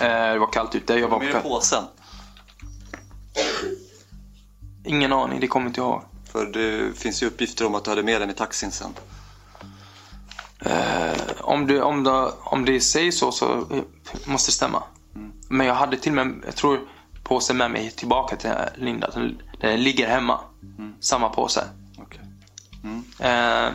Eh, 0.00 0.32
det 0.32 0.38
var 0.38 0.52
kallt 0.52 0.74
ute. 0.74 0.94
Jag 0.94 1.08
var 1.08 1.18
Vad 1.18 1.28
är 1.28 1.32
det 1.32 1.40
påsen? 1.40 1.84
Ingen 4.84 5.12
aning, 5.12 5.40
det 5.40 5.46
kommer 5.46 5.66
inte 5.66 5.80
jag 5.80 5.90
ihåg. 5.90 6.02
För 6.32 6.46
det 6.46 6.98
finns 6.98 7.22
ju 7.22 7.26
uppgifter 7.26 7.66
om 7.66 7.74
att 7.74 7.84
du 7.84 7.90
hade 7.90 8.02
med 8.02 8.20
den 8.20 8.30
i 8.30 8.34
taxin 8.34 8.70
sen. 8.70 8.90
Eh, 10.60 11.20
om, 11.40 11.66
det, 11.66 11.82
om, 11.82 12.04
det, 12.04 12.30
om 12.44 12.64
det 12.64 12.80
säger 12.80 13.10
så 13.10 13.32
så 13.32 13.52
eh, 13.52 13.82
måste 14.24 14.48
det 14.48 14.54
stämma. 14.54 14.82
Men 15.48 15.66
jag 15.66 15.74
hade 15.74 15.96
till 15.96 16.18
och 16.18 16.26
med, 16.26 16.42
jag 16.46 16.56
tror, 16.56 16.80
påsen 17.22 17.56
med 17.56 17.70
mig 17.70 17.90
tillbaka 17.90 18.36
till 18.36 18.50
Linda. 18.74 19.10
Den 19.70 19.82
ligger 19.82 20.08
hemma. 20.08 20.40
Samma 21.00 21.28
påse. 21.28 21.64
Eh, 23.20 23.68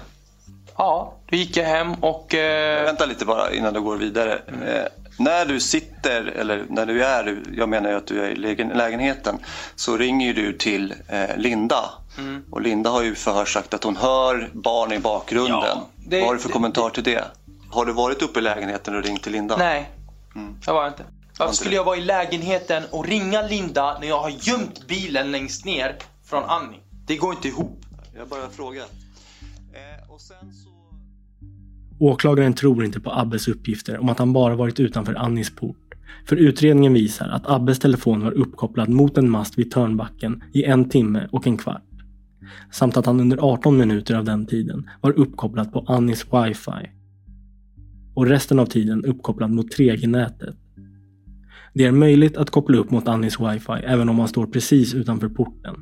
ja, 0.78 1.14
då 1.30 1.36
gick 1.36 1.58
jag 1.58 1.66
hem 1.66 1.94
och... 1.94 2.34
Eh, 2.36 2.84
Vänta 2.84 3.06
lite 3.06 3.26
bara 3.26 3.54
innan 3.54 3.74
du 3.74 3.82
går 3.82 3.98
vidare. 3.98 4.34
Eh, 4.66 4.86
när 5.18 5.46
du 5.46 5.60
sitter, 5.60 6.22
eller 6.26 6.66
när 6.70 6.86
du 6.86 7.04
är, 7.04 7.42
jag 7.54 7.70
menar 7.70 7.90
ju 7.90 7.96
att 7.96 8.08
du 8.08 8.22
är 8.26 8.30
i 8.30 8.36
lägen- 8.36 8.70
lägenheten, 8.70 9.38
så 9.76 9.98
ringer 9.98 10.34
du 10.34 10.54
till 10.54 10.94
eh, 11.08 11.38
Linda. 11.38 11.90
Mm. 12.18 12.44
Och 12.52 12.62
Linda 12.62 12.90
har 12.90 13.02
ju 13.04 13.16
förhör 13.16 13.46
sagt 13.46 13.74
att 13.74 13.84
hon 13.84 13.96
hör 13.96 14.50
barn 14.54 14.92
i 14.92 15.00
bakgrunden. 15.00 15.60
Ja, 15.64 15.88
det- 16.08 16.20
Vad 16.20 16.28
har 16.28 16.34
du 16.34 16.40
för 16.40 16.50
det- 16.50 16.54
kommentar 16.54 16.90
till 16.90 17.04
det? 17.04 17.24
Har 17.72 17.86
du 17.86 17.94
varit 17.94 18.22
uppe 18.22 18.40
i 18.40 18.42
lägenheten 18.42 18.96
och 18.96 19.04
ringt 19.04 19.24
till 19.24 19.32
Linda? 19.32 19.58
Nej, 19.58 19.90
jag 20.66 20.74
var 20.74 20.88
inte. 20.88 21.04
Varför 21.40 21.54
skulle 21.54 21.76
jag 21.76 21.84
vara 21.84 21.98
i 21.98 22.02
lägenheten 22.02 22.84
och 22.92 23.08
ringa 23.08 23.42
Linda 23.42 23.98
när 24.00 24.08
jag 24.08 24.20
har 24.20 24.30
gömt 24.30 24.88
bilen 24.88 25.32
längst 25.32 25.66
ner 25.66 25.96
från 26.24 26.44
Annie? 26.44 26.80
Det 27.08 27.18
går 27.18 27.34
inte 27.34 27.48
ihop. 27.48 27.86
Jag 28.18 28.28
bara 28.28 28.50
frågar. 28.50 28.86
Åklagaren 32.00 32.54
tror 32.54 32.86
inte 32.86 33.00
på 33.00 33.12
Abbes 33.12 33.48
uppgifter 33.48 33.98
om 33.98 34.10
att 34.10 34.20
han 34.20 34.34
bara 34.34 34.56
varit 34.56 34.80
utanför 34.80 35.14
Annis 35.14 35.56
port. 35.56 35.94
För 36.26 36.36
utredningen 36.36 36.94
visar 36.94 37.30
att 37.30 37.50
Abbes 37.50 37.80
telefon 37.80 38.24
var 38.24 38.32
uppkopplad 38.32 38.90
mot 38.90 39.18
en 39.18 39.30
mast 39.30 39.58
vid 39.58 39.72
Törnbacken 39.72 40.44
i 40.54 40.64
en 40.64 40.90
timme 40.90 41.28
och 41.32 41.48
en 41.48 41.58
kvart. 41.58 41.84
Samt 42.72 42.98
att 42.98 43.06
han 43.06 43.20
under 43.20 43.38
18 43.38 43.78
minuter 43.78 44.16
av 44.16 44.26
den 44.26 44.46
tiden 44.46 44.90
var 45.02 45.20
uppkopplad 45.20 45.74
på 45.74 45.86
Annis 45.88 46.26
wifi. 46.26 46.90
Och 48.14 48.26
resten 48.26 48.60
av 48.60 48.66
tiden 48.66 49.06
uppkopplad 49.06 49.52
mot 49.52 49.78
3G-nätet. 49.78 50.56
Det 51.74 51.86
är 51.86 51.92
möjligt 51.92 52.38
att 52.38 52.50
koppla 52.50 52.78
upp 52.78 52.92
mot 52.92 53.08
Annis 53.08 53.40
wifi 53.40 53.84
även 53.84 54.10
om 54.10 54.16
man 54.16 54.28
står 54.28 54.46
precis 54.46 54.94
utanför 54.94 55.30
porten. 55.30 55.76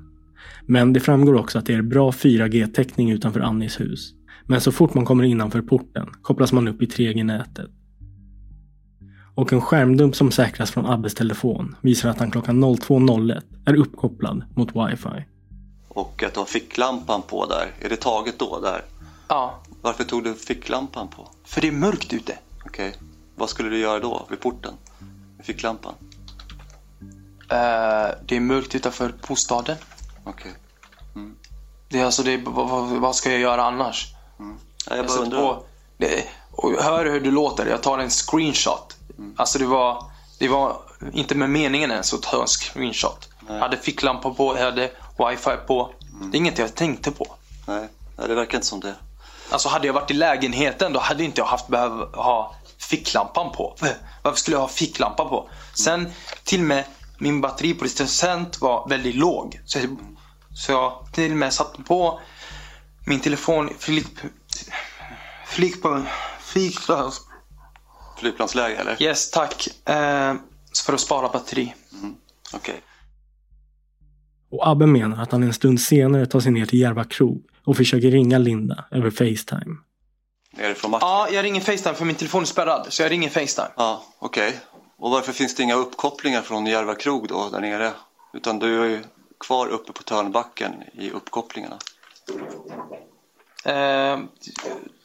Men 0.65 0.93
det 0.93 0.99
framgår 0.99 1.33
också 1.35 1.59
att 1.59 1.65
det 1.65 1.73
är 1.73 1.81
bra 1.81 2.11
4G-täckning 2.11 3.11
utanför 3.11 3.39
Annis 3.39 3.79
hus. 3.79 4.13
Men 4.45 4.61
så 4.61 4.71
fort 4.71 4.93
man 4.93 5.05
kommer 5.05 5.23
innanför 5.23 5.61
porten 5.61 6.07
kopplas 6.21 6.53
man 6.53 6.67
upp 6.67 6.81
i 6.81 6.85
3G-nätet. 6.85 7.69
Och 9.35 9.53
en 9.53 9.61
skärmdump 9.61 10.15
som 10.15 10.31
säkras 10.31 10.71
från 10.71 10.85
Abbes 10.85 11.15
telefon 11.15 11.75
visar 11.81 12.09
att 12.09 12.19
han 12.19 12.31
klockan 12.31 12.63
02.01 12.63 13.41
är 13.65 13.75
uppkopplad 13.75 14.43
mot 14.55 14.69
wifi. 14.69 15.25
Och 15.87 16.23
att 16.23 16.33
du 16.33 16.39
har 16.39 16.45
ficklampan 16.45 17.21
på 17.21 17.45
där. 17.45 17.85
Är 17.85 17.89
det 17.89 17.95
taget 17.95 18.39
då 18.39 18.59
där? 18.59 18.81
Ja. 19.27 19.63
Varför 19.81 20.03
tog 20.03 20.23
du 20.23 20.33
ficklampan 20.33 21.07
på? 21.07 21.29
För 21.45 21.61
det 21.61 21.67
är 21.67 21.71
mörkt 21.71 22.13
ute. 22.13 22.33
Okej. 22.65 22.95
Vad 23.35 23.49
skulle 23.49 23.69
du 23.69 23.77
göra 23.77 23.99
då 23.99 24.27
vid 24.29 24.39
porten? 24.39 24.73
Ficklampan? 25.43 25.93
Eh, 27.49 28.07
det 28.25 28.35
är 28.35 28.39
mörkt 28.39 28.75
utanför 28.75 29.13
bostaden. 29.27 29.77
Okej. 30.23 30.53
Det 31.89 31.99
är 31.99 32.05
alltså, 32.05 32.23
det 32.23 32.31
är, 32.33 32.41
vad, 32.99 33.15
ska 33.15 33.31
jag 33.31 33.39
göra 33.39 33.63
annars? 33.65 34.13
Ja, 34.89 34.95
jag 34.95 35.07
bara 35.07 35.17
undrar. 35.17 35.41
på- 35.41 35.63
det, 35.97 36.23
och 36.51 36.71
hör 36.71 37.05
hur 37.05 37.19
du 37.21 37.31
låter. 37.31 37.65
Jag 37.65 37.83
tar 37.83 37.99
en 37.99 38.09
screenshot. 38.09 38.97
Mm. 39.17 39.33
Alltså 39.37 39.59
det 39.59 39.65
var, 39.65 40.03
det 40.39 40.47
var 40.47 40.77
inte 41.13 41.35
med 41.35 41.49
meningen 41.49 41.91
ens 41.91 42.13
att 42.13 42.21
ta 42.21 42.41
en 42.41 42.47
screenshot. 42.47 43.29
Jag 43.47 43.59
hade 43.59 43.77
ficklampa 43.77 44.29
på, 44.33 44.57
jag 44.57 44.65
hade 44.65 44.91
wifi 45.29 45.51
på. 45.67 45.89
Mm. 46.13 46.31
Det 46.31 46.37
är 46.37 46.39
inget 46.39 46.57
jag 46.57 46.75
tänkte 46.75 47.11
på. 47.11 47.35
Nej, 47.67 47.87
Nej, 48.17 48.27
det 48.27 48.35
verkar 48.35 48.57
inte 48.57 48.67
som 48.67 48.79
det. 48.79 48.95
Alltså 49.49 49.69
hade 49.69 49.87
jag 49.87 49.93
varit 49.93 50.11
i 50.11 50.13
lägenheten 50.13 50.93
då 50.93 50.99
hade 50.99 51.23
inte 51.23 51.41
jag 51.41 51.45
haft 51.45 51.67
behövt 51.67 52.15
ha 52.15 52.55
ficklampan 52.89 53.51
på. 53.51 53.75
Varför 54.23 54.37
skulle 54.37 54.55
jag 54.55 54.61
ha 54.61 54.67
ficklampa 54.67 55.25
på? 55.25 55.49
Sen 55.73 56.07
till 56.43 56.59
och 56.59 56.65
med 56.65 56.83
min 57.19 57.41
batteri 57.41 57.73
på 57.73 57.79
procent 57.79 58.61
var 58.61 58.89
väldigt 58.89 59.15
låg. 59.15 59.61
Så 59.65 59.79
jag, 59.79 59.97
så 60.55 60.71
jag 60.71 61.07
till 61.13 61.31
och 61.31 61.37
med 61.37 61.53
satte 61.53 61.81
på 61.83 62.19
min 63.05 63.19
telefon 63.19 63.69
flick 63.79 64.05
på 65.81 66.01
flick, 66.43 66.75
Flygplansläge 68.19 68.75
eller? 68.75 69.01
Yes 69.01 69.31
tack. 69.31 69.67
Eh, 69.89 70.35
för 70.85 70.93
att 70.93 70.99
spara 70.99 71.29
batteri. 71.29 71.73
Okej. 72.53 72.81
Och 74.51 74.67
Abbe 74.67 74.85
menar 74.85 75.23
att 75.23 75.31
han 75.31 75.43
en 75.43 75.53
stund 75.53 75.81
senare 75.81 76.25
tar 76.25 76.39
sig 76.39 76.51
ner 76.51 76.65
till 76.65 76.79
Järva 76.79 77.03
krog 77.03 77.43
och 77.63 77.77
försöker 77.77 78.11
ringa 78.11 78.37
Linda 78.37 78.85
över 78.91 79.09
Facetime. 79.09 79.75
Är 80.57 80.69
det 80.69 80.75
från 80.75 80.91
matchen? 80.91 81.07
Ja, 81.07 81.29
jag 81.31 81.43
ringer 81.43 81.61
Facetime 81.61 81.95
för 81.95 82.05
min 82.05 82.15
telefon 82.15 82.41
är 82.41 82.45
spärrad. 82.45 82.87
Så 82.89 83.01
jag 83.01 83.11
ringer 83.11 83.29
Facetime. 83.29 83.69
Ja, 83.75 84.03
okej. 84.19 84.59
Och 84.97 85.11
varför 85.11 85.33
finns 85.33 85.55
det 85.55 85.63
inga 85.63 85.75
uppkopplingar 85.75 86.41
från 86.41 86.65
Järva 86.65 86.95
krog 86.95 87.27
då, 87.27 87.49
där 87.49 87.59
nere? 87.59 87.91
Utan 88.33 88.59
du 88.59 88.81
är 88.81 88.85
ju 88.85 89.03
kvar 89.39 89.67
uppe 89.67 89.93
på 89.93 90.03
Törnbacken 90.03 90.83
i 90.93 91.11
uppkopplingarna. 91.11 91.77
Eh, 93.65 94.19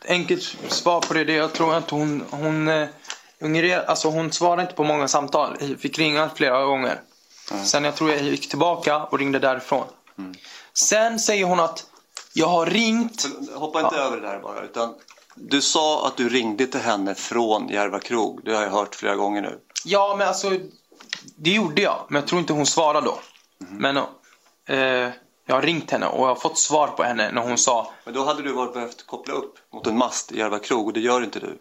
enkelt 0.08 0.42
svar 0.68 1.00
på 1.00 1.14
det, 1.14 1.24
det 1.24 1.32
jag 1.32 1.52
tror 1.52 1.74
att 1.74 1.90
hon, 1.90 2.24
hon, 2.30 2.68
eh, 2.68 2.88
alltså 3.86 4.08
hon 4.08 4.32
svarar 4.32 4.62
inte 4.62 4.74
på 4.74 4.84
många 4.84 5.08
samtal. 5.08 5.56
Jag 5.60 5.80
fick 5.80 5.98
ringa 5.98 6.30
flera 6.34 6.64
gånger. 6.64 7.00
Sen 7.64 7.84
jag 7.84 7.96
tror 7.96 8.10
jag 8.10 8.22
gick 8.22 8.48
tillbaka 8.48 9.04
och 9.04 9.18
ringde 9.18 9.38
därifrån. 9.38 9.86
Sen 10.74 11.18
säger 11.18 11.44
hon 11.44 11.60
att 11.60 11.86
jag 12.32 12.46
har 12.46 12.66
ringt. 12.66 13.26
Hoppa 13.54 13.80
inte 13.80 13.96
över 13.96 14.20
det 14.20 14.26
där 14.26 14.40
bara, 14.40 14.62
utan 14.62 14.94
du 15.34 15.62
sa 15.62 16.06
att 16.06 16.16
du 16.16 16.28
ringde 16.28 16.66
till 16.66 16.80
henne 16.80 17.14
från 17.14 17.68
Järva 17.68 18.00
krog. 18.00 18.40
Det 18.44 18.54
har 18.54 18.62
jag 18.62 18.70
hört 18.70 18.94
flera 18.94 19.16
gånger 19.16 19.42
nu. 19.42 19.60
Ja, 19.84 20.14
men 20.18 20.28
alltså 20.28 20.58
det 21.36 21.50
gjorde 21.50 21.82
jag. 21.82 22.06
Men 22.08 22.20
jag 22.20 22.28
tror 22.28 22.40
inte 22.40 22.52
hon 22.52 22.66
svarade 22.66 23.06
då. 23.06 23.18
Men 23.58 23.96
eh, 24.66 25.10
jag 25.46 25.54
har 25.54 25.62
ringt 25.62 25.90
henne 25.90 26.06
och 26.06 26.22
jag 26.22 26.28
har 26.28 26.34
fått 26.34 26.58
svar 26.58 26.88
på 26.88 27.02
henne 27.02 27.32
när 27.32 27.42
hon 27.42 27.58
sa 27.58 27.92
Men 28.04 28.14
då 28.14 28.24
hade 28.24 28.42
du 28.42 28.52
varit 28.52 28.74
behövt 28.74 29.06
koppla 29.06 29.34
upp 29.34 29.58
mot 29.72 29.86
en 29.86 29.98
mast 29.98 30.32
i 30.32 30.38
Järva 30.38 30.58
krog 30.58 30.86
och 30.86 30.92
det 30.92 31.00
gör 31.00 31.24
inte 31.24 31.40
du. 31.40 31.58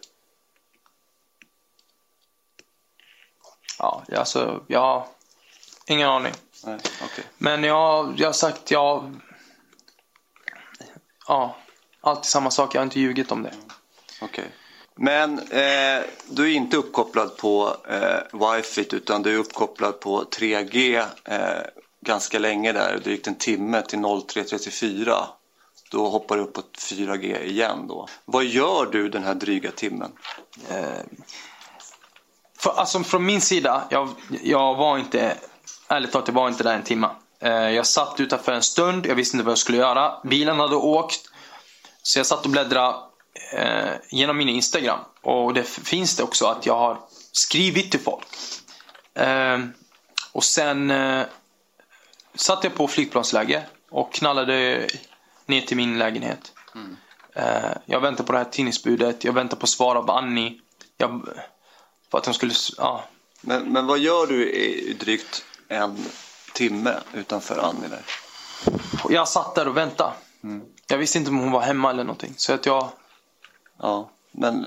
Ja, 3.78 4.02
alltså, 4.16 4.64
jag 4.66 5.06
ingen 5.86 6.08
aning. 6.08 6.32
Nej, 6.64 6.78
okej. 7.04 7.24
Men 7.38 7.64
jag, 7.64 8.14
jag 8.16 8.28
har 8.28 8.32
sagt, 8.32 8.70
jag... 8.70 9.20
Ja, 11.28 11.56
alltid 12.02 12.24
samma 12.24 12.50
sak. 12.50 12.74
Jag 12.74 12.80
har 12.80 12.84
inte 12.84 13.00
ljugit 13.00 13.32
om 13.32 13.42
det. 13.42 13.52
Okej. 14.22 14.44
Men 14.96 15.38
eh, 15.38 16.02
du 16.28 16.52
är 16.52 16.56
inte 16.56 16.76
uppkopplad 16.76 17.36
på 17.36 17.76
eh, 17.88 18.56
wifi 18.56 18.86
utan 18.92 19.22
du 19.22 19.34
är 19.34 19.38
uppkopplad 19.38 20.00
på 20.00 20.24
3G 20.24 21.04
eh, 21.24 21.38
ganska 22.00 22.38
länge 22.38 22.72
där, 22.72 22.98
drygt 23.04 23.26
en 23.26 23.34
timme 23.34 23.82
till 23.82 23.98
03.34. 23.98 25.24
Då 25.90 26.08
hoppar 26.08 26.36
du 26.36 26.42
upp 26.42 26.52
på 26.52 26.62
4G 26.78 27.42
igen 27.42 27.86
då. 27.88 28.08
Vad 28.24 28.44
gör 28.44 28.86
du 28.92 29.08
den 29.08 29.24
här 29.24 29.34
dryga 29.34 29.70
timmen? 29.70 30.12
För, 32.62 32.70
alltså 32.70 33.02
från 33.02 33.24
min 33.24 33.40
sida, 33.40 33.84
jag, 33.90 34.08
jag 34.42 34.74
var 34.74 34.98
inte, 34.98 35.36
ärligt 35.88 36.12
talat, 36.12 36.28
jag 36.28 36.34
var 36.34 36.48
inte 36.48 36.62
där 36.62 36.74
en 36.74 36.82
timme. 36.82 37.08
Eh, 37.40 37.52
jag 37.52 37.86
satt 37.86 38.20
utanför 38.20 38.52
en 38.52 38.62
stund, 38.62 39.06
jag 39.06 39.14
visste 39.14 39.36
inte 39.36 39.44
vad 39.44 39.50
jag 39.50 39.58
skulle 39.58 39.78
göra. 39.78 40.14
Bilen 40.24 40.60
hade 40.60 40.76
åkt. 40.76 41.31
Så 42.02 42.18
jag 42.18 42.26
satt 42.26 42.44
och 42.44 42.50
bläddrade 42.50 42.96
eh, 43.52 43.92
genom 44.10 44.36
min 44.36 44.48
Instagram. 44.48 45.00
Och 45.22 45.54
det 45.54 45.64
finns 45.64 46.16
det 46.16 46.22
också 46.22 46.46
att 46.46 46.66
jag 46.66 46.76
har 46.76 47.00
skrivit 47.32 47.90
till 47.90 48.00
folk. 48.00 48.26
Eh, 49.14 49.58
och 50.32 50.44
sen 50.44 50.90
eh, 50.90 51.24
satt 52.34 52.64
jag 52.64 52.74
på 52.74 52.88
flygplansläge 52.88 53.62
och 53.90 54.12
knallade 54.12 54.88
ner 55.46 55.60
till 55.60 55.76
min 55.76 55.98
lägenhet. 55.98 56.52
Eh, 57.34 57.72
jag 57.86 58.00
väntar 58.00 58.24
på 58.24 58.32
det 58.32 58.38
här 58.38 58.44
tidningsbudet, 58.44 59.24
jag 59.24 59.32
väntar 59.32 59.56
på 59.56 59.66
svar 59.66 59.96
av 59.96 60.10
Annie. 60.10 60.60
Jag, 60.96 61.28
för 62.10 62.18
att 62.18 62.24
de 62.24 62.34
skulle, 62.34 62.54
ja. 62.76 63.04
Men, 63.40 63.72
men 63.72 63.86
vad 63.86 63.98
gör 63.98 64.26
du 64.26 64.50
i, 64.50 64.96
drygt 65.00 65.44
en 65.68 65.98
timme 66.54 66.94
utanför 67.14 67.58
Annie 67.58 67.88
där? 67.88 68.02
Jag 69.08 69.28
satt 69.28 69.54
där 69.54 69.68
och 69.68 69.76
väntade. 69.76 70.12
Jag 70.92 70.98
visste 70.98 71.18
inte 71.18 71.30
om 71.30 71.38
hon 71.38 71.50
var 71.50 71.60
hemma 71.60 71.90
eller 71.90 72.04
någonting. 72.04 72.34
Så 72.36 72.52
att 72.52 72.66
jag, 72.66 72.88
Ja, 73.78 74.10
men 74.32 74.66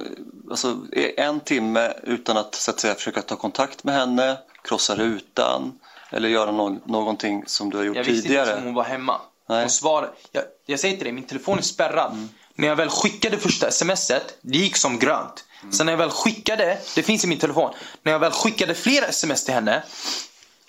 alltså 0.50 0.78
en 1.18 1.40
timme 1.40 1.94
utan 2.04 2.38
att 2.38 2.56
så 2.56 2.72
att 2.72 2.80
säga 2.80 2.96
försöka 2.96 3.22
ta 3.22 3.36
kontakt 3.36 3.84
med 3.84 3.96
henne, 3.96 4.38
krossa 4.64 4.96
rutan 4.96 5.80
eller 6.12 6.30
göra 6.30 6.52
nå- 6.52 6.80
någonting 6.86 7.44
som 7.48 7.70
du 7.70 7.78
har 7.78 7.84
gjort 7.84 7.98
jag 7.98 8.04
visste 8.04 8.28
tidigare? 8.28 8.46
inte 8.50 8.58
om 8.58 8.64
hon 8.64 8.74
var 8.74 8.84
hemma. 8.84 9.22
Nej. 9.50 9.60
Hon 9.62 9.70
svarade, 9.70 10.12
jag, 10.32 10.44
jag 10.66 10.80
säger 10.80 10.96
till 10.96 11.04
dig, 11.04 11.14
min 11.14 11.24
telefon 11.24 11.58
är 11.58 11.62
spärrad. 11.62 12.28
När 12.56 12.68
jag 12.68 12.76
väl 12.76 12.90
skickade 12.90 13.38
första 13.38 13.72
smset, 13.72 14.38
det 14.42 14.58
gick 14.58 14.78
som 14.78 15.00
grönt. 15.00 15.46
Sen 15.72 15.86
när 15.86 15.94
jag 15.94 15.98
väl 15.98 16.10
skickade, 16.10 16.78
det 16.96 17.04
finns 17.04 17.24
i 17.24 17.28
min 17.28 17.40
telefon. 17.40 17.74
När 18.04 18.12
jag 18.12 18.20
väl 18.20 18.32
skickade 18.32 18.74
flera 18.74 19.06
sms 19.06 19.44
till 19.46 19.54
henne, 19.54 19.84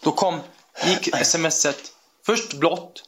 då 0.03 0.13
kom, 0.13 0.41
gick 0.87 1.17
smset 1.27 1.79
först 2.27 2.55
blått, 2.55 3.03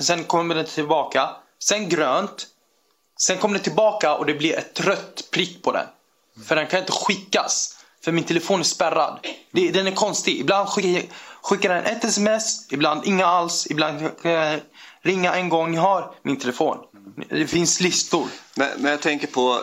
sen 0.00 0.24
kom 0.24 0.48
det 0.48 0.64
tillbaka, 0.64 1.30
sen 1.68 1.88
grönt, 1.88 2.46
sen 3.20 3.38
kom 3.38 3.52
det 3.52 3.58
tillbaka 3.58 4.14
och 4.14 4.26
det 4.26 4.34
blir 4.34 4.58
ett 4.58 4.80
rött 4.80 5.28
prick 5.30 5.62
på 5.62 5.72
den. 5.72 5.86
För 6.46 6.56
den 6.56 6.66
kan 6.66 6.80
inte 6.80 6.92
skickas. 6.92 7.78
För 8.04 8.12
min 8.12 8.24
telefon 8.24 8.60
är 8.60 8.64
spärrad. 8.64 9.26
Det, 9.52 9.70
den 9.70 9.86
är 9.86 9.92
konstig. 9.92 10.40
Ibland 10.40 10.68
skickar, 10.68 11.02
skickar 11.42 11.74
den 11.74 11.84
ett 11.84 12.04
sms, 12.04 12.72
ibland 12.72 13.04
inga 13.04 13.26
alls, 13.26 13.66
ibland 13.70 14.22
kan 14.22 14.30
jag 14.30 14.60
ringa 15.02 15.34
en 15.34 15.48
gång 15.48 15.70
ni 15.70 15.76
har 15.76 16.14
min 16.22 16.36
telefon. 16.36 16.78
Det 17.28 17.46
finns 17.46 17.80
listor. 17.80 18.26
Men, 18.54 18.68
men 18.78 18.90
jag 18.90 19.00
tänker 19.00 19.26
på 19.26 19.60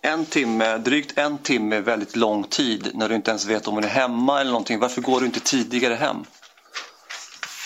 en 0.00 0.26
timme, 0.26 0.78
drygt 0.78 1.18
en 1.18 1.38
timme 1.38 1.80
väldigt 1.80 2.16
lång 2.16 2.44
tid 2.44 2.90
när 2.94 3.08
du 3.08 3.14
inte 3.14 3.30
ens 3.30 3.46
vet 3.46 3.68
om 3.68 3.74
hon 3.74 3.84
är 3.84 3.88
hemma 3.88 4.40
eller 4.40 4.50
någonting. 4.50 4.78
Varför 4.78 5.00
går 5.00 5.20
du 5.20 5.26
inte 5.26 5.40
tidigare 5.40 5.94
hem? 5.94 6.24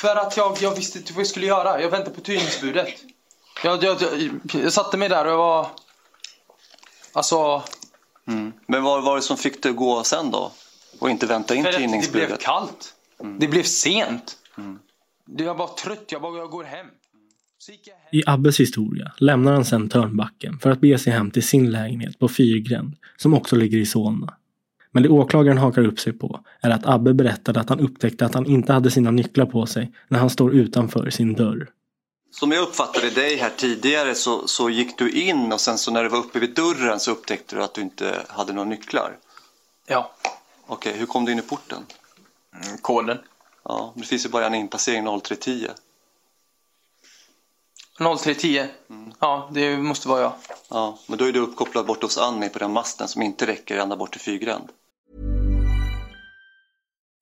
För 0.00 0.16
att 0.16 0.36
jag, 0.36 0.56
jag 0.60 0.74
visste 0.74 0.98
inte 0.98 1.12
vad 1.12 1.20
jag 1.20 1.26
skulle 1.26 1.46
göra. 1.46 1.80
Jag 1.80 1.90
väntade 1.90 2.16
på 2.16 2.20
tidningsbudet. 2.20 2.88
Jag, 3.64 3.82
jag, 3.84 3.96
jag, 4.02 4.30
jag 4.62 4.72
satte 4.72 4.96
mig 4.96 5.08
där 5.08 5.24
och 5.24 5.30
jag 5.32 5.38
var... 5.38 5.66
Alltså... 7.12 7.62
Men 8.66 8.82
vad 8.82 9.04
var 9.04 9.16
det 9.16 9.22
som 9.22 9.36
fick 9.36 9.62
dig 9.62 9.70
att 9.70 9.76
gå 9.76 10.02
sen 10.04 10.30
då? 10.30 10.52
Och 10.98 11.10
inte 11.10 11.26
vänta 11.26 11.54
in 11.54 11.62
För 11.62 11.68
att 11.68 11.74
det 11.74 11.78
blev 11.78 11.88
tidningsbudet? 11.88 12.40
kallt. 12.40 12.94
Det 13.38 13.48
blev 13.48 13.62
sent. 13.62 14.36
Det- 15.26 15.44
Jag 15.44 15.54
var 15.54 15.66
trött. 15.66 16.04
Jag 16.12 16.22
bara, 16.22 16.38
jag 16.38 16.50
går 16.50 16.64
hem. 16.64 16.86
I 18.12 18.22
Abbes 18.26 18.60
historia 18.60 19.12
lämnar 19.16 19.52
han 19.52 19.64
sedan 19.64 19.88
Törnbacken 19.88 20.58
för 20.58 20.70
att 20.70 20.80
bege 20.80 20.98
sig 20.98 21.12
hem 21.12 21.30
till 21.30 21.42
sin 21.42 21.70
lägenhet 21.70 22.18
på 22.18 22.28
Fyrgränd 22.28 22.96
som 23.16 23.34
också 23.34 23.56
ligger 23.56 23.78
i 23.78 23.86
Solna. 23.86 24.34
Men 24.92 25.02
det 25.02 25.08
åklagaren 25.08 25.58
hakar 25.58 25.82
upp 25.86 26.00
sig 26.00 26.12
på 26.12 26.40
är 26.60 26.70
att 26.70 26.86
Abbe 26.86 27.14
berättade 27.14 27.60
att 27.60 27.68
han 27.68 27.80
upptäckte 27.80 28.26
att 28.26 28.34
han 28.34 28.46
inte 28.46 28.72
hade 28.72 28.90
sina 28.90 29.10
nycklar 29.10 29.46
på 29.46 29.66
sig 29.66 29.92
när 30.08 30.18
han 30.18 30.30
står 30.30 30.54
utanför 30.54 31.10
sin 31.10 31.32
dörr. 31.34 31.68
Som 32.30 32.52
jag 32.52 32.62
uppfattade 32.62 33.10
dig 33.10 33.36
här 33.36 33.50
tidigare 33.56 34.14
så, 34.14 34.48
så 34.48 34.70
gick 34.70 34.98
du 34.98 35.10
in 35.10 35.52
och 35.52 35.60
sen 35.60 35.78
så 35.78 35.90
när 35.90 36.02
du 36.02 36.08
var 36.08 36.18
uppe 36.18 36.38
vid 36.38 36.54
dörren 36.54 37.00
så 37.00 37.10
upptäckte 37.10 37.56
du 37.56 37.62
att 37.62 37.74
du 37.74 37.80
inte 37.80 38.26
hade 38.28 38.52
några 38.52 38.68
nycklar. 38.68 39.16
Ja. 39.86 40.10
Okej, 40.66 40.92
hur 40.92 41.06
kom 41.06 41.24
du 41.24 41.32
in 41.32 41.38
i 41.38 41.42
porten? 41.42 41.86
mm, 42.64 42.78
koden. 42.78 43.18
Ja, 43.62 43.92
det 43.96 44.04
finns 44.04 44.24
ju 44.24 44.28
bara 44.28 44.46
en 44.46 44.54
inpassering 44.54 45.04
0310. 45.04 45.68
0310? 47.98 48.66
Ja, 49.18 49.48
det 49.52 49.76
måste 49.76 50.08
vara 50.08 50.20
jag. 50.20 50.32
Ja, 50.68 50.98
men 51.06 51.18
då 51.18 51.24
är 51.24 51.32
du 51.32 51.40
uppkopplad 51.40 51.86
bort 51.86 52.02
hos 52.02 52.18
Annie 52.18 52.48
på 52.48 52.58
den 52.58 52.72
masten 52.72 53.08
som 53.08 53.22
inte 53.22 53.46
räcker 53.46 53.78
ända 53.78 53.96
bort 53.96 54.12
till 54.12 54.20
Fyrgränd. 54.20 54.68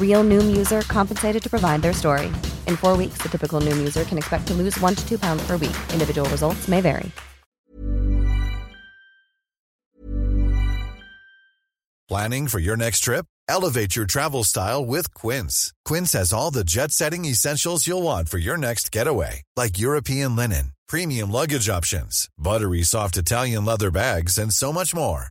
Real 0.00 0.24
Noom 0.24 0.56
user 0.56 0.80
compensated 0.82 1.42
to 1.42 1.50
provide 1.50 1.82
their 1.82 1.92
story. 1.92 2.28
In 2.66 2.76
four 2.76 2.96
weeks, 2.96 3.18
the 3.20 3.28
typical 3.28 3.60
Noom 3.60 3.76
user 3.76 4.04
can 4.04 4.16
expect 4.16 4.46
to 4.46 4.54
lose 4.54 4.80
one 4.80 4.94
to 4.94 5.06
two 5.06 5.18
pounds 5.18 5.46
per 5.46 5.58
week. 5.58 5.76
Individual 5.92 6.26
results 6.30 6.66
may 6.66 6.80
vary. 6.80 7.12
Planning 12.08 12.46
for 12.46 12.60
your 12.60 12.76
next 12.76 13.00
trip? 13.00 13.26
Elevate 13.48 13.96
your 13.96 14.06
travel 14.06 14.44
style 14.44 14.86
with 14.86 15.12
Quince. 15.12 15.72
Quince 15.84 16.12
has 16.12 16.32
all 16.32 16.52
the 16.52 16.62
jet-setting 16.62 17.24
essentials 17.24 17.86
you'll 17.86 18.02
want 18.02 18.28
for 18.28 18.38
your 18.38 18.56
next 18.56 18.92
getaway, 18.92 19.42
like 19.56 19.80
European 19.80 20.36
linen, 20.36 20.72
premium 20.86 21.32
luggage 21.32 21.68
options, 21.68 22.28
buttery 22.38 22.84
soft 22.84 23.16
Italian 23.16 23.64
leather 23.64 23.90
bags, 23.90 24.38
and 24.38 24.52
so 24.52 24.72
much 24.72 24.94
more. 24.94 25.30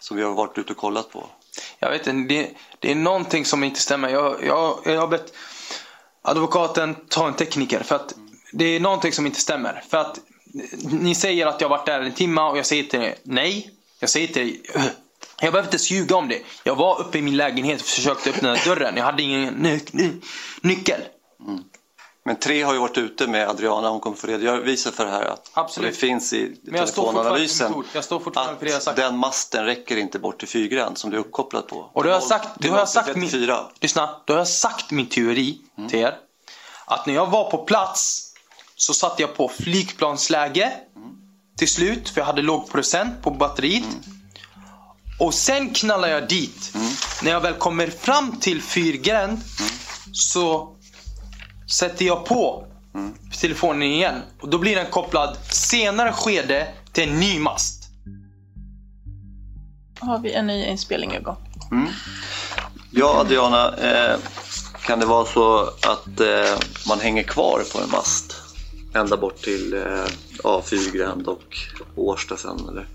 Som 0.00 0.16
vi 0.16 0.22
har 0.22 0.34
varit 0.34 0.58
ute 0.58 0.72
och 0.72 0.78
kollat 0.78 1.10
på. 1.10 1.26
Jag 1.78 1.90
vet 1.90 2.06
inte, 2.06 2.34
det, 2.34 2.50
det 2.78 2.90
är 2.90 2.94
någonting 2.94 3.44
som 3.44 3.64
inte 3.64 3.80
stämmer. 3.80 4.08
Jag, 4.08 4.44
jag, 4.44 4.78
jag 4.84 5.00
har 5.00 5.08
bett 5.08 5.32
advokaten 6.22 6.96
ta 7.08 7.28
en 7.28 7.34
tekniker 7.34 7.82
för 7.82 7.96
att 7.96 8.14
det 8.52 8.64
är 8.64 8.80
någonting 8.80 9.12
som 9.12 9.26
inte 9.26 9.40
stämmer. 9.40 9.82
För 9.88 9.98
att 9.98 10.18
ni 10.90 11.14
säger 11.14 11.46
att 11.46 11.60
jag 11.60 11.68
har 11.68 11.76
varit 11.76 11.86
där 11.86 12.00
en 12.00 12.12
timme 12.12 12.40
och 12.40 12.58
jag 12.58 12.66
säger 12.66 12.84
till 12.84 13.02
er 13.02 13.14
nej. 13.22 13.70
Jag 14.00 14.10
säger 14.10 14.28
till 14.28 14.42
er 14.42 14.58
jag 15.40 15.52
behöver 15.52 15.72
inte 15.74 15.94
ljuga 15.94 16.16
om 16.16 16.28
det. 16.28 16.42
Jag 16.64 16.76
var 16.76 17.00
uppe 17.00 17.18
i 17.18 17.22
min 17.22 17.36
lägenhet 17.36 17.80
och 17.80 17.86
försökte 17.86 18.30
öppna 18.30 18.56
dörren. 18.64 18.96
Jag 18.96 19.04
hade 19.04 19.22
ingen 19.22 19.54
ny, 19.54 19.80
ny, 19.90 20.12
nyckel. 20.60 21.00
Mm. 21.40 21.64
Men 22.28 22.36
tre 22.36 22.62
har 22.62 22.72
ju 22.72 22.78
varit 22.78 22.98
ute 22.98 23.26
med 23.26 23.48
Adriana, 23.48 23.88
hon 23.88 24.00
kommer 24.00 24.16
få 24.16 24.26
redovisa 24.26 24.92
för 24.92 25.04
det 25.04 25.10
här. 25.10 25.24
Att, 25.24 25.50
Absolut. 25.52 25.90
Det 25.90 25.96
finns 25.98 26.32
i 26.32 26.60
Men 26.62 26.80
jag 26.80 26.88
står 26.88 27.02
telefonanalysen 27.02 27.84
jag 27.92 28.04
står 28.04 28.20
fortfarande 28.20 28.58
för 28.58 28.64
det 28.64 28.70
jag 28.70 28.76
att 28.76 28.82
sagt. 28.82 28.96
den 28.96 29.16
masten 29.16 29.64
räcker 29.64 29.96
inte 29.96 30.18
bort 30.18 30.38
till 30.38 30.48
Fyrgränd 30.48 30.98
som 30.98 31.10
du 31.10 31.16
är 31.16 31.20
uppkopplad 31.20 31.66
på. 31.66 31.90
Och 31.92 32.04
då 32.04 32.10
har 32.10 32.14
jag 32.14 32.22
sagt, 32.22 32.48
då 32.58 32.70
har 32.70 32.78
jag 32.78 32.88
sagt 32.88 33.16
min, 33.16 33.30
34. 33.30 33.66
lyssna, 33.80 34.20
då 34.24 34.32
har 34.32 34.38
jag 34.38 34.48
sagt 34.48 34.90
min 34.90 35.06
teori 35.06 35.58
till 35.90 35.98
er. 35.98 36.14
Att 36.86 37.06
när 37.06 37.14
jag 37.14 37.26
var 37.26 37.50
på 37.50 37.58
plats 37.58 38.32
så 38.76 38.94
satte 38.94 39.22
jag 39.22 39.36
på 39.36 39.48
flygplansläge 39.48 40.72
till 41.58 41.68
slut 41.68 42.08
för 42.08 42.20
jag 42.20 42.26
hade 42.26 42.42
låg 42.42 42.70
procent 42.70 43.22
på 43.22 43.30
batteriet. 43.30 43.84
Och 45.20 45.34
sen 45.34 45.74
knallar 45.74 46.08
jag 46.08 46.28
dit. 46.28 46.72
När 47.22 47.30
jag 47.30 47.40
väl 47.40 47.54
kommer 47.54 47.86
fram 47.86 48.40
till 48.40 48.62
Fyrgränd 48.62 49.40
så 50.12 50.74
sätter 51.70 52.04
jag 52.04 52.24
på 52.24 52.64
telefonen 53.40 53.82
igen. 53.82 54.22
Och 54.40 54.48
då 54.48 54.58
blir 54.58 54.76
den 54.76 54.86
kopplad 54.90 55.36
senare 55.50 56.12
skede 56.12 56.68
till 56.92 57.08
en 57.08 57.20
ny 57.20 57.38
mast. 57.38 57.84
Har 60.00 60.18
vi 60.18 60.32
en 60.32 60.46
ny 60.46 60.64
inspelning 60.66 61.14
igång? 61.14 61.36
Mm. 61.70 61.88
Ja, 62.90 63.20
Adriana, 63.20 63.76
eh, 63.76 64.16
kan 64.86 65.00
det 65.00 65.06
vara 65.06 65.24
så 65.26 65.60
att 65.66 66.20
eh, 66.20 66.58
man 66.88 67.00
hänger 67.00 67.22
kvar 67.22 67.62
på 67.72 67.78
en 67.80 67.90
mast 67.90 68.36
ända 68.94 69.16
bort 69.16 69.42
till 69.42 69.74
eh, 69.74 70.04
ja, 70.44 70.62
Fyrgränd 70.62 71.28
och 71.28 71.56
Årsta 71.96 72.36
sen? 72.36 72.68
Eller? 72.68 72.86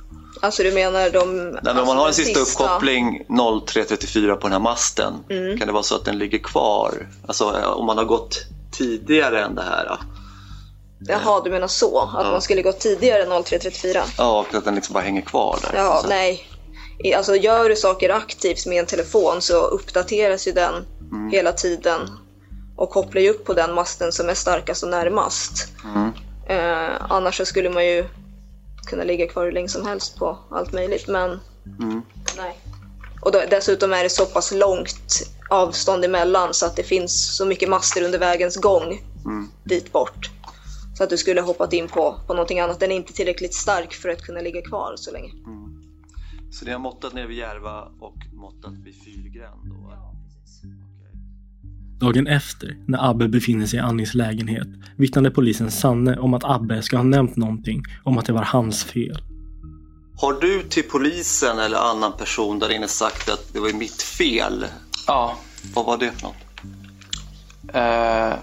Alltså 0.41 0.63
du 0.63 0.71
menar 0.71 1.09
de... 1.09 1.37
Nej, 1.37 1.61
men 1.63 1.71
om 1.71 1.77
alltså 1.77 1.85
man 1.85 1.97
har 1.97 2.07
en 2.07 2.13
sista, 2.13 2.39
uppkoppling 2.39 3.25
03.34 3.29 4.35
på 4.35 4.41
den 4.41 4.51
här 4.51 4.59
masten, 4.59 5.13
Mm. 5.29 5.57
kan 5.57 5.67
det 5.67 5.73
vara 5.73 5.83
så 5.83 5.95
att 5.95 6.05
den 6.05 6.17
ligger 6.17 6.39
kvar? 6.39 7.07
Alltså 7.27 7.59
eh, 7.59 7.67
om 7.67 7.85
man 7.85 7.97
har 7.97 8.05
gått 8.05 8.45
tidigare 8.73 9.41
än 9.43 9.55
det 9.55 9.61
här? 9.63 9.85
ja. 9.85 9.97
Jaha, 11.07 11.41
du 11.43 11.49
menar 11.51 11.67
så? 11.67 11.99
Att 11.99 12.25
Ja. 12.25 12.31
man 12.31 12.41
skulle 12.41 12.61
gå 12.61 12.71
tidigare 12.71 13.23
än 13.23 13.29
03.34? 13.29 14.03
Ja, 14.17 14.39
och 14.39 14.53
att 14.55 14.65
den 14.65 14.75
liksom 14.75 14.93
bara 14.93 15.03
hänger 15.03 15.21
kvar 15.21 15.59
där. 15.61 15.71
Ja, 15.79 15.99
Så- 16.01 16.07
nej. 16.07 16.47
Alltså 17.17 17.35
gör 17.35 17.69
du 17.69 17.75
saker 17.75 18.09
aktivt 18.09 18.65
med 18.65 18.79
en 18.79 18.85
telefon 18.85 19.41
så 19.41 19.61
uppdateras 19.61 20.47
ju 20.47 20.51
den 20.51 20.85
Mm. 21.11 21.29
hela 21.31 21.51
tiden. 21.51 21.99
och 22.75 22.89
kopplar 22.89 23.21
ju 23.21 23.29
upp 23.29 23.45
på 23.45 23.53
den 23.53 23.73
masten 23.73 24.11
som 24.11 24.29
är 24.29 24.33
starkast 24.33 24.83
och 24.83 24.89
närmast. 24.89 25.67
Mm. 25.85 26.11
Eh, 26.47 26.95
annars 27.09 27.37
så 27.37 27.45
skulle 27.45 27.69
man 27.69 27.85
ju 27.85 28.05
kunna 28.89 29.03
ligga 29.03 29.27
kvar 29.27 29.45
hur 29.45 29.51
länge 29.51 29.67
som 29.69 29.85
helst 29.87 30.17
på 30.17 30.37
allt 30.51 30.73
möjligt 30.73 31.07
men 31.07 31.39
Mm. 31.79 32.01
nej. 32.37 32.59
Och 33.25 33.31
då, 33.31 33.41
dessutom 33.49 33.93
är 33.93 34.03
det 34.03 34.09
så 34.09 34.25
pass 34.25 34.51
långt 34.51 35.29
avstånd 35.49 36.05
emellan 36.05 36.53
så 36.53 36.65
att 36.65 36.75
det 36.75 36.83
finns 36.83 37.35
så 37.37 37.45
mycket 37.45 37.69
master 37.69 38.03
under 38.03 38.19
vägens 38.19 38.57
gång 38.57 39.01
Mm. 39.25 39.47
dit 39.63 39.91
bort. 39.93 40.29
Så 40.97 41.03
att 41.03 41.09
du 41.09 41.17
skulle 41.17 41.41
hoppat 41.41 41.73
in 41.73 41.87
på, 41.87 42.15
på 42.27 42.33
någonting 42.33 42.59
annat. 42.59 42.79
Den 42.79 42.91
är 42.91 42.95
inte 42.95 43.13
tillräckligt 43.13 43.53
stark 43.53 43.93
för 43.93 44.09
att 44.09 44.21
kunna 44.21 44.41
ligga 44.41 44.61
kvar 44.61 44.93
så 44.95 45.11
länge. 45.11 45.31
Så 46.51 46.65
ni 46.65 46.71
har 46.71 46.79
måttat 46.79 47.13
ner 47.13 47.27
vid 47.27 47.37
Järva 47.37 47.81
och 47.99 48.15
måttat 48.33 48.73
vid 48.85 48.95
Fyrgränd 49.05 49.61
då? 49.65 49.93
Dagen 51.99 52.27
efter, 52.27 52.77
när 52.87 53.09
Abbe 53.09 53.27
befinner 53.27 53.65
sig 53.65 53.79
i 53.79 53.81
Annis 53.81 54.13
lägenhet, 54.13 54.67
vittnade 54.97 55.31
polisen 55.31 55.71
Sanne 55.71 56.17
om 56.17 56.33
att 56.33 56.43
Abbe 56.43 56.81
ska 56.81 56.97
ha 56.97 57.03
nämnt 57.03 57.35
någonting 57.35 57.83
om 58.03 58.17
att 58.17 58.25
det 58.25 58.33
var 58.33 58.43
hans 58.43 58.83
fel. 58.83 59.21
Har 60.17 60.33
du 60.33 60.63
till 60.63 60.83
polisen 60.83 61.59
eller 61.59 61.77
annan 61.77 62.13
person 62.17 62.59
där 62.59 62.71
inne 62.71 62.87
sagt 62.87 63.29
att 63.29 63.53
det 63.53 63.59
var 63.59 63.69
mitt 63.69 64.01
fel? 64.01 64.65
Ja. 65.07 65.37
Vad 65.73 65.85
var 65.85 65.97
det 65.97 66.11
för 66.11 66.21
något? 66.21 66.35
Eh, 67.73 68.33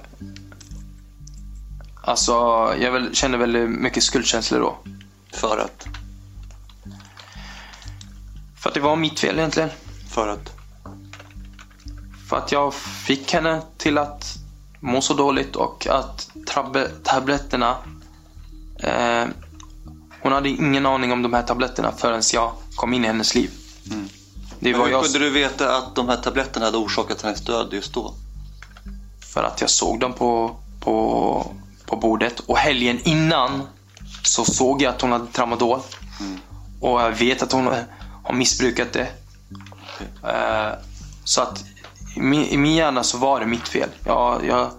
alltså, 2.03 2.33
jag 2.81 2.93
väl, 2.93 3.14
känner 3.14 3.39
väldigt 3.39 3.68
mycket 3.71 4.03
skuldkänslor 4.03 4.61
då. 4.61 4.77
För 5.33 5.59
att? 5.59 5.87
För 8.57 8.68
att 8.68 8.75
det 8.75 8.81
var 8.81 8.97
mitt 8.97 9.21
fel 9.21 9.39
egentligen. 9.39 9.71
För 10.11 10.29
att? 10.29 10.53
För 12.29 12.37
att 12.37 12.53
jag 12.53 12.75
fick 12.75 13.33
henne 13.33 13.62
till 13.79 13.99
att 13.99 14.37
må 14.81 15.01
så 15.01 15.14
dåligt 15.14 15.57
och 15.57 15.87
att 15.87 16.31
tabletterna... 17.05 17.77
Eh, 18.79 19.25
hon 20.23 20.33
hade 20.33 20.49
ingen 20.49 20.87
aning 20.87 21.12
om 21.12 21.23
de 21.23 21.33
här 21.35 21.43
tabletterna 21.43 21.93
förrän 21.93 22.23
jag 22.33 22.53
kom 22.75 22.95
in 22.95 23.05
i 23.05 23.07
hennes 23.07 23.35
liv. 23.35 23.51
Det 24.61 24.71
Men 24.71 24.79
var 24.79 24.87
hur 24.87 24.93
jag 24.93 25.05
kunde 25.05 25.18
du 25.18 25.31
veta 25.31 25.77
att 25.77 25.95
de 25.95 26.09
här 26.09 26.16
tabletterna 26.16 26.66
hade 26.66 26.77
orsakat 26.77 27.23
hennes 27.23 27.41
död 27.41 27.68
just 27.73 27.95
då? 27.95 28.14
för 29.33 29.43
att 29.43 29.61
jag 29.61 29.71
såg 29.71 30.01
dem 30.01 30.12
på, 30.12 30.57
på, 30.81 31.55
på 31.87 31.97
bordet. 31.97 32.41
Och 32.41 32.59
helgen 32.59 33.01
innan 33.05 33.62
så 34.23 34.45
såg 34.45 34.83
jag 34.83 34.95
att 34.95 35.01
hon 35.01 35.12
hade 35.12 35.27
tramadol. 35.27 35.81
Och 36.81 37.01
jag 37.01 37.12
vet 37.12 37.43
att 37.43 37.53
hon 37.53 37.66
har 38.25 38.35
missbrukat 38.35 38.93
det. 38.93 39.09
Eh, 40.25 40.79
så 41.25 41.43
att 41.43 41.64
i 42.16 42.21
min, 42.21 42.45
i 42.45 42.57
min 42.57 42.75
hjärna 42.75 43.03
så 43.03 43.18
var 43.18 43.41
det 43.41 43.47
mitt 43.47 43.68
fel. 43.68 43.89
Jag, 44.05 44.47
jag, 44.47 44.71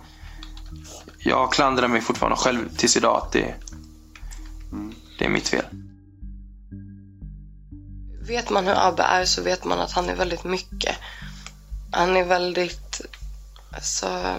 jag 1.17 1.51
klandrar 1.51 1.87
mig 1.87 2.01
fortfarande 2.01 2.37
själv 2.37 2.75
tills 2.77 2.97
idag 2.97 3.17
att 3.17 3.31
det, 3.31 3.55
det 5.21 5.25
är 5.25 5.29
mitt 5.29 5.49
fel. 5.49 5.65
Vet 8.21 8.49
man 8.49 8.67
hur 8.67 8.87
Abbe 8.87 9.03
är 9.03 9.25
så 9.25 9.41
vet 9.41 9.63
man 9.63 9.79
att 9.79 9.91
han 9.91 10.09
är 10.09 10.15
väldigt 10.15 10.43
mycket. 10.43 10.95
Han 11.91 12.17
är 12.17 12.23
väldigt 12.23 13.01
så 13.81 14.35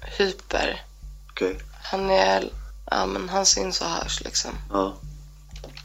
hyper. 0.00 0.82
Okej. 1.30 1.58
Han 1.82 2.10
är, 2.10 2.50
ja 2.90 3.06
men 3.06 3.28
han 3.28 3.46
syns 3.46 3.80
och 3.80 3.86
hörs 3.86 4.20
liksom. 4.20 4.50
Ja. 4.70 4.94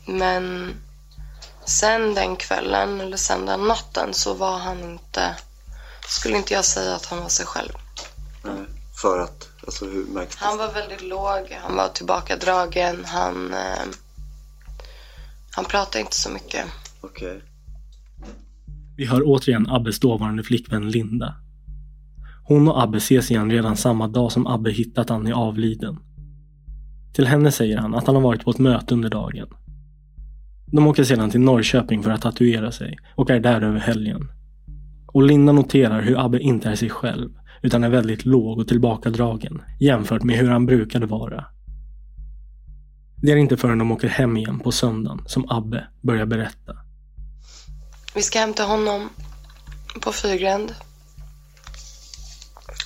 Men 0.05 0.75
sen 1.65 2.13
den 2.13 2.35
kvällen 2.35 3.01
eller 3.01 3.17
sen 3.17 3.45
den 3.45 3.67
natten 3.67 4.13
så 4.13 4.33
var 4.33 4.57
han 4.57 4.79
inte, 4.79 5.35
skulle 6.07 6.37
inte 6.37 6.53
jag 6.53 6.65
säga 6.65 6.95
att 6.95 7.05
han 7.05 7.19
var 7.19 7.29
sig 7.29 7.45
själv. 7.45 7.73
Nej. 8.43 8.65
För 9.01 9.19
att? 9.19 9.47
Alltså 9.65 9.85
hur 9.85 10.05
märks 10.05 10.35
det? 10.35 10.45
Han 10.45 10.57
var 10.57 10.71
väldigt 10.71 11.01
låg, 11.01 11.57
han 11.61 11.75
var 11.75 11.89
tillbakadragen, 11.89 13.05
han, 13.05 13.53
eh, 13.53 13.83
han 15.57 15.65
pratade 15.65 15.99
inte 15.99 16.15
så 16.15 16.29
mycket. 16.29 16.65
Okej. 17.01 17.41
Vi 18.97 19.05
hör 19.05 19.21
återigen 19.25 19.67
Abbes 19.69 19.99
dåvarande 19.99 20.43
flickvän 20.43 20.89
Linda. 20.89 21.35
Hon 22.43 22.67
och 22.67 22.83
Abbe 22.83 22.97
ses 22.97 23.31
igen 23.31 23.51
redan 23.51 23.77
samma 23.77 24.07
dag 24.07 24.31
som 24.31 24.47
Abbe 24.47 24.71
hittat 24.71 25.11
Annie 25.11 25.33
avliden. 25.33 25.99
Till 27.13 27.27
henne 27.27 27.51
säger 27.51 27.77
han 27.77 27.95
att 27.95 28.07
han 28.07 28.15
har 28.15 28.23
varit 28.23 28.43
på 28.43 28.51
ett 28.51 28.59
möte 28.59 28.93
under 28.93 29.09
dagen. 29.09 29.47
De 30.65 30.87
åker 30.87 31.03
sedan 31.03 31.29
till 31.29 31.41
Norrköping 31.41 32.03
för 32.03 32.11
att 32.11 32.21
tatuera 32.21 32.71
sig 32.71 32.97
och 33.15 33.29
är 33.29 33.39
där 33.39 33.61
över 33.61 33.79
helgen. 33.79 34.31
Och 35.07 35.23
Linda 35.23 35.53
noterar 35.53 36.01
hur 36.01 36.25
Abbe 36.25 36.39
inte 36.39 36.69
är 36.69 36.75
sig 36.75 36.89
själv 36.89 37.29
utan 37.61 37.83
är 37.83 37.89
väldigt 37.89 38.25
låg 38.25 38.59
och 38.59 38.67
tillbakadragen 38.67 39.61
jämfört 39.79 40.23
med 40.23 40.37
hur 40.37 40.49
han 40.49 40.65
brukade 40.65 41.05
vara. 41.05 41.45
Det 43.21 43.31
är 43.31 43.35
inte 43.35 43.57
förrän 43.57 43.77
de 43.77 43.91
åker 43.91 44.07
hem 44.07 44.37
igen 44.37 44.59
på 44.59 44.71
söndagen 44.71 45.23
som 45.27 45.51
Abbe 45.51 45.87
börjar 46.01 46.25
berätta. 46.25 46.77
Vi 48.15 48.21
ska 48.21 48.39
hämta 48.39 48.63
honom 48.63 49.09
på 50.01 50.11
Fyrgränd. 50.11 50.75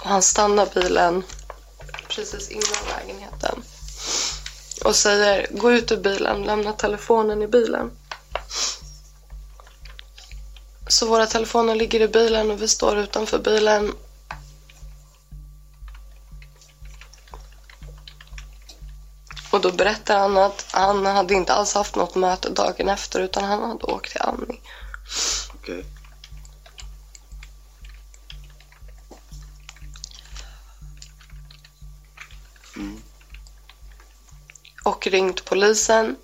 Och 0.04 0.10
han 0.10 0.22
stannar 0.22 0.68
bilen 0.74 1.24
precis 2.10 2.50
innan 2.50 2.98
lägenheten. 2.98 3.62
Och 4.86 4.96
säger, 4.96 5.48
gå 5.52 5.72
ut 5.72 5.92
ur 5.92 5.98
bilen, 5.98 6.44
lämna 6.44 6.74
telefonen 6.74 7.42
i 7.42 7.48
bilen. 7.48 7.92
Så 10.88 11.08
våra 11.08 11.26
telefoner 11.26 11.76
ligger 11.76 12.02
i 12.02 12.08
bilen 12.08 12.52
och 12.52 12.62
vi 12.62 12.68
står 12.68 12.98
utanför 12.98 13.40
bilen. 13.40 13.92
Och 19.52 19.62
då 19.62 19.72
berättar 19.72 20.20
han 20.20 20.38
att 20.38 20.66
han 20.72 21.06
hade 21.06 21.34
inte 21.34 21.54
alls 21.54 21.74
haft 21.74 21.96
något 21.96 22.16
möte 22.16 22.50
dagen 22.50 22.90
efter 22.90 23.20
utan 23.20 23.44
han 23.44 23.62
hade 23.62 23.84
åkt 23.84 24.12
till 24.12 24.22
Annie. 24.22 24.60
Okej. 25.54 25.86
och 34.84 35.08
ringt 35.08 35.46
polisen. 35.46 36.16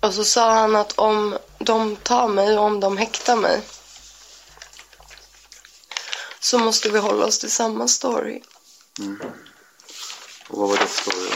Och 0.00 0.14
så 0.14 0.24
sa 0.24 0.54
han 0.54 0.76
att 0.76 0.92
om 0.92 1.38
de 1.58 1.96
tar 1.96 2.28
mig 2.28 2.58
och 2.58 2.64
om 2.64 2.80
de 2.80 2.96
häktar 2.96 3.36
mig 3.36 3.62
så 6.40 6.58
måste 6.58 6.88
vi 6.90 6.98
hålla 6.98 7.26
oss 7.26 7.38
till 7.38 7.50
samma 7.52 7.88
story. 7.88 8.42
Mm. 8.98 9.20
Och 10.48 10.58
vad 10.58 10.68
var 10.68 10.76
det 10.76 10.86
för 10.86 11.10
story 11.10 11.28
då? 11.30 11.34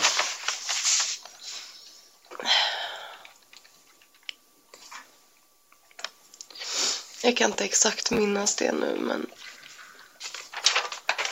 Jag 7.22 7.36
kan 7.36 7.50
inte 7.50 7.64
exakt 7.64 8.10
minnas 8.10 8.56
det 8.56 8.72
nu 8.72 8.96
men 9.00 9.26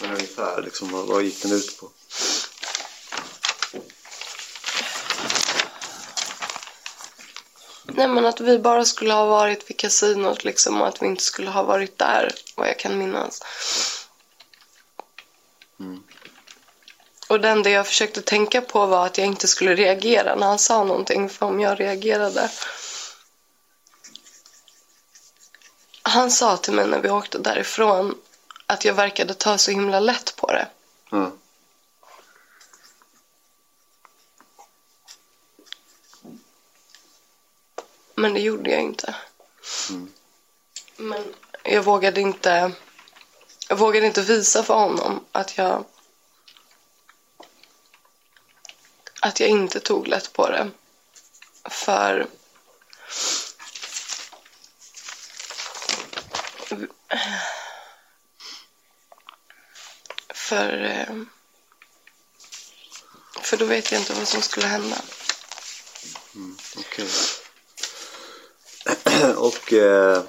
Men 0.00 0.10
ungefär 0.10 0.62
liksom, 0.62 0.90
vad, 0.90 1.06
vad 1.06 1.22
gick 1.22 1.42
den 1.42 1.52
ut 1.52 1.78
på? 1.80 1.90
Nej 7.84 8.08
men 8.08 8.26
att 8.26 8.40
vi 8.40 8.58
bara 8.58 8.84
skulle 8.84 9.12
ha 9.12 9.26
varit 9.26 9.70
vid 9.70 9.78
kasinot 9.78 10.44
liksom 10.44 10.80
och 10.80 10.88
att 10.88 11.02
vi 11.02 11.06
inte 11.06 11.22
skulle 11.22 11.50
ha 11.50 11.62
varit 11.62 11.98
där 11.98 12.34
vad 12.56 12.68
jag 12.68 12.78
kan 12.78 12.98
minnas. 12.98 13.42
Och 17.30 17.40
det 17.40 17.48
enda 17.48 17.70
jag 17.70 17.86
försökte 17.86 18.22
tänka 18.22 18.60
på 18.60 18.86
var 18.86 19.06
att 19.06 19.18
jag 19.18 19.26
inte 19.26 19.48
skulle 19.48 19.74
reagera 19.74 20.34
när 20.34 20.46
han 20.46 20.58
sa 20.58 20.84
någonting 20.84 21.28
för 21.28 21.46
om 21.46 21.60
jag 21.60 21.80
reagerade. 21.80 22.50
Han 26.02 26.30
sa 26.30 26.56
till 26.56 26.72
mig 26.72 26.86
när 26.86 27.00
vi 27.00 27.10
åkte 27.10 27.38
därifrån 27.38 28.14
att 28.66 28.84
jag 28.84 28.94
verkade 28.94 29.34
ta 29.34 29.58
så 29.58 29.70
himla 29.70 30.00
lätt 30.00 30.36
på 30.36 30.46
det. 30.46 30.68
Mm. 31.12 31.32
Men 38.14 38.34
det 38.34 38.40
gjorde 38.40 38.70
jag 38.70 38.80
inte. 38.80 39.14
Men 40.96 41.34
jag 41.62 41.82
vågade 41.82 42.20
inte 42.20 42.72
jag 43.68 43.76
vågade 43.76 44.06
inte 44.06 44.22
visa 44.22 44.62
för 44.62 44.74
honom 44.74 45.24
att 45.32 45.58
jag 45.58 45.84
att 49.20 49.40
jag 49.40 49.48
inte 49.48 49.80
tog 49.80 50.08
lätt 50.08 50.32
på 50.32 50.50
det. 50.50 50.70
För 51.70 52.26
för 60.34 60.82
eh, 60.82 61.22
för 63.42 63.56
då 63.56 63.64
vet 63.64 63.92
jag 63.92 64.00
inte 64.00 64.12
vad 64.12 64.28
som 64.28 64.42
skulle 64.42 64.66
hända. 64.66 64.96
Mm, 66.34 66.56
Okej. 66.76 67.08
och 69.36 69.72
eh, 69.72 70.24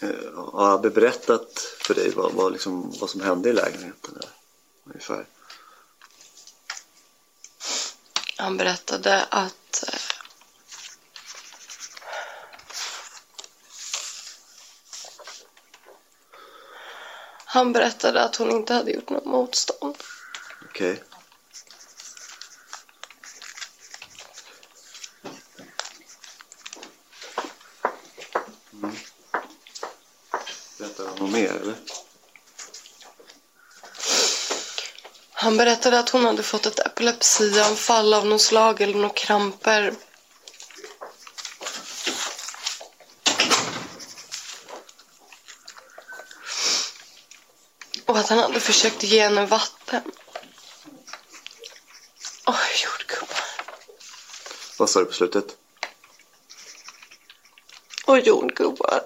Eh, 0.00 0.34
Har 0.34 0.74
Abbe 0.74 0.90
berättat 0.90 1.58
för 1.80 1.94
dig 1.94 2.10
vad, 2.10 2.32
vad, 2.32 2.52
liksom, 2.52 2.92
vad 3.00 3.10
som 3.10 3.20
hände 3.20 3.48
i 3.48 3.52
lägenheten? 3.52 4.14
Eller? 4.16 4.30
Ungefär. 4.84 5.26
Han 8.38 8.56
berättade 8.56 9.24
att 9.24 9.84
eh, 9.92 10.00
Han 17.44 17.72
berättade 17.72 18.24
att 18.24 18.36
hon 18.36 18.50
inte 18.50 18.74
hade 18.74 18.90
gjort 18.90 19.10
något 19.10 19.24
motstånd. 19.24 19.96
Okej. 20.64 21.02
Mm. 28.72 28.96
Berättar 30.78 31.06
han 31.06 31.18
något 31.18 31.32
mer 31.32 31.50
eller? 31.50 31.74
Han 35.48 35.56
berättade 35.56 35.98
att 35.98 36.08
hon 36.10 36.24
hade 36.24 36.42
fått 36.42 36.66
ett 36.66 36.78
epilepsianfall 36.78 38.14
av 38.14 38.26
något 38.26 38.40
slag 38.40 38.80
eller 38.80 38.94
några 38.94 39.08
kramper. 39.08 39.94
Och 48.06 48.18
att 48.18 48.28
han 48.28 48.38
hade 48.38 48.60
försökt 48.60 49.02
ge 49.02 49.22
henne 49.22 49.46
vatten. 49.46 50.02
Oj, 52.46 52.54
jordgubbar. 52.84 53.44
Vad 54.78 54.90
sa 54.90 55.00
du 55.00 55.06
på 55.06 55.12
slutet? 55.12 55.56
Och 58.06 58.18
jordgubbar. 58.18 59.04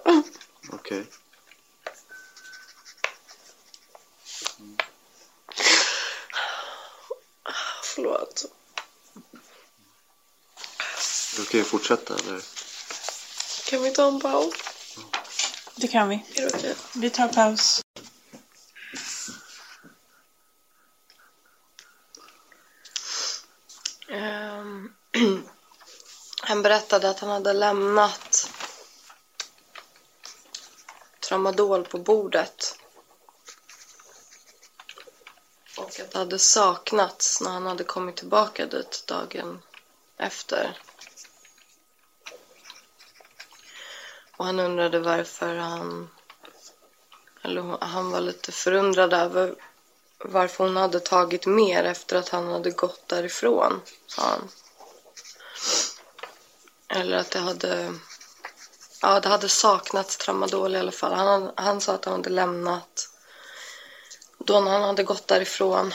Okej. 0.72 1.04
Förlåt. 1.04 1.21
Kan 11.52 11.58
jag 11.58 11.66
fortsätta 11.66 12.14
eller? 12.14 12.42
Kan 13.70 13.82
vi 13.82 13.90
ta 13.90 14.08
en 14.08 14.20
paus? 14.20 14.54
Det 15.76 15.88
kan 15.88 16.08
vi. 16.08 16.14
Är 16.34 16.42
det 16.42 16.54
okej? 16.54 16.76
Vi 16.94 17.10
tar 17.10 17.28
paus. 17.28 17.80
Ehm, 24.08 24.92
han 26.42 26.62
berättade 26.62 27.10
att 27.10 27.18
han 27.20 27.30
hade 27.30 27.52
lämnat 27.52 28.50
tramadol 31.20 31.84
på 31.84 31.98
bordet. 31.98 32.78
Och 35.78 36.00
att 36.00 36.10
det 36.10 36.18
hade 36.18 36.38
saknats 36.38 37.40
när 37.40 37.50
han 37.50 37.66
hade 37.66 37.84
kommit 37.84 38.16
tillbaka 38.16 38.66
dit 38.66 39.04
dagen 39.06 39.62
efter. 40.16 40.78
Och 44.42 44.46
han 44.46 44.60
undrade 44.60 44.98
varför 44.98 45.56
han... 45.56 46.10
Eller 47.42 47.84
han 47.84 48.10
var 48.10 48.20
lite 48.20 48.52
förundrad 48.52 49.12
över 49.12 49.54
varför 50.18 50.64
hon 50.64 50.76
hade 50.76 51.00
tagit 51.00 51.46
mer 51.46 51.84
efter 51.84 52.16
att 52.16 52.28
han 52.28 52.48
hade 52.48 52.70
gått 52.70 53.08
därifrån, 53.08 53.80
sa 54.06 54.22
han. 54.22 54.48
Eller 56.88 57.16
att 57.16 57.30
det 57.30 57.38
hade... 57.38 57.94
Ja, 59.02 59.20
det 59.20 59.28
hade 59.28 59.48
saknats 59.48 60.16
tramadol 60.16 60.74
i 60.74 60.78
alla 60.78 60.92
fall. 60.92 61.12
Han, 61.12 61.52
han 61.56 61.80
sa 61.80 61.94
att 61.94 62.04
han 62.04 62.14
hade 62.14 62.30
lämnat... 62.30 63.08
Då 64.38 64.60
när 64.60 64.70
han 64.70 64.82
hade 64.82 65.02
gått 65.02 65.28
därifrån 65.28 65.94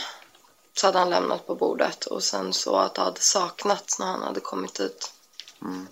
så 0.73 0.87
hade 0.87 0.99
han 0.99 1.09
lämnat 1.09 1.47
på 1.47 1.55
bordet. 1.55 2.05
Och 2.05 2.23
sen 2.23 2.53
så 2.53 2.75
att 2.75 2.95
det 2.95 3.01
hade 3.01 3.21
saknats 3.21 3.99
när 3.99 4.07
han 4.07 4.21
hade 4.21 4.39
kommit 4.39 4.75
dit. 4.75 5.13
Mm. 5.61 5.87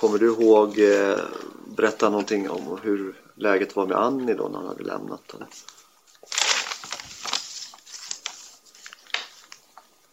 Kommer 0.00 0.18
du 0.18 0.26
ihåg, 0.26 0.78
eh, 0.78 1.18
berätta 1.66 2.10
någonting 2.10 2.50
om 2.50 2.80
hur 2.82 3.20
läget 3.34 3.76
var 3.76 3.86
med 3.86 3.96
Annie 3.96 4.34
då 4.34 4.48
när 4.48 4.58
han 4.58 4.68
hade 4.68 4.84
lämnat? 4.84 5.34
Eller? 5.34 5.46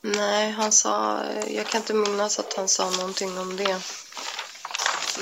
Nej, 0.02 0.52
han 0.52 0.72
sa... 0.72 1.24
Jag 1.48 1.68
kan 1.68 1.82
inte 1.82 1.94
minnas 1.94 2.40
att 2.40 2.54
han 2.54 2.68
sa 2.68 2.90
någonting 2.90 3.38
om 3.38 3.56
det. 3.58 3.82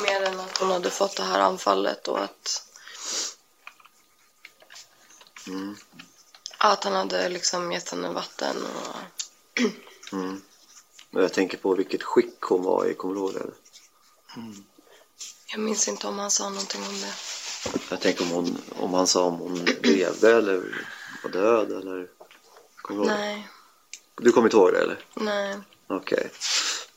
Mer 0.04 0.22
än 0.24 0.40
att 0.40 0.58
hon 0.58 0.72
hade 0.72 0.90
fått 0.90 1.18
det 1.18 1.24
här 1.24 1.40
anfallet 1.40 2.08
och 2.08 2.20
att, 2.24 2.62
Mm. 5.48 5.76
att 6.58 6.84
han 6.84 6.94
hade 6.94 7.30
liksom 7.30 7.72
gett 7.72 7.90
henne 7.90 8.10
vatten. 8.10 8.56
Och... 8.66 8.96
Mm. 10.14 10.42
Men 11.10 11.22
jag 11.22 11.34
tänker 11.34 11.58
på 11.58 11.76
vilket 11.76 12.04
skick 12.04 12.42
hon 12.42 12.64
var 12.64 12.86
i, 12.86 12.94
kommer 12.94 13.14
du 13.16 13.20
ihåg 13.20 13.34
det? 13.34 13.52
Eller? 14.38 14.56
Jag 15.52 15.60
minns 15.60 15.88
inte 15.88 16.08
om 16.08 16.20
han 16.20 16.32
sa 16.32 16.50
någonting 16.50 16.82
om 16.84 17.02
det. 17.02 17.14
Jag 17.90 18.02
tänker 18.02 18.24
om, 18.24 18.30
hon, 18.30 18.62
om 18.80 18.94
han 18.94 19.08
sa 19.08 19.24
om 19.24 19.36
hon 19.40 19.66
levde 19.84 20.36
eller 20.38 20.86
var 21.24 21.30
död 21.30 21.72
eller? 21.72 22.08
Kommer? 22.82 23.06
Nej, 23.06 23.48
Du 24.22 24.32
kommer 24.32 24.48
inte 24.48 24.58
ihåg 24.58 24.74
det 24.74 24.80
eller? 24.82 25.00
nej. 25.14 25.58
Okej. 25.88 26.32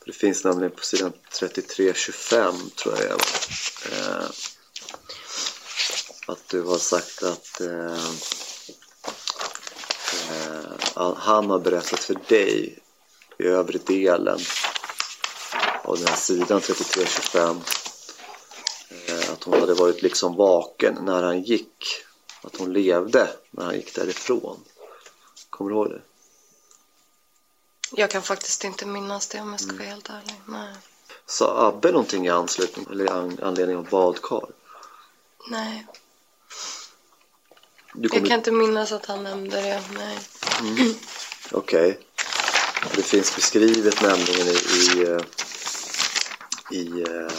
Det 0.05 0.13
finns 0.13 0.43
nämligen 0.43 0.71
på 0.75 0.83
sidan 0.83 1.13
33-25 1.31 2.75
tror 2.75 2.97
jag. 3.01 3.21
Eh, 3.91 4.25
att 6.27 6.47
du 6.47 6.61
har 6.61 6.77
sagt 6.77 7.23
att 7.23 7.61
eh, 7.61 8.09
eh, 10.31 11.15
han 11.17 11.49
har 11.49 11.59
berättat 11.59 11.99
för 11.99 12.15
dig 12.27 12.79
i 13.39 13.43
övre 13.43 13.77
delen 13.77 14.39
av 15.83 15.97
den 15.97 16.07
här 16.07 16.15
sidan 16.15 16.59
33-25 16.61 17.61
eh, 19.07 19.31
att 19.33 19.43
hon 19.43 19.59
hade 19.59 19.73
varit 19.73 20.01
liksom 20.01 20.35
vaken 20.35 20.97
när 21.01 21.23
han 21.23 21.41
gick. 21.43 21.85
Att 22.41 22.55
hon 22.57 22.73
levde 22.73 23.29
när 23.51 23.65
han 23.65 23.75
gick 23.75 23.95
därifrån. 23.95 24.59
Kommer 25.49 25.71
du 25.71 25.75
ihåg 25.77 25.89
det? 25.89 26.01
Jag 27.91 28.09
kan 28.09 28.21
faktiskt 28.21 28.63
inte 28.63 28.85
minnas 28.85 29.27
det 29.27 29.41
om 29.41 29.49
jag 29.51 29.59
ska 29.59 29.73
vara 29.73 29.83
helt 29.83 30.09
ärlig. 30.09 30.41
Nej. 30.45 30.75
Sa 31.25 31.67
Abbe 31.67 31.91
någonting 31.91 32.25
i 32.25 32.29
anslutning 32.29 32.87
eller 32.91 33.11
an- 33.11 33.39
anledning 33.43 33.77
av 33.77 33.89
badkar? 33.89 34.45
nej. 35.49 35.87
Du 37.93 38.09
Jag 38.11 38.25
kan 38.27 38.37
inte 38.37 38.51
minnas 38.51 38.91
att 38.91 39.05
han 39.05 39.23
nämnde 39.23 39.61
det. 39.61 39.83
Nej. 39.93 40.19
Mm. 40.61 40.93
Okej. 41.51 41.99
Det 42.95 43.03
finns 43.03 43.35
beskrivet 43.35 44.01
nämligen 44.01 44.47
i, 44.47 44.51
i, 44.97 45.03
eh, 45.11 45.21
i, 46.71 46.87
eh, 47.01 47.31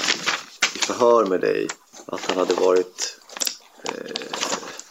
i 0.74 0.78
förhör 0.78 1.24
med 1.24 1.40
dig 1.40 1.68
att 2.06 2.26
han 2.26 2.36
hade 2.38 2.54
varit 2.54 3.18
eh, 3.82 4.26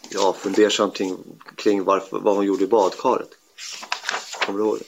ja, 0.09 0.33
fundersam 0.33 0.91
kring, 0.91 1.17
kring 1.55 1.83
varför, 1.83 2.19
vad 2.19 2.35
hon 2.35 2.45
gjorde 2.45 2.63
i 2.63 2.67
badkaret. 2.67 3.29
Kommer 4.45 4.59
du 4.59 4.65
ihåg 4.65 4.77
det? 4.79 4.85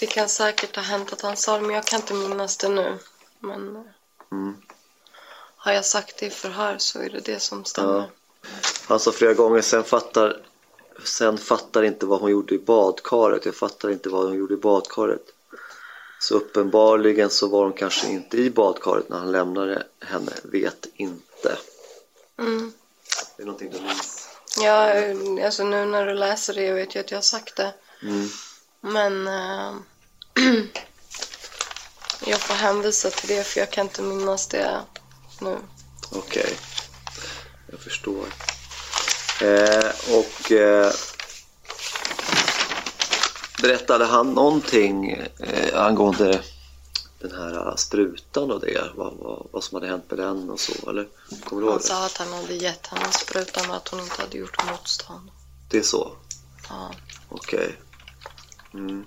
Det 0.00 0.06
kan 0.06 0.28
säkert 0.28 0.76
ha 0.76 0.82
hänt 0.82 1.12
att 1.12 1.20
han 1.20 1.36
sa 1.36 1.58
det, 1.58 1.60
men 1.66 1.74
jag 1.74 1.84
kan 1.84 2.00
inte 2.00 2.14
minnas 2.14 2.56
det 2.56 2.68
nu. 2.68 2.98
Men 3.40 3.76
eh, 3.76 3.82
Mm. 4.32 4.56
har 5.56 5.72
jag 5.72 5.84
sagt 5.84 6.18
det 6.18 6.26
i 6.26 6.30
förhör 6.30 6.78
så 6.78 6.98
är 6.98 7.10
det 7.10 7.20
det 7.20 7.40
som 7.40 7.64
stämmer. 7.64 7.94
Ja. 7.94 8.06
Han 8.88 9.00
sa 9.00 9.12
flera 9.12 9.34
gånger, 9.34 9.60
sen 9.60 9.84
fattar, 9.84 10.42
sen 11.04 11.38
fattar 11.38 11.82
inte 11.82 12.06
vad 12.06 12.20
hon 12.20 12.30
gjorde 12.30 12.54
i 12.54 12.58
badkaret. 12.58 13.44
Jag 13.44 13.54
fattar 13.54 13.90
inte 13.90 14.08
vad 14.08 14.24
hon 14.26 14.34
gjorde 14.38 14.54
i 14.54 14.56
badkaret. 14.56 15.22
Så 16.24 16.34
uppenbarligen 16.34 17.30
så 17.30 17.48
var 17.48 17.64
hon 17.64 17.72
kanske 17.72 18.06
inte 18.06 18.36
i 18.36 18.50
badkaret 18.50 19.08
när 19.08 19.18
han 19.18 19.32
lämnade 19.32 19.86
henne. 20.00 20.32
Vet 20.42 20.86
inte. 20.94 21.58
Mm. 22.38 22.72
Det 23.36 23.42
är 23.42 23.46
någonting 23.46 23.70
du 23.70 23.80
minns. 23.80 24.28
Ja, 24.58 24.94
alltså 25.44 25.64
nu 25.64 25.84
när 25.84 26.06
du 26.06 26.14
läser 26.14 26.54
det, 26.54 26.62
jag 26.62 26.74
vet 26.74 26.96
ju 26.96 27.00
att 27.00 27.10
jag 27.10 27.18
har 27.18 27.22
sagt 27.22 27.56
det. 27.56 27.74
Mm. 28.02 28.28
Men 28.80 29.26
eh, 29.26 29.74
jag 32.26 32.40
får 32.40 32.54
hänvisa 32.54 33.10
till 33.10 33.28
det 33.28 33.44
för 33.44 33.60
jag 33.60 33.70
kan 33.70 33.86
inte 33.86 34.02
minnas 34.02 34.46
det 34.46 34.80
nu. 35.40 35.56
Okej. 36.12 36.54
Jag 37.70 37.80
förstår. 37.80 38.26
Eh, 39.42 39.90
och 40.18 40.52
eh, 40.52 40.92
berättade 43.66 44.04
han 44.04 44.34
någonting 44.34 45.10
eh, 45.38 45.82
angående 45.84 46.42
den 47.18 47.32
här 47.32 47.76
sprutan 47.76 48.50
och 48.50 48.60
det? 48.60 48.90
Vad, 48.94 49.14
vad, 49.16 49.46
vad 49.50 49.64
som 49.64 49.74
hade 49.74 49.86
hänt 49.86 50.04
med 50.10 50.18
den 50.18 50.50
och 50.50 50.60
så, 50.60 50.90
eller? 50.90 51.08
Kommer 51.44 51.62
du 51.62 51.68
Han 51.68 51.78
det? 51.78 51.84
sa 51.84 52.06
att 52.06 52.16
han 52.16 52.32
hade 52.32 52.54
gett 52.54 52.86
henne 52.86 53.12
sprutan 53.12 53.70
och 53.70 53.76
att 53.76 53.88
hon 53.88 54.00
inte 54.00 54.22
hade 54.22 54.38
gjort 54.38 54.70
motstånd. 54.70 55.30
Det 55.70 55.78
är 55.78 55.82
så? 55.82 56.12
Ja. 56.68 56.90
Okej. 57.28 57.76
Mm. 58.74 59.04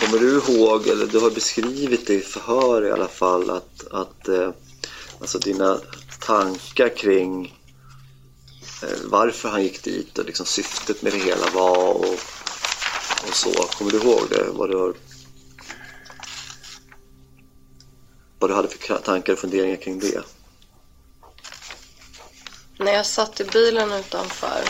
Kommer 0.00 0.18
du 0.18 0.36
ihåg, 0.38 0.86
eller 0.86 1.06
du 1.06 1.18
har 1.18 1.30
beskrivit 1.30 2.06
det 2.06 2.14
i 2.14 2.20
förhör 2.20 2.84
i 2.84 2.92
alla 2.92 3.08
fall, 3.08 3.50
att, 3.50 3.88
att 3.90 4.28
eh, 4.28 4.50
Alltså 5.20 5.38
dina 5.38 5.80
tankar 6.20 6.96
kring 6.96 7.54
eh, 8.82 8.98
varför 9.04 9.48
han 9.48 9.62
gick 9.62 9.82
dit 9.82 10.18
och 10.18 10.24
liksom 10.24 10.46
syftet 10.46 11.02
med 11.02 11.12
det 11.12 11.18
hela 11.18 11.50
var 11.54 11.94
och, 11.94 12.18
och 13.26 13.34
så. 13.34 13.52
Kommer 13.52 13.90
du 13.90 13.96
ihåg 13.96 14.30
det? 14.30 14.44
Vad 14.52 14.70
du, 14.70 14.94
vad 18.38 18.50
du 18.50 18.54
hade 18.54 18.68
för 18.68 18.98
tankar 18.98 19.32
och 19.32 19.38
funderingar 19.38 19.76
kring 19.76 19.98
det? 19.98 20.22
När 22.78 22.92
jag 22.92 23.06
satt 23.06 23.40
i 23.40 23.44
bilen 23.44 23.92
utanför 23.92 24.64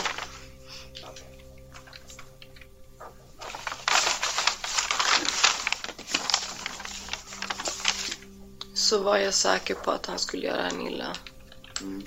så 8.73 9.03
var 9.03 9.17
jag 9.17 9.33
säker 9.33 9.75
på 9.75 9.91
att 9.91 10.05
han 10.05 10.19
skulle 10.19 10.47
göra 10.47 10.69
en 10.69 10.81
illa. 10.87 11.15
Mm. 11.81 12.03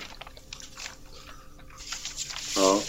Ja. 2.55 2.81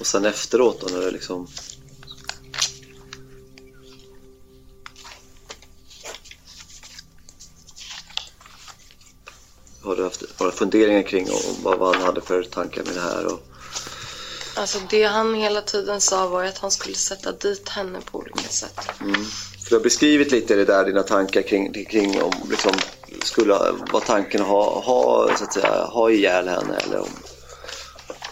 Och 0.00 0.06
sen 0.06 0.24
efteråt 0.24 0.80
då 0.80 0.86
när 0.86 1.00
det 1.00 1.10
liksom... 1.10 1.48
Har 9.82 9.96
du 9.96 10.04
haft 10.04 10.22
några 10.40 10.52
funderingar 10.52 11.02
kring 11.02 11.30
om 11.30 11.78
vad 11.78 11.96
han 11.96 12.04
hade 12.04 12.20
för 12.20 12.42
tankar 12.42 12.84
med 12.84 12.94
det 12.94 13.00
här? 13.00 13.26
Och... 13.26 13.40
Alltså 14.56 14.78
det 14.90 15.04
han 15.04 15.34
hela 15.34 15.62
tiden 15.62 16.00
sa 16.00 16.28
var 16.28 16.44
att 16.44 16.58
han 16.58 16.70
skulle 16.70 16.94
sätta 16.94 17.32
dit 17.32 17.68
henne 17.68 17.98
på 18.00 18.18
olika 18.18 18.48
sätt. 18.48 18.80
Mm. 19.00 19.24
För 19.66 19.70
du 19.70 19.76
har 19.76 19.82
beskrivit 19.82 20.32
lite 20.32 20.56
det 20.56 20.64
där, 20.64 20.84
dina 20.84 21.02
tankar 21.02 21.42
kring, 21.42 21.84
kring 21.84 22.22
om 22.22 22.32
liksom, 22.50 22.72
skulle 23.22 23.52
vara 23.92 24.04
tanken 24.06 24.40
att 24.40 24.46
ha, 24.46 24.80
ha, 24.80 25.36
så 25.36 25.44
att 25.44 25.52
säga, 25.52 25.84
ha 25.84 26.10
ihjäl 26.10 26.48
henne 26.48 26.76
eller 26.76 27.00
om, 27.00 27.08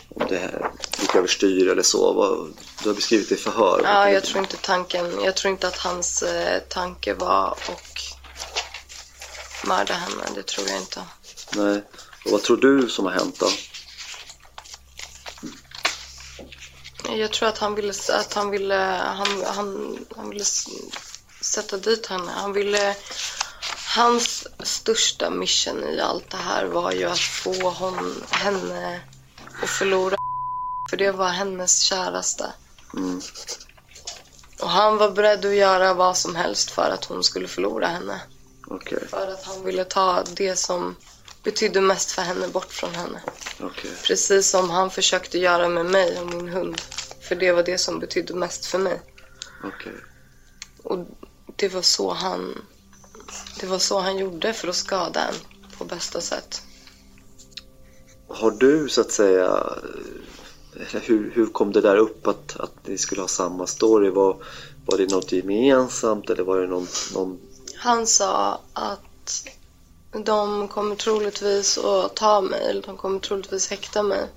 om 0.08 0.26
det 0.28 0.70
gick 1.14 1.18
överstyr 1.18 1.68
eller 1.68 1.82
så. 1.82 2.48
Du 2.82 2.88
har 2.88 2.94
beskrivit 2.94 3.28
det 3.28 3.34
i 3.34 3.38
förhör. 3.38 3.80
Ja, 3.84 4.10
jag 4.10 4.24
tror 4.24 4.38
inte 4.38 4.56
tanken, 4.56 5.20
jag 5.24 5.36
tror 5.36 5.52
inte 5.52 5.68
att 5.68 5.78
hans 5.78 6.22
eh, 6.22 6.60
tanke 6.60 7.14
var 7.14 7.50
att 7.50 8.18
mörda 9.66 9.94
henne. 9.94 10.22
Det 10.34 10.42
tror 10.42 10.68
jag 10.68 10.78
inte. 10.78 11.02
Nej. 11.56 11.82
Och 12.24 12.30
vad 12.30 12.42
tror 12.42 12.56
du 12.56 12.88
som 12.88 13.04
har 13.04 13.12
hänt 13.12 13.40
då? 13.40 13.48
Jag 17.16 17.32
tror 17.32 17.48
att 17.48 17.58
han 17.58 17.74
ville, 17.74 17.92
att 18.12 18.34
han 18.34 18.50
ville, 18.50 19.00
han, 19.16 19.44
han, 19.46 19.98
han 20.16 20.30
ville 20.30 20.44
sätta 21.40 21.76
dit 21.76 22.06
henne. 22.06 22.32
Han 22.32 22.52
ville, 22.52 22.96
hans 23.96 24.46
största 24.62 25.30
mission 25.30 25.84
i 25.84 26.00
allt 26.00 26.30
det 26.30 26.36
här 26.36 26.64
var 26.64 26.92
ju 26.92 27.04
att 27.04 27.18
få 27.18 27.70
hon, 27.70 28.22
henne 28.30 29.00
att 29.62 29.70
förlora 29.70 30.16
för 30.95 30.99
det 30.99 31.12
var 31.12 31.28
hennes 31.28 31.80
käraste. 31.80 32.53
Mm. 32.97 33.20
Och 34.61 34.68
han 34.70 34.97
var 34.97 35.11
beredd 35.11 35.45
att 35.45 35.55
göra 35.55 35.95
vad 35.95 36.16
som 36.16 36.36
helst 36.36 36.70
för 36.70 36.90
att 36.90 37.05
hon 37.05 37.24
skulle 37.24 37.49
förlora 37.49 37.86
henne. 37.86 38.20
Okay. 38.66 38.99
För 39.09 39.28
att 39.28 39.45
han 39.45 39.64
ville 39.64 39.84
ta 39.84 40.24
det 40.36 40.57
som 40.57 40.97
betydde 41.45 41.80
mest 41.80 42.12
för 42.12 42.22
henne 42.22 42.49
bort 42.49 42.72
från 42.72 42.95
henne. 42.95 43.22
Okay. 43.61 43.90
Precis 44.03 44.51
som 44.51 44.70
han 44.70 44.90
försökte 44.90 45.38
göra 45.38 45.68
med 45.68 45.86
mig 45.86 46.20
och 46.20 46.26
min 46.26 46.49
hund. 46.49 46.80
För 47.20 47.34
det 47.34 47.53
var 47.53 47.62
det 47.62 47.78
som 47.78 47.99
betydde 47.99 48.34
mest 48.34 48.66
för 48.66 48.78
mig. 48.78 49.01
Okay. 49.64 49.92
Och 50.82 51.07
det 51.57 51.68
var 51.68 51.82
så 51.82 52.12
han 52.12 52.62
det 53.61 53.66
var 53.66 53.78
så 53.78 54.01
han 54.01 54.18
gjorde 54.18 54.53
för 54.53 54.68
att 54.68 54.76
skada 54.76 55.20
en 55.28 55.34
på 55.78 55.84
bästa 55.84 56.20
sätt. 56.20 56.62
Har 58.28 58.51
du 58.51 58.88
så 58.88 59.01
att 59.01 59.12
säga 59.12 59.76
hur, 60.77 61.31
hur 61.35 61.47
kom 61.47 61.72
det 61.72 61.81
där 61.81 61.97
upp 61.97 62.27
att, 62.27 62.57
att 62.57 62.87
ni 62.87 62.99
skulle 62.99 63.20
ha 63.20 63.29
samma 63.29 63.66
story? 63.66 64.11
Var, 64.11 64.37
var 64.87 64.99
det 64.99 65.11
något 65.11 65.33
gemensamt 65.33 66.31
eller 66.31 66.43
var 66.43 66.61
det 66.61 66.66
någon, 66.66 66.87
någon... 67.14 67.39
Han 67.77 68.07
sa 68.07 68.61
att 68.72 69.49
de 70.12 70.68
kommer 70.68 70.97
troligtvis 70.97 71.79
att 71.79 72.16
ta 72.16 72.41
mig 72.41 72.70
eller 72.70 72.83
de 72.83 72.97
kommer 72.97 73.20
troligtvis 73.20 73.70
häkta 73.70 74.03
mig. 74.03 74.29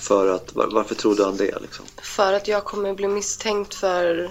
För 0.00 0.26
att, 0.28 0.54
var, 0.54 0.66
varför 0.66 0.94
trodde 0.94 1.24
han 1.24 1.36
det 1.36 1.58
liksom? 1.60 1.84
För 2.02 2.32
att 2.32 2.48
jag 2.48 2.64
kommer 2.64 2.94
bli 2.94 3.08
misstänkt 3.08 3.74
för 3.74 4.30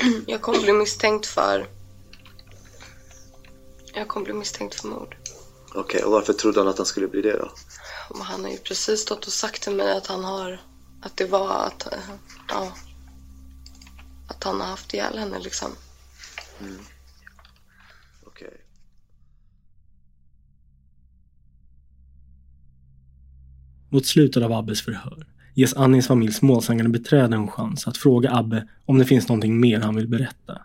jag 0.26 0.40
kommer 0.40 0.60
bli 0.60 0.72
misstänkt 0.72 1.26
för... 1.26 1.66
Jag 3.94 4.08
kommer 4.08 4.24
bli 4.24 4.34
misstänkt 4.34 4.80
för 4.80 4.88
mord. 4.88 5.16
Okej, 5.68 5.80
okay, 5.80 6.02
och 6.02 6.12
varför 6.12 6.32
trodde 6.32 6.60
han 6.60 6.68
att 6.68 6.76
han 6.76 6.86
skulle 6.86 7.08
bli 7.08 7.22
det 7.22 7.38
då? 7.38 7.50
Han 8.14 8.44
har 8.44 8.50
ju 8.50 8.58
precis 8.58 9.00
stått 9.00 9.26
och 9.26 9.32
sagt 9.32 9.62
till 9.62 9.76
mig 9.76 9.96
att 9.96 10.06
han 10.06 10.24
har... 10.24 10.60
Att 11.02 11.16
det 11.16 11.26
var 11.26 11.66
att... 11.66 11.88
Ja. 12.48 12.72
Att 14.28 14.44
han 14.44 14.60
har 14.60 14.66
haft 14.66 14.94
ihjäl 14.94 15.18
henne 15.18 15.38
liksom. 15.38 15.70
Mm. 16.60 16.78
Okej. 18.26 18.48
Okay. 18.48 18.58
Mot 23.90 24.06
slutet 24.06 24.42
av 24.42 24.52
Abbes 24.52 24.82
förhör 24.82 25.26
ges 25.56 25.74
Annis 25.74 26.06
familjs 26.06 26.42
målsägande 26.42 26.90
beträde 26.90 27.36
en 27.36 27.48
chans 27.48 27.86
att 27.86 27.96
fråga 27.96 28.32
Abbe 28.32 28.68
om 28.84 28.98
det 28.98 29.04
finns 29.04 29.28
någonting 29.28 29.60
mer 29.60 29.80
han 29.80 29.96
vill 29.96 30.08
berätta. 30.08 30.62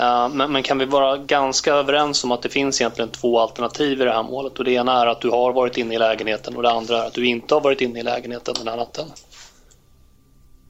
Uh, 0.00 0.28
men, 0.28 0.52
men, 0.52 0.62
kan 0.62 0.78
vi 0.78 0.84
vara 0.84 1.16
ganska 1.16 1.74
överens 1.74 2.24
om 2.24 2.32
att 2.32 2.42
det 2.42 2.48
finns 2.48 2.80
egentligen 2.80 3.10
två 3.10 3.40
alternativ 3.40 4.00
i 4.00 4.04
det 4.04 4.12
här 4.12 4.22
målet 4.22 4.58
och 4.58 4.64
det 4.64 4.72
ena 4.72 5.02
är 5.02 5.06
att 5.06 5.20
du 5.20 5.30
har 5.30 5.52
varit 5.52 5.76
inne 5.76 5.94
i 5.94 5.98
lägenheten 5.98 6.56
och 6.56 6.62
det 6.62 6.70
andra 6.70 7.02
är 7.02 7.06
att 7.06 7.14
du 7.14 7.26
inte 7.26 7.54
har 7.54 7.60
varit 7.60 7.80
inne 7.80 8.00
i 8.00 8.02
lägenheten 8.02 8.54
den 8.58 8.68
här 8.68 8.76
natten. 8.76 9.06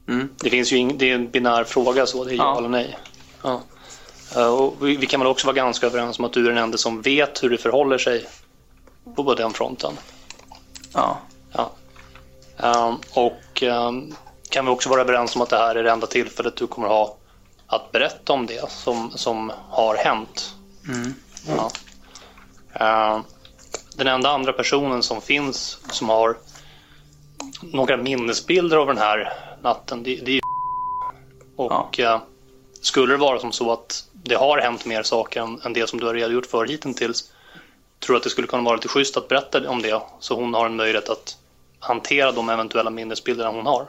Mm. 0.07 0.29
Det 0.43 0.49
finns 0.49 0.71
ju 0.71 0.77
ing, 0.77 0.97
det 0.97 1.11
är 1.11 1.15
en 1.15 1.29
binär 1.29 1.63
fråga 1.63 2.05
så, 2.05 2.23
det 2.23 2.33
är 2.33 2.35
ja, 2.35 2.43
ja 2.43 2.57
eller 2.57 2.69
nej. 2.69 2.97
Ja. 3.43 3.61
Uh, 4.37 4.47
och 4.47 4.87
vi, 4.87 4.95
vi, 4.95 5.07
kan 5.07 5.19
väl 5.19 5.27
också 5.27 5.47
vara 5.47 5.55
ganska 5.55 5.85
överens 5.85 6.19
om 6.19 6.25
att 6.25 6.33
du 6.33 6.45
är 6.45 6.49
den 6.49 6.63
enda 6.63 6.77
som 6.77 7.01
vet 7.01 7.43
hur 7.43 7.49
det 7.49 7.57
förhåller 7.57 7.97
sig 7.97 8.25
på 9.15 9.33
den 9.33 9.53
fronten. 9.53 9.93
Ja. 10.93 11.17
ja. 11.53 11.71
Um, 12.57 12.99
och 13.13 13.63
um, 13.63 14.15
kan 14.49 14.65
vi 14.65 14.71
också 14.71 14.89
vara 14.89 15.01
överens 15.01 15.35
om 15.35 15.41
att 15.41 15.49
det 15.49 15.57
här 15.57 15.75
är 15.75 15.83
det 15.83 15.91
enda 15.91 16.07
tillfället 16.07 16.55
du 16.55 16.67
kommer 16.67 16.87
ha 16.87 17.17
att 17.67 17.91
berätta 17.91 18.33
om 18.33 18.45
det 18.45 18.71
som, 18.71 19.11
som 19.15 19.51
har 19.69 19.95
hänt. 19.95 20.55
Mm. 20.87 21.13
Ja. 21.47 21.71
Uh, 22.81 23.21
den 23.95 24.07
enda 24.07 24.29
andra 24.29 24.53
personen 24.53 25.03
som 25.03 25.21
finns 25.21 25.79
som 25.91 26.09
har 26.09 26.37
några 27.61 27.97
minnesbilder 27.97 28.77
av 28.77 28.87
den 28.87 28.97
här 28.97 29.33
natten, 29.61 30.03
det, 30.03 30.15
det 30.15 30.31
är 30.31 30.41
Och 31.55 31.99
ja. 31.99 32.13
uh, 32.13 32.21
skulle 32.81 33.13
det 33.13 33.17
vara 33.17 33.39
som 33.39 33.51
så 33.51 33.71
att 33.71 34.07
det 34.13 34.35
har 34.35 34.57
hänt 34.57 34.85
mer 34.85 35.03
saker 35.03 35.41
än, 35.41 35.61
än 35.63 35.73
det 35.73 35.89
som 35.89 35.99
du 35.99 36.05
har 36.05 36.13
redogjort 36.13 36.45
för 36.45 36.65
hittills, 36.65 37.31
tror 37.99 38.17
att 38.17 38.23
det 38.23 38.29
skulle 38.29 38.47
kunna 38.47 38.63
vara 38.63 38.75
lite 38.75 38.87
schysst 38.87 39.17
att 39.17 39.27
berätta 39.27 39.69
om 39.69 39.81
det 39.81 40.01
så 40.19 40.35
hon 40.35 40.53
har 40.53 40.65
en 40.65 40.75
möjlighet 40.75 41.09
att 41.09 41.37
hantera 41.79 42.31
de 42.31 42.49
eventuella 42.49 42.89
minnesbilderna 42.89 43.49
hon 43.49 43.65
har. 43.65 43.85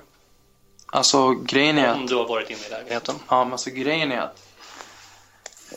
Alltså 0.92 1.30
grejen 1.30 1.78
är 1.78 1.94
Om 1.94 2.06
du 2.06 2.16
har 2.16 2.28
varit 2.28 2.50
inne 2.50 2.66
i 2.66 2.70
lägenheten. 2.70 3.14
Ja, 3.28 3.44
men 3.44 3.52
alltså 3.52 3.70
grejen 3.70 4.12
är 4.12 4.20
att 4.20 4.48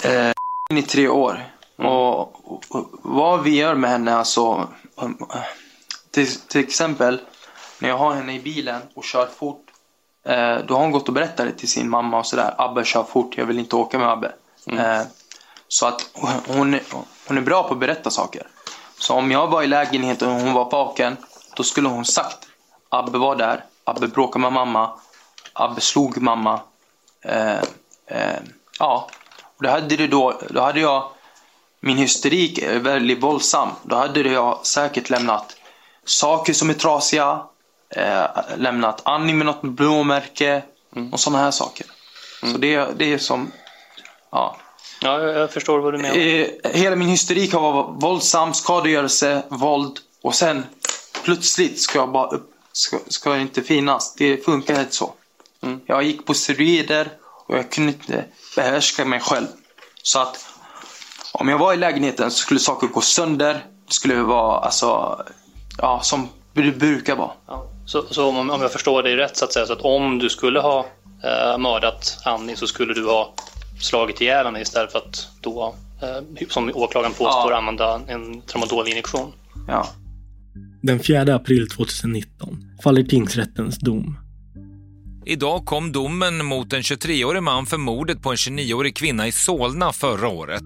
eh, 0.03 0.77
i 0.77 0.81
tre 0.81 1.07
år. 1.07 1.51
Mm. 1.79 1.91
Och, 1.91 2.51
och, 2.51 2.63
och, 2.69 2.89
vad 3.01 3.43
vi 3.43 3.57
gör 3.57 3.75
med 3.75 3.89
henne 3.89 4.15
alltså. 4.15 4.69
Um, 4.95 5.17
till, 6.11 6.35
till 6.39 6.61
exempel 6.61 7.21
när 7.79 7.89
jag 7.89 7.97
har 7.97 8.13
henne 8.13 8.35
i 8.35 8.39
bilen 8.39 8.81
och 8.93 9.03
kör 9.03 9.25
fort. 9.25 9.65
Eh, 10.25 10.57
då 10.67 10.73
har 10.73 10.81
hon 10.81 10.91
gått 10.91 11.07
och 11.07 11.13
berättat 11.13 11.45
det 11.47 11.51
till 11.51 11.69
sin 11.69 11.89
mamma 11.89 12.19
och 12.19 12.25
sådär. 12.25 12.55
Abbe 12.57 12.85
kör 12.85 13.03
fort, 13.03 13.37
jag 13.37 13.45
vill 13.45 13.59
inte 13.59 13.75
åka 13.75 13.99
med 13.99 14.09
Abbe. 14.09 14.31
Mm. 14.67 14.85
Eh, 14.85 15.07
så 15.67 15.87
att 15.87 16.09
hon, 16.47 16.79
hon 17.27 17.37
är 17.37 17.41
bra 17.41 17.63
på 17.63 17.73
att 17.73 17.79
berätta 17.79 18.09
saker. 18.09 18.47
Så 18.99 19.13
om 19.13 19.31
jag 19.31 19.47
var 19.47 19.63
i 19.63 19.67
lägenheten 19.67 20.29
och 20.29 20.41
hon 20.41 20.53
var 20.53 20.71
vaken 20.71 21.17
då 21.55 21.63
skulle 21.63 21.89
hon 21.89 22.05
sagt 22.05 22.47
Abbe 22.89 23.17
var 23.17 23.35
där, 23.35 23.65
Abbe 23.83 24.07
bråkade 24.07 24.41
med 24.41 24.53
mamma, 24.53 24.89
Abbe 25.53 25.81
slog 25.81 26.17
mamma. 26.17 26.59
Eh, 27.25 27.61
eh, 28.07 28.39
ja, 28.79 29.09
och 29.57 29.63
då 29.63 29.69
hade, 29.69 29.95
det 29.95 30.07
då, 30.07 30.41
då 30.49 30.61
hade 30.61 30.79
jag 30.79 31.11
min 31.79 31.97
hysterik 31.97 32.57
är 32.57 32.79
väldigt 32.79 33.23
våldsam. 33.23 33.69
Då 33.83 33.95
hade 33.95 34.19
jag 34.19 34.65
säkert 34.65 35.09
lämnat 35.09 35.55
saker 36.05 36.53
som 36.53 36.69
är 36.69 36.73
trasiga, 36.73 37.41
eh, 37.95 38.25
lämnat 38.57 39.01
Annie 39.05 39.33
med 39.33 39.45
något 39.45 39.61
blåmärke 39.61 40.63
mm. 40.95 41.13
och 41.13 41.19
sådana 41.19 41.43
här 41.43 41.51
saker. 41.51 41.85
Mm. 42.43 42.53
Så 42.53 42.61
det, 42.61 42.87
det 42.97 43.13
är 43.13 43.17
som, 43.17 43.51
ja. 44.31 44.57
Ja, 45.01 45.21
jag 45.21 45.51
förstår 45.51 45.79
vad 45.79 45.93
du 45.93 45.97
menar. 45.97 46.17
Eh, 46.17 46.47
hela 46.73 46.95
min 46.95 47.09
hysterik 47.09 47.53
har 47.53 47.61
varit 47.61 48.03
våldsam, 48.03 48.53
skadegörelse, 48.53 49.43
våld 49.49 49.99
och 50.21 50.35
sen 50.35 50.65
plötsligt 51.23 51.81
ska 51.81 51.99
jag 51.99 52.11
bara 52.11 52.27
upp, 52.27 52.51
ska, 52.71 52.97
ska 53.07 53.37
inte 53.37 53.61
finnas. 53.61 54.15
Det 54.15 54.45
funkar 54.45 54.79
inte 54.79 54.95
så. 54.95 55.13
Mm. 55.61 55.79
Jag 55.85 56.03
gick 56.03 56.25
på 56.25 56.33
steroider 56.33 57.09
och 57.47 57.57
jag 57.57 57.71
kunde 57.71 57.91
inte 57.91 58.25
behärska 58.55 59.05
mig 59.05 59.19
själv. 59.19 59.47
Så 60.03 60.19
att 60.19 60.45
om 61.31 61.49
jag 61.49 61.57
var 61.57 61.73
i 61.73 61.77
lägenheten 61.77 62.31
så 62.31 62.37
skulle 62.37 62.59
saker 62.59 62.87
gå 62.87 63.01
sönder. 63.01 63.65
Det 63.87 63.93
skulle 63.93 64.15
vara 64.15 64.59
alltså, 64.59 65.21
ja, 65.77 65.99
som 66.03 66.29
det 66.53 66.71
brukar 66.71 67.15
vara. 67.15 67.31
Ja. 67.47 67.67
Så, 67.85 68.03
så 68.13 68.27
om, 68.29 68.49
om 68.49 68.61
jag 68.61 68.71
förstår 68.71 69.03
dig 69.03 69.15
rätt 69.15 69.37
så 69.37 69.45
att 69.45 69.53
säga, 69.53 69.65
så 69.65 69.73
att 69.73 69.81
om 69.81 70.19
du 70.19 70.29
skulle 70.29 70.59
ha 70.59 70.85
eh, 71.23 71.57
mördat 71.57 72.17
Annie 72.25 72.55
så 72.55 72.67
skulle 72.67 72.93
du 72.93 73.05
ha 73.05 73.33
slagit 73.81 74.21
ihjäl 74.21 74.45
henne 74.45 74.61
istället 74.61 74.91
för 74.91 74.99
att 74.99 75.27
då, 75.41 75.75
eh, 76.01 76.47
som 76.49 76.71
åklagaren 76.73 77.13
påstår, 77.13 77.51
Ja. 77.51 77.57
använda 77.57 78.01
en 78.07 78.41
tramadolinjektion. 78.41 79.33
Ja. 79.67 79.87
Den 80.83 80.99
4 80.99 81.35
april 81.35 81.69
2019 81.69 82.57
faller 82.83 83.03
tingsrättens 83.03 83.79
dom. 83.79 84.17
Idag 85.25 85.65
kom 85.65 85.91
domen 85.91 86.45
mot 86.45 86.73
en 86.73 86.81
23-årig 86.81 87.43
man 87.43 87.65
för 87.65 87.77
mordet 87.77 88.21
på 88.21 88.31
en 88.31 88.35
29-årig 88.35 88.95
kvinna 88.95 89.27
i 89.27 89.31
Solna 89.31 89.91
förra 89.91 90.27
året. 90.27 90.63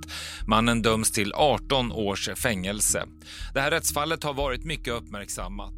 Mannen 0.47 0.81
döms 0.81 1.11
till 1.11 1.33
18 1.33 1.91
års 1.91 2.29
fängelse. 2.29 3.03
Det 3.53 3.59
här 3.59 3.71
rättsfallet 3.71 4.23
har 4.23 4.33
varit 4.33 4.65
mycket 4.65 4.93
uppmärksammat. 4.93 5.73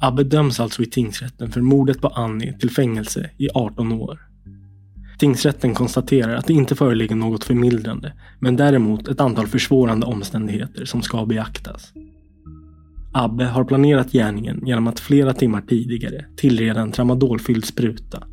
Abbe 0.00 0.24
döms 0.24 0.60
alltså 0.60 0.82
i 0.82 0.86
tingsrätten 0.86 1.52
för 1.52 1.60
mordet 1.60 2.00
på 2.00 2.08
Annie 2.08 2.58
till 2.58 2.70
fängelse 2.70 3.30
i 3.38 3.48
18 3.54 3.92
år. 3.92 4.20
Tingsrätten 5.18 5.74
konstaterar 5.74 6.34
att 6.34 6.46
det 6.46 6.52
inte 6.52 6.76
föreligger 6.76 7.14
något 7.14 7.44
förmildrande, 7.44 8.12
men 8.40 8.56
däremot 8.56 9.08
ett 9.08 9.20
antal 9.20 9.46
försvårande 9.46 10.06
omständigheter 10.06 10.84
som 10.84 11.02
ska 11.02 11.26
beaktas. 11.26 11.92
Abbe 13.14 13.44
har 13.44 13.64
planerat 13.64 14.12
gärningen 14.12 14.62
genom 14.66 14.86
att 14.86 15.00
flera 15.00 15.32
timmar 15.32 15.60
tidigare 15.60 16.24
tillreda 16.36 16.80
en 16.80 16.92
tramadolfylld 16.92 17.64
spruta 17.64 18.26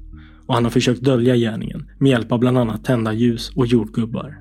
och 0.48 0.54
han 0.54 0.64
har 0.64 0.72
försökt 0.72 1.02
dölja 1.02 1.36
gärningen 1.36 1.90
med 2.00 2.10
hjälp 2.10 2.32
av 2.32 2.40
bland 2.40 2.58
annat 2.58 2.86
tända 2.86 3.14
ljus 3.14 3.52
och 3.56 3.68
jordgubbar. 3.68 4.40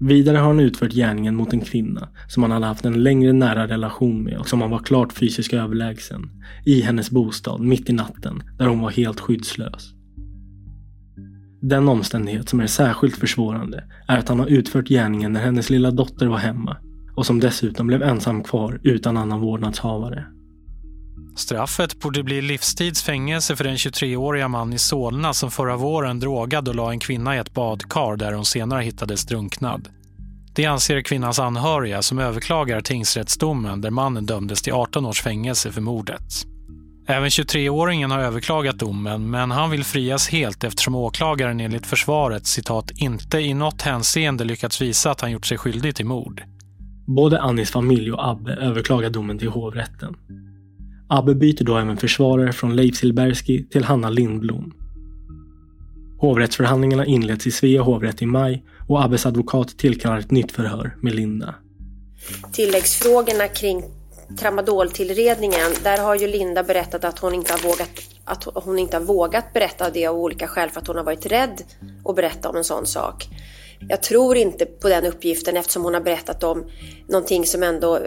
Vidare 0.00 0.36
har 0.36 0.46
han 0.46 0.60
utfört 0.60 0.92
gärningen 0.92 1.36
mot 1.36 1.52
en 1.52 1.60
kvinna 1.60 2.08
som 2.28 2.42
han 2.42 2.52
hade 2.52 2.66
haft 2.66 2.84
en 2.84 3.02
längre 3.02 3.32
nära 3.32 3.68
relation 3.68 4.22
med 4.22 4.38
och 4.38 4.48
som 4.48 4.60
han 4.60 4.70
var 4.70 4.78
klart 4.78 5.12
fysiskt 5.12 5.52
överlägsen 5.52 6.30
i 6.66 6.80
hennes 6.80 7.10
bostad 7.10 7.60
mitt 7.60 7.90
i 7.90 7.92
natten 7.92 8.42
där 8.58 8.66
hon 8.66 8.80
var 8.80 8.90
helt 8.90 9.20
skyddslös. 9.20 9.94
Den 11.60 11.88
omständighet 11.88 12.48
som 12.48 12.60
är 12.60 12.66
särskilt 12.66 13.16
försvårande 13.16 13.84
är 14.08 14.18
att 14.18 14.28
han 14.28 14.38
har 14.38 14.46
utfört 14.46 14.88
gärningen 14.88 15.32
när 15.32 15.40
hennes 15.40 15.70
lilla 15.70 15.90
dotter 15.90 16.26
var 16.26 16.38
hemma 16.38 16.76
och 17.18 17.26
som 17.26 17.40
dessutom 17.40 17.86
blev 17.86 18.02
ensam 18.02 18.42
kvar 18.42 18.80
utan 18.82 19.16
annan 19.16 19.40
vårdnadshavare. 19.40 20.24
Straffet 21.36 22.00
borde 22.00 22.22
bli 22.22 22.42
livstidsfängelse 22.42 23.56
för 23.56 23.64
den 23.64 23.76
23-åriga 23.76 24.48
man 24.48 24.72
i 24.72 24.78
Solna 24.78 25.32
som 25.32 25.50
förra 25.50 25.76
våren 25.76 26.20
drogade 26.20 26.70
och 26.70 26.76
la 26.76 26.90
en 26.90 26.98
kvinna 26.98 27.36
i 27.36 27.38
ett 27.38 27.54
badkar 27.54 28.16
där 28.16 28.32
hon 28.32 28.44
senare 28.44 28.82
hittades 28.82 29.26
drunknad. 29.26 29.88
Det 30.54 30.66
anser 30.66 31.02
kvinnans 31.02 31.38
anhöriga 31.38 32.02
som 32.02 32.18
överklagar 32.18 32.80
tingsrättsdomen 32.80 33.80
där 33.80 33.90
mannen 33.90 34.26
dömdes 34.26 34.62
till 34.62 34.72
18 34.72 35.06
års 35.06 35.22
fängelse 35.22 35.72
för 35.72 35.80
mordet. 35.80 36.46
Även 37.06 37.28
23-åringen 37.28 38.10
har 38.10 38.20
överklagat 38.20 38.78
domen 38.78 39.30
men 39.30 39.50
han 39.50 39.70
vill 39.70 39.84
frias 39.84 40.28
helt 40.28 40.64
eftersom 40.64 40.94
åklagaren 40.94 41.60
enligt 41.60 41.86
försvaret 41.86 42.46
citat 42.46 42.90
inte 42.90 43.38
i 43.38 43.54
något 43.54 43.82
hänseende 43.82 44.44
lyckats 44.44 44.80
visa 44.80 45.10
att 45.10 45.20
han 45.20 45.30
gjort 45.30 45.46
sig 45.46 45.58
skyldig 45.58 45.94
till 45.94 46.06
mord. 46.06 46.42
Både 47.08 47.40
Annis 47.40 47.70
familj 47.70 48.12
och 48.12 48.28
Abbe 48.28 48.52
överklagar 48.52 49.10
domen 49.10 49.38
till 49.38 49.48
hovrätten. 49.48 50.16
Abbe 51.08 51.34
byter 51.34 51.64
då 51.64 51.76
även 51.76 51.96
försvarare 51.96 52.52
från 52.52 52.76
Leif 52.76 52.96
Silbersky 52.96 53.64
till 53.64 53.84
Hanna 53.84 54.10
Lindblom. 54.10 54.74
Hovrättsförhandlingarna 56.18 57.06
inleds 57.06 57.46
i 57.46 57.50
Svea 57.50 57.82
hovrätt 57.82 58.22
i 58.22 58.26
maj 58.26 58.64
och 58.88 59.04
Abbes 59.04 59.26
advokat 59.26 59.78
tillkallar 59.78 60.18
ett 60.18 60.30
nytt 60.30 60.52
förhör 60.52 60.96
med 61.00 61.14
Linda. 61.14 61.54
tilläggsfrågorna 62.52 63.48
kring 63.48 63.84
tramadoltillredningen, 64.38 65.72
där 65.82 66.02
har 66.02 66.14
ju 66.14 66.26
Linda 66.26 66.62
berättat 66.62 67.04
att 67.04 67.18
hon 67.18 67.34
inte 67.34 67.52
har 67.52 67.60
vågat, 67.60 67.90
att 68.24 68.44
hon 68.64 68.78
inte 68.78 68.96
har 68.96 69.04
vågat 69.04 69.52
berätta 69.52 69.90
det 69.90 70.06
av 70.06 70.16
olika 70.16 70.46
skäl 70.46 70.70
för 70.70 70.80
att 70.80 70.86
hon 70.86 70.96
har 70.96 71.04
varit 71.04 71.26
rädd 71.26 71.62
att 72.04 72.16
berätta 72.16 72.48
om 72.48 72.56
en 72.56 72.64
sån 72.64 72.86
sak. 72.86 73.28
Jag 73.88 74.02
tror 74.02 74.36
inte 74.36 74.66
på 74.66 74.88
den 74.88 75.04
uppgiften 75.04 75.56
eftersom 75.56 75.84
hon 75.84 75.94
har 75.94 76.00
berättat 76.00 76.44
om 76.44 76.64
någonting 77.08 77.46
som 77.46 77.62
ändå 77.62 77.98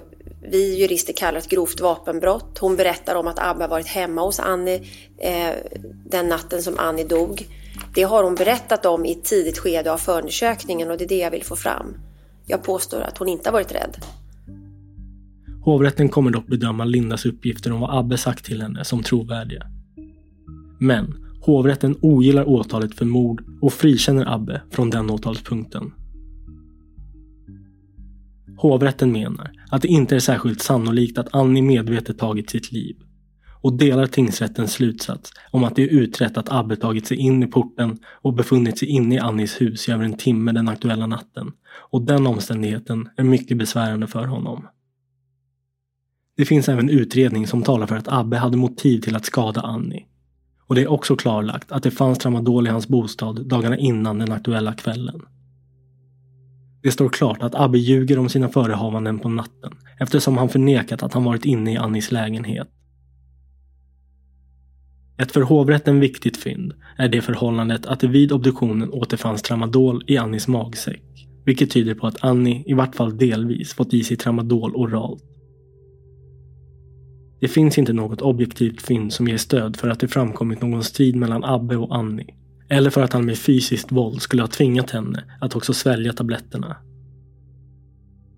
vi 0.41 0.79
jurister 0.79 1.13
kallar 1.13 1.39
ett 1.39 1.49
grovt 1.49 1.81
vapenbrott. 1.81 2.57
Hon 2.57 2.75
berättar 2.75 3.15
om 3.15 3.27
att 3.27 3.39
Abba 3.39 3.67
varit 3.67 3.87
hemma 3.87 4.21
hos 4.21 4.39
Annie 4.39 4.81
eh, 5.17 5.55
den 6.05 6.29
natten 6.29 6.63
som 6.63 6.79
Annie 6.79 7.03
dog. 7.03 7.47
Det 7.95 8.03
har 8.03 8.23
hon 8.23 8.35
berättat 8.35 8.85
om 8.85 9.05
i 9.05 9.11
ett 9.11 9.23
tidigt 9.23 9.57
skede 9.57 9.93
av 9.93 9.97
förundersökningen 9.97 10.91
och 10.91 10.97
det 10.97 11.03
är 11.03 11.07
det 11.07 11.17
jag 11.17 11.31
vill 11.31 11.43
få 11.43 11.55
fram. 11.55 11.97
Jag 12.45 12.63
påstår 12.63 13.01
att 13.01 13.17
hon 13.17 13.27
inte 13.27 13.49
har 13.49 13.53
varit 13.53 13.71
rädd. 13.71 13.97
Hovrätten 15.63 16.09
kommer 16.09 16.31
dock 16.31 16.47
bedöma 16.47 16.85
Lindas 16.85 17.25
uppgifter 17.25 17.71
om 17.71 17.79
vad 17.79 17.99
Abbe 17.99 18.17
sagt 18.17 18.45
till 18.45 18.61
henne 18.61 18.85
som 18.85 19.03
trovärdiga. 19.03 19.67
Men 20.79 21.30
hovrätten 21.41 21.95
ogillar 22.01 22.49
åtalet 22.49 22.95
för 22.95 23.05
mord 23.05 23.43
och 23.61 23.73
frikänner 23.73 24.33
Abbe 24.33 24.61
från 24.71 24.89
den 24.89 25.09
åtalspunkten. 25.09 25.93
Hovrätten 28.57 29.11
menar 29.11 29.51
att 29.71 29.81
det 29.81 29.87
inte 29.87 30.15
är 30.15 30.19
särskilt 30.19 30.61
sannolikt 30.61 31.17
att 31.17 31.35
Annie 31.35 31.61
medvetet 31.61 32.19
tagit 32.19 32.49
sitt 32.49 32.71
liv 32.71 32.95
och 33.61 33.77
delar 33.77 34.07
tingsrättens 34.07 34.71
slutsats 34.71 35.31
om 35.51 35.63
att 35.63 35.75
det 35.75 35.83
är 35.83 35.87
utrett 35.87 36.37
att 36.37 36.51
Abbe 36.51 36.75
tagit 36.75 37.07
sig 37.07 37.17
in 37.17 37.43
i 37.43 37.47
porten 37.47 37.99
och 38.21 38.33
befunnit 38.33 38.77
sig 38.77 38.87
inne 38.87 39.15
i 39.15 39.19
Annis 39.19 39.61
hus 39.61 39.89
i 39.89 39.91
över 39.91 40.03
en 40.03 40.17
timme 40.17 40.51
den 40.51 40.67
aktuella 40.67 41.07
natten 41.07 41.51
och 41.91 42.01
den 42.01 42.27
omständigheten 42.27 43.09
är 43.17 43.23
mycket 43.23 43.57
besvärande 43.57 44.07
för 44.07 44.25
honom. 44.25 44.67
Det 46.37 46.45
finns 46.45 46.69
även 46.69 46.89
utredning 46.89 47.47
som 47.47 47.63
talar 47.63 47.87
för 47.87 47.95
att 47.95 48.07
Abbe 48.07 48.37
hade 48.37 48.57
motiv 48.57 48.99
till 49.01 49.15
att 49.15 49.25
skada 49.25 49.61
Annie. 49.61 50.05
Och 50.71 50.75
det 50.75 50.81
är 50.81 50.91
också 50.91 51.15
klarlagt 51.15 51.71
att 51.71 51.83
det 51.83 51.91
fanns 51.91 52.17
tramadol 52.17 52.67
i 52.67 52.69
hans 52.69 52.87
bostad 52.87 53.47
dagarna 53.47 53.77
innan 53.77 54.19
den 54.19 54.31
aktuella 54.31 54.73
kvällen. 54.73 55.21
Det 56.83 56.91
står 56.91 57.09
klart 57.09 57.43
att 57.43 57.55
Abbe 57.55 57.77
ljuger 57.77 58.19
om 58.19 58.29
sina 58.29 58.49
förehavanden 58.49 59.19
på 59.19 59.29
natten 59.29 59.73
eftersom 59.99 60.37
han 60.37 60.49
förnekat 60.49 61.03
att 61.03 61.13
han 61.13 61.23
varit 61.23 61.45
inne 61.45 61.73
i 61.73 61.77
Annis 61.77 62.11
lägenhet. 62.11 62.67
Ett 65.17 65.31
för 65.31 65.41
hovrätten 65.41 65.99
viktigt 65.99 66.37
fynd 66.37 66.73
är 66.97 67.09
det 67.09 67.21
förhållandet 67.21 67.85
att 67.85 67.99
det 67.99 68.07
vid 68.07 68.31
obduktionen 68.31 68.89
återfanns 68.89 69.41
tramadol 69.41 70.03
i 70.07 70.17
Annis 70.17 70.47
magsäck. 70.47 71.03
Vilket 71.45 71.71
tyder 71.71 71.95
på 71.95 72.07
att 72.07 72.23
Annie 72.23 72.63
i 72.65 72.73
vart 72.73 72.95
fall 72.95 73.17
delvis 73.17 73.73
fått 73.73 73.93
i 73.93 74.03
sig 74.03 74.17
tramadol 74.17 74.75
oralt. 74.75 75.30
Det 77.41 77.47
finns 77.47 77.77
inte 77.77 77.93
något 77.93 78.21
objektivt 78.21 78.81
fynd 78.81 79.13
som 79.13 79.27
ger 79.27 79.37
stöd 79.37 79.77
för 79.77 79.89
att 79.89 79.99
det 79.99 80.07
framkommit 80.07 80.61
någon 80.61 80.83
strid 80.83 81.15
mellan 81.15 81.43
Abbe 81.43 81.77
och 81.77 81.95
Annie. 81.95 82.35
Eller 82.69 82.89
för 82.89 83.03
att 83.03 83.13
han 83.13 83.25
med 83.25 83.37
fysiskt 83.37 83.91
våld 83.91 84.21
skulle 84.21 84.43
ha 84.43 84.47
tvingat 84.47 84.91
henne 84.91 85.23
att 85.41 85.55
också 85.55 85.73
svälja 85.73 86.13
tabletterna. 86.13 86.75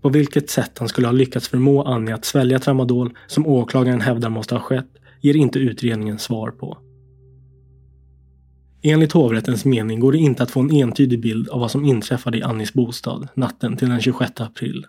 På 0.01 0.09
vilket 0.09 0.49
sätt 0.49 0.79
han 0.79 0.87
skulle 0.87 1.07
ha 1.07 1.11
lyckats 1.11 1.47
förmå 1.47 1.83
Annie 1.83 2.13
att 2.13 2.25
svälja 2.25 2.59
tramadol 2.59 3.17
som 3.27 3.47
åklagaren 3.47 4.01
hävdar 4.01 4.29
måste 4.29 4.55
ha 4.55 4.59
skett 4.59 4.89
ger 5.21 5.35
inte 5.35 5.59
utredningen 5.59 6.19
svar 6.19 6.51
på. 6.51 6.77
Enligt 8.81 9.11
hovrättens 9.11 9.65
mening 9.65 9.99
går 9.99 10.11
det 10.11 10.17
inte 10.17 10.43
att 10.43 10.51
få 10.51 10.59
en 10.59 10.71
entydig 10.71 11.21
bild 11.21 11.49
av 11.49 11.59
vad 11.59 11.71
som 11.71 11.85
inträffade 11.85 12.37
i 12.37 12.43
Annis 12.43 12.73
bostad 12.73 13.27
natten 13.35 13.77
till 13.77 13.89
den 13.89 14.01
26 14.01 14.41
april. 14.41 14.85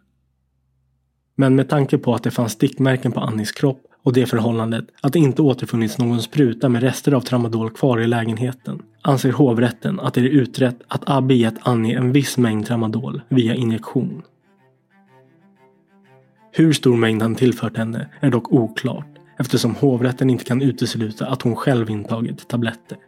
Men 1.37 1.57
med 1.57 1.69
tanke 1.69 1.99
på 1.99 2.15
att 2.15 2.23
det 2.23 2.31
fanns 2.31 2.53
stickmärken 2.53 3.13
på 3.13 3.21
Annis 3.21 3.53
kropp 3.53 3.87
och 4.05 4.13
det 4.13 4.27
förhållandet 4.27 4.85
att 5.01 5.13
det 5.13 5.19
inte 5.19 5.43
återfunnits 5.43 5.99
någon 5.99 6.23
spruta 6.23 6.69
med 6.69 6.83
rester 6.83 7.13
av 7.13 7.21
tramadol 7.21 7.71
kvar 7.71 8.01
i 8.01 8.07
lägenheten 8.07 8.83
anser 9.03 9.33
hovrätten 9.33 10.01
att 10.01 10.15
det 10.15 10.21
är 10.21 10.25
utrett 10.25 10.83
att 10.89 11.03
Abbe 11.07 11.35
gett 11.35 11.55
Annie 11.63 11.95
en 11.95 12.13
viss 12.13 12.39
mängd 12.39 12.67
tramadol 12.67 13.21
via 13.29 13.55
injektion. 13.55 14.23
Hur 16.53 16.73
stor 16.73 16.97
mängd 16.97 17.23
han 17.23 17.35
tillfört 17.35 17.77
henne 17.77 18.09
är 18.21 18.31
dock 18.31 18.53
oklart 18.53 19.07
eftersom 19.39 19.75
hovrätten 19.75 20.31
inte 20.31 20.45
kan 20.45 20.63
utesluta 20.63 21.27
att 21.27 21.43
hon 21.43 21.57
själv 21.57 21.91
intagit 21.91 22.49
tabletter. 22.49 22.99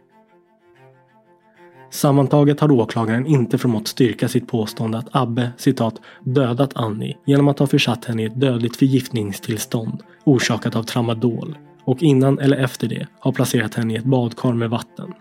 Sammantaget 1.89 2.59
har 2.59 2.71
åklagaren 2.71 3.25
inte 3.25 3.57
förmått 3.57 3.87
styrka 3.87 4.27
sitt 4.27 4.47
påstående 4.47 4.97
att 4.97 5.07
Abbe 5.11 5.51
citat 5.57 6.01
dödat 6.23 6.71
Annie 6.75 7.17
genom 7.25 7.47
att 7.47 7.59
ha 7.59 7.67
försatt 7.67 8.05
henne 8.05 8.23
i 8.23 8.25
ett 8.25 8.41
dödligt 8.41 8.77
förgiftningstillstånd 8.77 10.03
orsakat 10.23 10.75
av 10.75 10.83
tramadol 10.83 11.57
och 11.83 12.03
innan 12.03 12.39
eller 12.39 12.57
efter 12.57 12.87
det 12.87 13.07
har 13.19 13.31
placerat 13.31 13.75
henne 13.75 13.93
i 13.93 13.97
ett 13.97 14.05
badkar 14.05 14.53
med 14.53 14.69
vatten. 14.69 15.13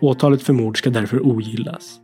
Åtalet 0.00 0.42
för 0.42 0.52
mord 0.52 0.78
ska 0.78 0.90
därför 0.90 1.26
ogillas. 1.26 2.00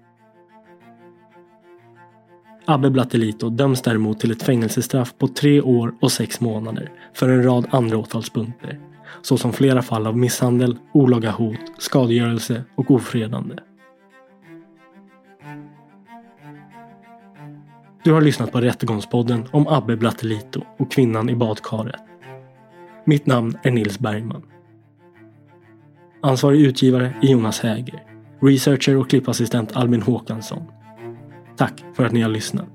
Abbe 2.66 2.90
Blattelito 2.90 3.50
döms 3.50 3.82
däremot 3.82 4.20
till 4.20 4.30
ett 4.30 4.42
fängelsestraff 4.42 5.14
på 5.18 5.28
tre 5.28 5.60
år 5.60 5.94
och 6.00 6.12
sex 6.12 6.40
månader 6.40 6.92
för 7.14 7.28
en 7.28 7.42
rad 7.42 7.66
andra 7.70 7.98
åtalspunkter 7.98 8.80
såsom 9.22 9.52
flera 9.52 9.82
fall 9.82 10.06
av 10.06 10.18
misshandel, 10.18 10.78
olaga 10.92 11.30
hot, 11.30 11.58
skadegörelse 11.78 12.64
och 12.74 12.90
ofredande. 12.90 13.54
Du 18.04 18.12
har 18.12 18.20
lyssnat 18.20 18.52
på 18.52 18.60
Rättegångspodden 18.60 19.44
om 19.50 19.66
Abbe 19.68 19.96
Blattelito 19.96 20.60
och 20.78 20.92
kvinnan 20.92 21.28
i 21.28 21.34
badkaret. 21.34 22.00
Mitt 23.04 23.26
namn 23.26 23.58
är 23.62 23.70
Nils 23.70 23.98
Bergman. 23.98 24.42
Ansvarig 26.22 26.60
utgivare 26.60 27.14
är 27.22 27.26
Jonas 27.26 27.60
Häger. 27.60 28.02
Researcher 28.40 28.96
och 28.96 29.10
klippassistent 29.10 29.76
Albin 29.76 30.02
Håkansson. 30.02 30.62
Tack 31.56 31.84
för 31.94 32.04
att 32.04 32.12
ni 32.12 32.20
har 32.22 32.30
lyssnat. 32.30 32.68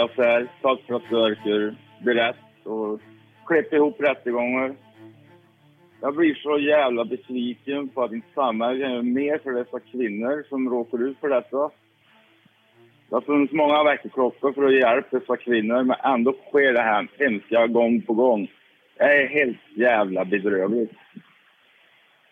Andreas 0.00 0.16
här. 0.16 0.48
Tack 0.62 0.80
för 0.86 0.94
att 0.94 1.02
du 1.10 1.16
orkar 1.16 1.74
berätta 2.04 2.70
och 2.70 3.00
klippa 3.46 3.76
ihop 3.76 4.00
rättegångar. 4.00 4.74
Jag 6.00 6.16
blir 6.16 6.34
så 6.34 6.58
jävla 6.58 7.04
besviken 7.04 7.88
på 7.88 8.02
att 8.02 8.12
inte 8.12 8.26
samhället 8.34 8.82
kan 8.82 8.90
göra 8.90 9.02
mer 9.02 9.38
för 9.38 9.52
dessa 9.52 9.80
kvinnor 9.80 10.44
som 10.48 10.70
råkar 10.70 11.02
ut 11.02 11.18
för 11.20 11.28
detta. 11.28 11.70
Det 13.08 13.16
har 13.16 13.20
funnits 13.20 13.52
många 13.52 13.84
väckarklockor 13.84 14.52
för 14.52 14.64
att 14.64 14.74
hjälpa 14.74 15.18
dessa 15.18 15.36
kvinnor 15.36 15.82
men 15.82 15.96
ändå 16.04 16.32
sker 16.32 16.72
det 16.72 16.82
här 16.82 17.08
hemska 17.18 17.66
gång 17.66 18.02
på 18.02 18.14
gång. 18.14 18.50
Det 18.96 19.04
är 19.04 19.28
helt 19.28 19.58
jävla 19.74 20.24
bedrövligt. 20.24 20.90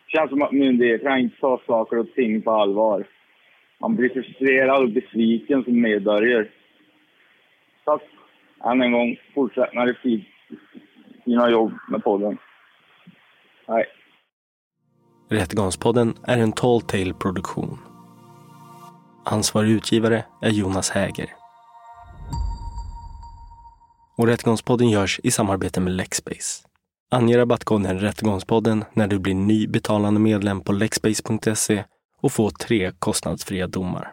Det 0.07 0.19
känns 0.19 0.31
som 0.31 0.43
att 0.43 0.53
myndigheterna 0.53 1.19
inte 1.19 1.40
tar 1.40 1.61
saker 1.66 1.99
och 1.99 2.15
ting 2.15 2.43
på 2.43 2.51
allvar. 2.51 3.05
Man 3.81 3.97
blir 3.97 4.09
frustrerad 4.09 4.82
och 4.82 4.90
besviken 4.90 5.65
som 5.65 5.81
medborgare. 5.81 6.47
Tack 7.89 8.02
än 8.65 8.82
en 8.82 8.93
gång. 8.93 9.16
Fortsätt 9.35 9.74
med 9.74 9.86
det 9.86 9.97
fina 11.24 11.51
jobb 11.51 11.73
med 11.89 12.05
podden. 12.05 12.39
Hej. 13.66 13.86
Rättegångspodden 15.31 16.15
är 16.27 16.39
en 16.39 16.52
Tall 16.52 16.81
Tale 16.81 17.15
produktion. 17.15 17.78
Ansvarig 19.24 19.70
utgivare 19.70 20.24
är 20.43 20.51
Jonas 20.51 20.90
Häger. 20.90 21.27
Och 24.16 24.27
Rättegångspodden 24.27 24.90
görs 24.90 25.20
i 25.23 25.31
samarbete 25.31 25.81
med 25.81 25.93
Lexbase. 25.93 26.69
Ange 27.10 27.39
rabattkoden 27.39 28.01
Rättegångspodden 28.01 28.85
när 28.93 29.09
du 29.09 29.19
blir 29.19 29.35
ny 29.35 29.66
betalande 29.66 30.20
medlem 30.20 30.60
på 30.60 30.73
lexbase.se 30.73 31.85
och 32.20 32.32
få 32.32 32.51
tre 32.51 32.93
kostnadsfria 32.98 33.66
domar. 33.66 34.12